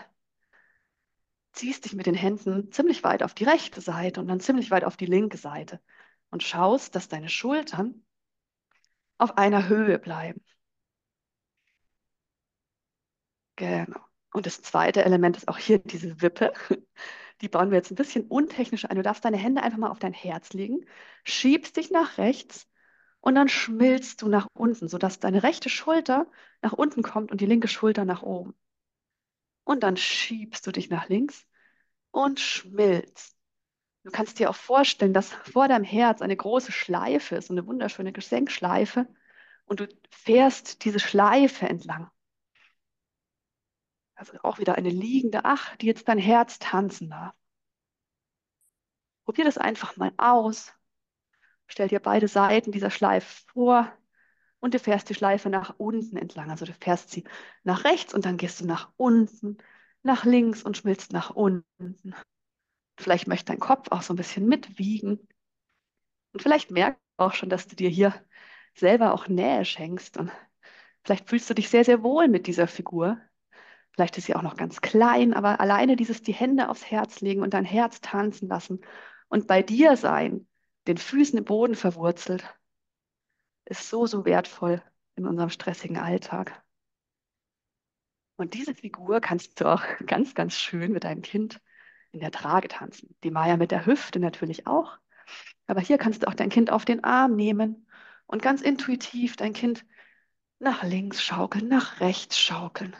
ziehst 1.53 1.85
dich 1.85 1.95
mit 1.95 2.05
den 2.05 2.13
Händen 2.13 2.71
ziemlich 2.71 3.03
weit 3.03 3.23
auf 3.23 3.33
die 3.33 3.45
rechte 3.45 3.81
Seite 3.81 4.21
und 4.21 4.27
dann 4.27 4.41
ziemlich 4.41 4.69
weit 4.69 4.83
auf 4.83 4.95
die 4.95 5.07
linke 5.07 5.37
Seite 5.37 5.81
und 6.29 6.43
schaust, 6.43 6.93
dass 6.93 7.07
deine 7.07 7.29
Schultern 7.29 8.05
auf 9.17 9.39
einer 9.39 9.67
Höhe 9.67 9.97
bleiben. 9.97 10.43
Genau. 13.55 13.99
Und 14.33 14.45
das 14.45 14.61
zweite 14.61 15.03
Element 15.05 15.37
ist 15.37 15.47
auch 15.47 15.57
hier 15.57 15.79
diese 15.79 16.21
Wippe. 16.21 16.53
Die 17.41 17.49
bauen 17.49 17.71
wir 17.71 17.77
jetzt 17.77 17.91
ein 17.91 17.95
bisschen 17.95 18.27
untechnisch 18.27 18.85
ein. 18.85 18.95
Du 18.95 19.03
darfst 19.03 19.25
deine 19.25 19.37
Hände 19.37 19.61
einfach 19.63 19.77
mal 19.77 19.89
auf 19.89 19.99
dein 19.99 20.13
Herz 20.13 20.53
legen, 20.53 20.85
schiebst 21.23 21.77
dich 21.77 21.91
nach 21.91 22.17
rechts 22.17 22.67
und 23.21 23.35
dann 23.35 23.49
schmilzt 23.49 24.21
du 24.21 24.29
nach 24.29 24.47
unten, 24.53 24.87
sodass 24.87 25.19
deine 25.19 25.43
rechte 25.43 25.69
Schulter 25.69 26.27
nach 26.61 26.73
unten 26.73 27.03
kommt 27.03 27.31
und 27.31 27.41
die 27.41 27.45
linke 27.45 27.67
Schulter 27.67 28.05
nach 28.05 28.23
oben. 28.23 28.55
Und 29.65 29.83
dann 29.83 29.97
schiebst 29.97 30.65
du 30.67 30.71
dich 30.71 30.89
nach 30.89 31.09
links 31.09 31.45
und 32.11 32.39
schmilzt. 32.39 33.37
Du 34.03 34.11
kannst 34.11 34.39
dir 34.39 34.49
auch 34.49 34.55
vorstellen, 34.55 35.13
dass 35.13 35.31
vor 35.33 35.67
deinem 35.69 35.85
Herz 35.85 36.21
eine 36.21 36.37
große 36.37 36.71
Schleife 36.73 37.35
ist, 37.37 37.51
eine 37.51 37.67
wunderschöne 37.67 38.13
Gesenkschleife. 38.13 39.07
Und 39.65 39.81
du 39.81 39.89
fährst 40.11 40.85
diese 40.85 40.99
Schleife 40.99 41.67
entlang. 41.69 42.09
Also 44.23 44.39
auch 44.43 44.57
wieder 44.57 44.75
eine 44.75 44.89
liegende 44.89 45.43
Ach, 45.43 45.75
die 45.75 45.85
jetzt 45.85 46.07
dein 46.07 46.17
Herz 46.17 46.57
tanzen 46.57 47.09
darf. 47.09 47.35
Probier 49.25 49.43
das 49.43 49.57
einfach 49.57 49.97
mal 49.97 50.13
aus. 50.15 50.73
Stell 51.67 51.89
dir 51.89 51.99
beide 51.99 52.29
Seiten 52.29 52.71
dieser 52.71 52.89
Schleife 52.89 53.43
vor 53.47 53.91
und 54.61 54.73
du 54.73 54.79
fährst 54.79 55.09
die 55.09 55.13
Schleife 55.13 55.49
nach 55.49 55.75
unten 55.77 56.15
entlang. 56.15 56.49
Also 56.51 56.63
du 56.63 56.71
fährst 56.71 57.09
sie 57.09 57.25
nach 57.65 57.83
rechts 57.83 58.13
und 58.13 58.23
dann 58.23 58.37
gehst 58.37 58.61
du 58.61 58.65
nach 58.65 58.93
unten, 58.95 59.57
nach 60.03 60.23
links 60.23 60.63
und 60.63 60.77
schmilzt 60.77 61.11
nach 61.11 61.31
unten. 61.31 62.15
Vielleicht 62.97 63.27
möchte 63.27 63.47
dein 63.47 63.59
Kopf 63.59 63.91
auch 63.91 64.03
so 64.03 64.13
ein 64.13 64.17
bisschen 64.17 64.47
mitwiegen. 64.47 65.27
Und 66.31 66.41
vielleicht 66.41 66.71
merkst 66.71 67.01
du 67.17 67.25
auch 67.25 67.33
schon, 67.33 67.49
dass 67.49 67.67
du 67.67 67.75
dir 67.75 67.89
hier 67.89 68.13
selber 68.73 69.13
auch 69.13 69.27
Nähe 69.27 69.65
schenkst. 69.65 70.15
Und 70.15 70.31
vielleicht 71.03 71.27
fühlst 71.27 71.49
du 71.49 71.53
dich 71.55 71.67
sehr, 71.67 71.83
sehr 71.83 72.03
wohl 72.03 72.29
mit 72.29 72.47
dieser 72.47 72.69
Figur. 72.69 73.19
Vielleicht 73.93 74.17
ist 74.17 74.25
sie 74.25 74.35
auch 74.35 74.41
noch 74.41 74.57
ganz 74.57 74.81
klein, 74.81 75.33
aber 75.33 75.59
alleine 75.59 75.95
dieses 75.95 76.21
die 76.21 76.33
Hände 76.33 76.69
aufs 76.69 76.89
Herz 76.89 77.21
legen 77.21 77.41
und 77.41 77.53
dein 77.53 77.65
Herz 77.65 78.01
tanzen 78.01 78.47
lassen 78.47 78.81
und 79.29 79.47
bei 79.47 79.61
dir 79.61 79.97
sein, 79.97 80.47
den 80.87 80.97
Füßen 80.97 81.37
im 81.37 81.45
Boden 81.45 81.75
verwurzelt, 81.75 82.43
ist 83.65 83.89
so, 83.89 84.05
so 84.05 84.25
wertvoll 84.25 84.81
in 85.15 85.25
unserem 85.25 85.49
stressigen 85.49 85.97
Alltag. 85.97 86.63
Und 88.35 88.53
diese 88.53 88.75
Figur 88.75 89.21
kannst 89.21 89.61
du 89.61 89.71
auch 89.71 89.83
ganz, 90.05 90.35
ganz 90.35 90.55
schön 90.55 90.91
mit 90.91 91.03
deinem 91.03 91.21
Kind 91.21 91.61
in 92.11 92.19
der 92.19 92.31
Trage 92.31 92.67
tanzen. 92.67 93.15
Die 93.23 93.31
Maya 93.31 93.57
mit 93.57 93.71
der 93.71 93.85
Hüfte 93.85 94.19
natürlich 94.19 94.67
auch. 94.67 94.97
Aber 95.67 95.81
hier 95.81 95.97
kannst 95.97 96.23
du 96.23 96.27
auch 96.27 96.33
dein 96.33 96.49
Kind 96.49 96.69
auf 96.69 96.85
den 96.85 97.03
Arm 97.03 97.35
nehmen 97.35 97.87
und 98.27 98.41
ganz 98.41 98.61
intuitiv 98.61 99.35
dein 99.35 99.53
Kind 99.53 99.85
nach 100.59 100.83
links 100.83 101.23
schaukeln, 101.23 101.67
nach 101.67 101.99
rechts 102.01 102.39
schaukeln. 102.39 102.95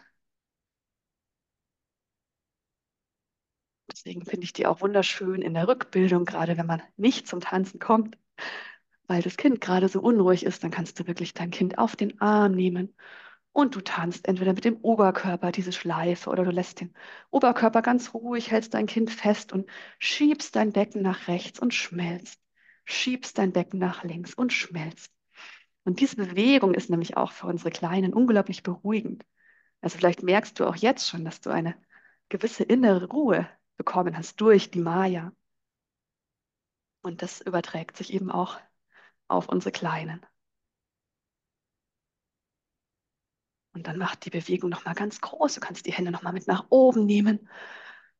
Deswegen 3.91 4.25
finde 4.25 4.45
ich 4.45 4.53
die 4.53 4.65
auch 4.65 4.81
wunderschön 4.81 5.41
in 5.41 5.53
der 5.53 5.67
Rückbildung, 5.67 6.25
gerade 6.25 6.57
wenn 6.57 6.65
man 6.65 6.81
nicht 6.97 7.27
zum 7.27 7.41
Tanzen 7.41 7.79
kommt, 7.79 8.17
weil 9.07 9.21
das 9.21 9.37
Kind 9.37 9.61
gerade 9.61 9.89
so 9.89 10.01
unruhig 10.01 10.45
ist, 10.45 10.63
dann 10.63 10.71
kannst 10.71 10.99
du 10.99 11.07
wirklich 11.07 11.33
dein 11.33 11.51
Kind 11.51 11.77
auf 11.77 11.95
den 11.95 12.19
Arm 12.21 12.53
nehmen 12.53 12.95
und 13.53 13.75
du 13.75 13.81
tanzt 13.81 14.27
entweder 14.27 14.53
mit 14.53 14.65
dem 14.65 14.77
Oberkörper 14.77 15.51
diese 15.51 15.71
Schleife 15.71 16.29
oder 16.29 16.43
du 16.43 16.51
lässt 16.51 16.81
den 16.81 16.93
Oberkörper 17.29 17.81
ganz 17.81 18.13
ruhig, 18.13 18.51
hältst 18.51 18.73
dein 18.73 18.87
Kind 18.87 19.11
fest 19.11 19.53
und 19.53 19.69
schiebst 19.99 20.55
dein 20.55 20.71
Becken 20.73 21.03
nach 21.03 21.27
rechts 21.27 21.59
und 21.59 21.73
schmelzt. 21.73 22.39
Schiebst 22.85 23.37
dein 23.37 23.53
Becken 23.53 23.79
nach 23.79 24.03
links 24.03 24.33
und 24.33 24.51
schmelzt. 24.51 25.11
Und 25.85 25.99
diese 25.99 26.15
Bewegung 26.15 26.73
ist 26.73 26.89
nämlich 26.89 27.15
auch 27.15 27.31
für 27.31 27.47
unsere 27.47 27.69
Kleinen 27.69 28.13
unglaublich 28.13 28.63
beruhigend. 28.63 29.23
Also 29.81 29.97
vielleicht 29.97 30.23
merkst 30.23 30.59
du 30.59 30.65
auch 30.65 30.75
jetzt 30.75 31.07
schon, 31.07 31.23
dass 31.23 31.39
du 31.41 31.51
eine 31.51 31.75
gewisse 32.29 32.63
innere 32.63 33.05
Ruhe 33.05 33.47
bekommen 33.77 34.17
hast 34.17 34.39
durch 34.41 34.71
die 34.71 34.79
Maya. 34.79 35.31
Und 37.01 37.21
das 37.21 37.41
überträgt 37.41 37.97
sich 37.97 38.13
eben 38.13 38.31
auch 38.31 38.59
auf 39.27 39.49
unsere 39.49 39.71
Kleinen. 39.71 40.25
Und 43.73 43.87
dann 43.87 43.97
macht 43.97 44.25
die 44.25 44.29
Bewegung 44.29 44.69
nochmal 44.69 44.93
ganz 44.93 45.19
groß. 45.19 45.55
Du 45.55 45.59
kannst 45.59 45.85
die 45.85 45.93
Hände 45.93 46.11
nochmal 46.11 46.33
mit 46.33 46.47
nach 46.47 46.67
oben 46.69 47.05
nehmen 47.05 47.49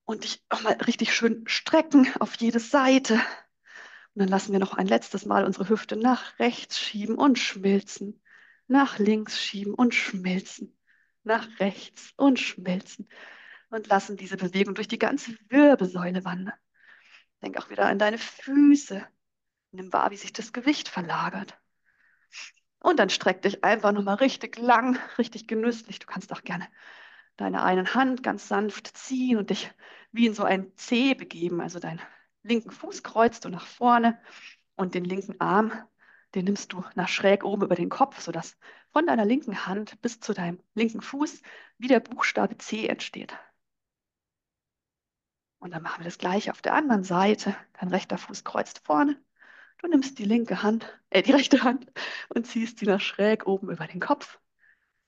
und 0.06 0.24
dich 0.24 0.44
nochmal 0.52 0.74
richtig 0.74 1.14
schön 1.14 1.44
strecken 1.48 2.08
auf 2.20 2.36
jede 2.36 2.60
Seite. 2.60 3.14
Und 3.14 4.20
dann 4.20 4.28
lassen 4.30 4.52
wir 4.52 4.60
noch 4.60 4.74
ein 4.74 4.88
letztes 4.88 5.26
Mal 5.26 5.46
unsere 5.46 5.70
Hüfte 5.70 5.96
nach 5.96 6.40
rechts 6.40 6.80
schieben 6.80 7.16
und 7.16 7.40
schmilzen. 7.40 8.22
Nach 8.68 8.98
links 8.98 9.42
schieben 9.42 9.74
und 9.74 9.94
schmilzen. 9.94 10.78
Nach 11.24 11.48
rechts 11.60 12.14
und 12.18 12.40
schmilzen. 12.40 13.08
Und 13.74 13.88
lassen 13.88 14.18
diese 14.18 14.38
Bewegung 14.38 14.76
durch 14.76 14.88
die 14.88 15.00
ganze 15.00 15.36
Wirbelsäule 15.50 16.24
wandern. 16.24 16.54
Denk 17.42 17.58
auch 17.58 17.72
wieder 17.72 17.88
an 17.88 17.98
deine 17.98 18.20
Füße. 18.20 19.04
Nimm 19.72 19.92
wahr, 19.92 20.12
wie 20.12 20.16
sich 20.16 20.32
das 20.32 20.54
Gewicht 20.54 20.90
verlagert. 20.90 21.58
Und 22.78 23.00
dann 23.00 23.10
streck 23.10 23.42
dich 23.42 23.64
einfach 23.64 23.92
nochmal 23.92 24.18
richtig 24.18 24.60
lang, 24.60 25.00
richtig 25.18 25.48
genüsslich. 25.48 25.98
Du 25.98 26.06
kannst 26.06 26.32
auch 26.32 26.44
gerne 26.44 26.68
deine 27.36 27.64
eine 27.64 27.96
Hand 27.96 28.22
ganz 28.22 28.48
sanft 28.48 28.96
ziehen 28.96 29.40
und 29.40 29.50
dich 29.50 29.72
wie 30.12 30.28
in 30.28 30.36
so 30.36 30.44
ein 30.44 30.72
C 30.76 31.16
begeben. 31.16 31.60
Also 31.60 31.80
deinen 31.80 32.00
linken 32.44 32.70
Fuß 32.70 33.02
kreuzt 33.02 33.44
du 33.44 33.50
nach 33.50 33.66
vorne 33.66 34.22
und 34.76 34.94
den 34.94 35.04
linken 35.04 35.42
Arm, 35.42 35.72
den 36.36 36.46
nimmst 36.46 36.74
du 36.74 36.84
nach 36.94 37.10
schräg 37.10 37.44
oben 37.44 37.64
über 37.64 37.76
den 37.76 37.90
Kopf, 37.90 38.22
sodass 38.22 38.56
von 38.92 39.08
deiner 39.08 39.26
linken 39.26 39.66
Hand 39.66 40.00
bis 40.04 40.20
zu 40.20 40.36
deinem 40.36 40.60
linken 40.76 41.02
Fuß 41.02 41.42
wie 41.80 41.88
der 41.88 42.02
Buchstabe 42.02 42.60
C 42.60 42.86
entsteht. 42.86 43.36
Und 45.64 45.72
dann 45.72 45.82
machen 45.82 46.02
wir 46.02 46.06
das 46.06 46.18
gleiche 46.18 46.52
auf 46.52 46.62
der 46.62 46.74
anderen 46.74 47.06
Seite. 47.06 47.56
Dein 47.80 47.88
rechter 47.88 48.18
Fuß 48.18 48.44
kreuzt 48.44 48.82
vorne. 48.84 49.18
Du 49.78 49.88
nimmst 49.88 50.20
die 50.20 50.26
linke 50.26 50.62
Hand, 50.62 51.00
äh, 51.10 51.24
die 51.24 51.32
rechte 51.32 51.64
Hand 51.64 51.90
und 52.28 52.46
ziehst 52.46 52.80
sie 52.80 52.86
nach 52.86 53.00
schräg 53.00 53.48
oben 53.48 53.72
über 53.72 53.88
den 53.88 54.02
Kopf. 54.02 54.40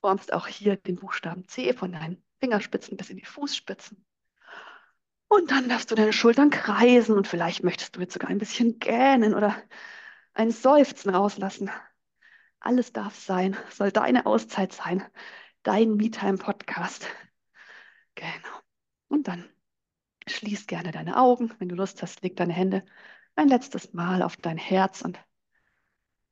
Formst 0.00 0.32
auch 0.32 0.46
hier 0.46 0.76
den 0.76 0.96
Buchstaben 0.96 1.46
C 1.46 1.74
von 1.74 1.92
deinen 1.92 2.24
Fingerspitzen 2.40 2.96
bis 2.96 3.10
in 3.10 3.18
die 3.18 3.26
Fußspitzen. 3.26 4.02
Und 5.28 5.50
dann 5.50 5.68
darfst 5.68 5.90
du 5.90 5.94
deine 5.94 6.14
Schultern 6.14 6.48
kreisen 6.48 7.14
und 7.18 7.28
vielleicht 7.28 7.62
möchtest 7.62 7.94
du 7.94 8.00
jetzt 8.00 8.14
sogar 8.14 8.30
ein 8.30 8.38
bisschen 8.38 8.78
gähnen 8.78 9.34
oder 9.34 9.54
ein 10.32 10.50
Seufzen 10.50 11.14
rauslassen. 11.14 11.70
Alles 12.60 12.94
darf 12.94 13.14
sein, 13.14 13.58
soll 13.68 13.92
deine 13.92 14.24
Auszeit 14.24 14.72
sein, 14.72 15.04
dein 15.62 15.96
MeTime-Podcast. 15.96 17.08
Genau. 18.14 18.62
Und 19.08 19.28
dann 19.28 19.46
Schließ 20.28 20.66
gerne 20.66 20.90
deine 20.90 21.18
Augen. 21.18 21.54
Wenn 21.58 21.68
du 21.68 21.74
Lust 21.74 22.02
hast, 22.02 22.22
leg 22.22 22.36
deine 22.36 22.52
Hände 22.52 22.84
ein 23.36 23.48
letztes 23.48 23.92
Mal 23.92 24.22
auf 24.22 24.36
dein 24.36 24.58
Herz 24.58 25.02
und 25.02 25.18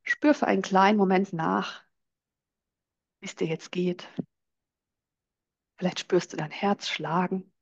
spür 0.03 0.35
für 0.35 0.47
einen 0.47 0.63
kleinen 0.63 0.99
Moment 0.99 1.33
nach, 1.33 1.85
wie 3.21 3.27
es 3.27 3.37
dir 3.37 3.47
jetzt 3.47 3.73
geht. 3.73 4.09
Vielleicht 5.77 6.01
spürst 6.01 6.33
du 6.33 6.37
dein 6.37 6.51
Herz 6.51 6.89
schlagen. 6.89 7.53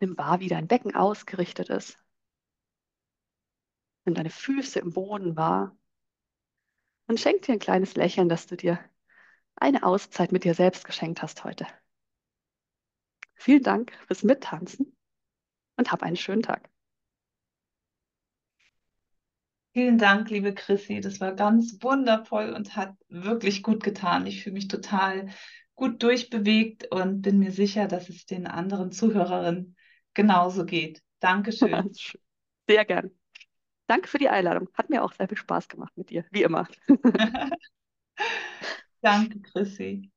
Nimm 0.00 0.16
wahr, 0.16 0.40
wie 0.40 0.48
dein 0.48 0.66
Becken 0.66 0.94
ausgerichtet 0.94 1.68
ist. 1.68 1.98
Nimm 4.04 4.14
deine 4.14 4.30
Füße 4.30 4.78
im 4.78 4.92
Boden 4.92 5.36
wahr. 5.36 5.76
Und 7.06 7.20
schenk 7.20 7.42
dir 7.42 7.52
ein 7.52 7.58
kleines 7.58 7.96
Lächeln, 7.96 8.28
dass 8.28 8.46
du 8.46 8.56
dir 8.56 8.78
eine 9.56 9.82
Auszeit 9.82 10.32
mit 10.32 10.44
dir 10.44 10.54
selbst 10.54 10.84
geschenkt 10.84 11.22
hast 11.22 11.44
heute. 11.44 11.66
Vielen 13.40 13.62
Dank 13.62 13.92
fürs 14.06 14.22
Mittanzen 14.22 14.94
und 15.78 15.90
hab 15.90 16.02
einen 16.02 16.16
schönen 16.16 16.42
Tag. 16.42 16.68
Vielen 19.72 19.96
Dank, 19.96 20.28
liebe 20.28 20.52
Chrissy. 20.52 21.00
Das 21.00 21.20
war 21.20 21.34
ganz 21.34 21.78
wundervoll 21.80 22.50
und 22.50 22.76
hat 22.76 22.92
wirklich 23.08 23.62
gut 23.62 23.82
getan. 23.82 24.26
Ich 24.26 24.42
fühle 24.42 24.52
mich 24.52 24.68
total 24.68 25.30
gut 25.74 26.02
durchbewegt 26.02 26.88
und 26.90 27.22
bin 27.22 27.38
mir 27.38 27.50
sicher, 27.50 27.88
dass 27.88 28.10
es 28.10 28.26
den 28.26 28.46
anderen 28.46 28.92
Zuhörerinnen 28.92 29.74
genauso 30.12 30.66
geht. 30.66 31.00
Dankeschön. 31.20 31.90
Sehr 32.68 32.84
gern. 32.84 33.10
Danke 33.86 34.08
für 34.08 34.18
die 34.18 34.28
Einladung. 34.28 34.68
Hat 34.74 34.90
mir 34.90 35.02
auch 35.02 35.14
sehr 35.14 35.28
viel 35.28 35.38
Spaß 35.38 35.68
gemacht 35.68 35.96
mit 35.96 36.10
dir, 36.10 36.26
wie 36.30 36.42
immer. 36.42 36.68
Danke, 39.00 39.40
Chrissy. 39.40 40.10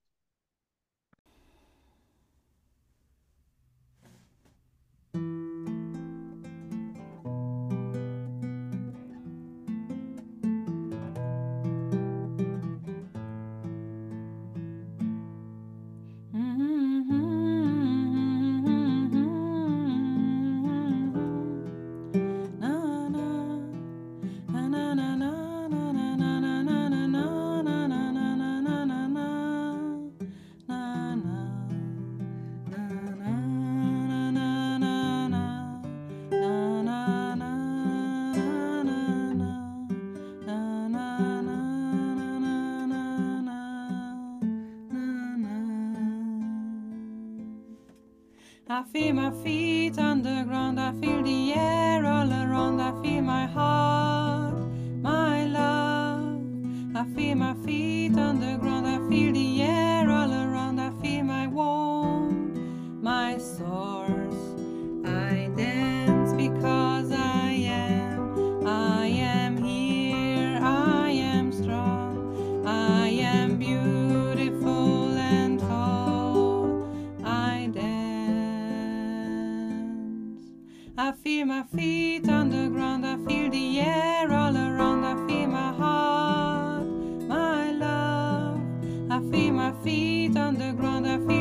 I 80.96 81.12
feel 81.12 81.48
my 81.48 81.64
feet 81.76 82.30
on 82.30 82.52
the 82.52 82.70
ground, 82.70 83.04
I 83.04 83.18
feel 83.26 83.50
the 83.50 83.80
air 83.80 84.32
all 84.32 84.56
around, 84.56 85.04
I 85.04 85.16
feel 85.28 85.48
my 85.48 85.74
heart, 85.74 86.86
my 87.28 87.72
love. 87.72 88.62
I 89.10 89.20
feel 89.32 89.54
my 89.54 89.74
feet 89.84 90.38
on 90.38 90.54
the 90.54 90.72
ground, 90.74 91.08
I 91.08 91.18
feel 91.18 91.33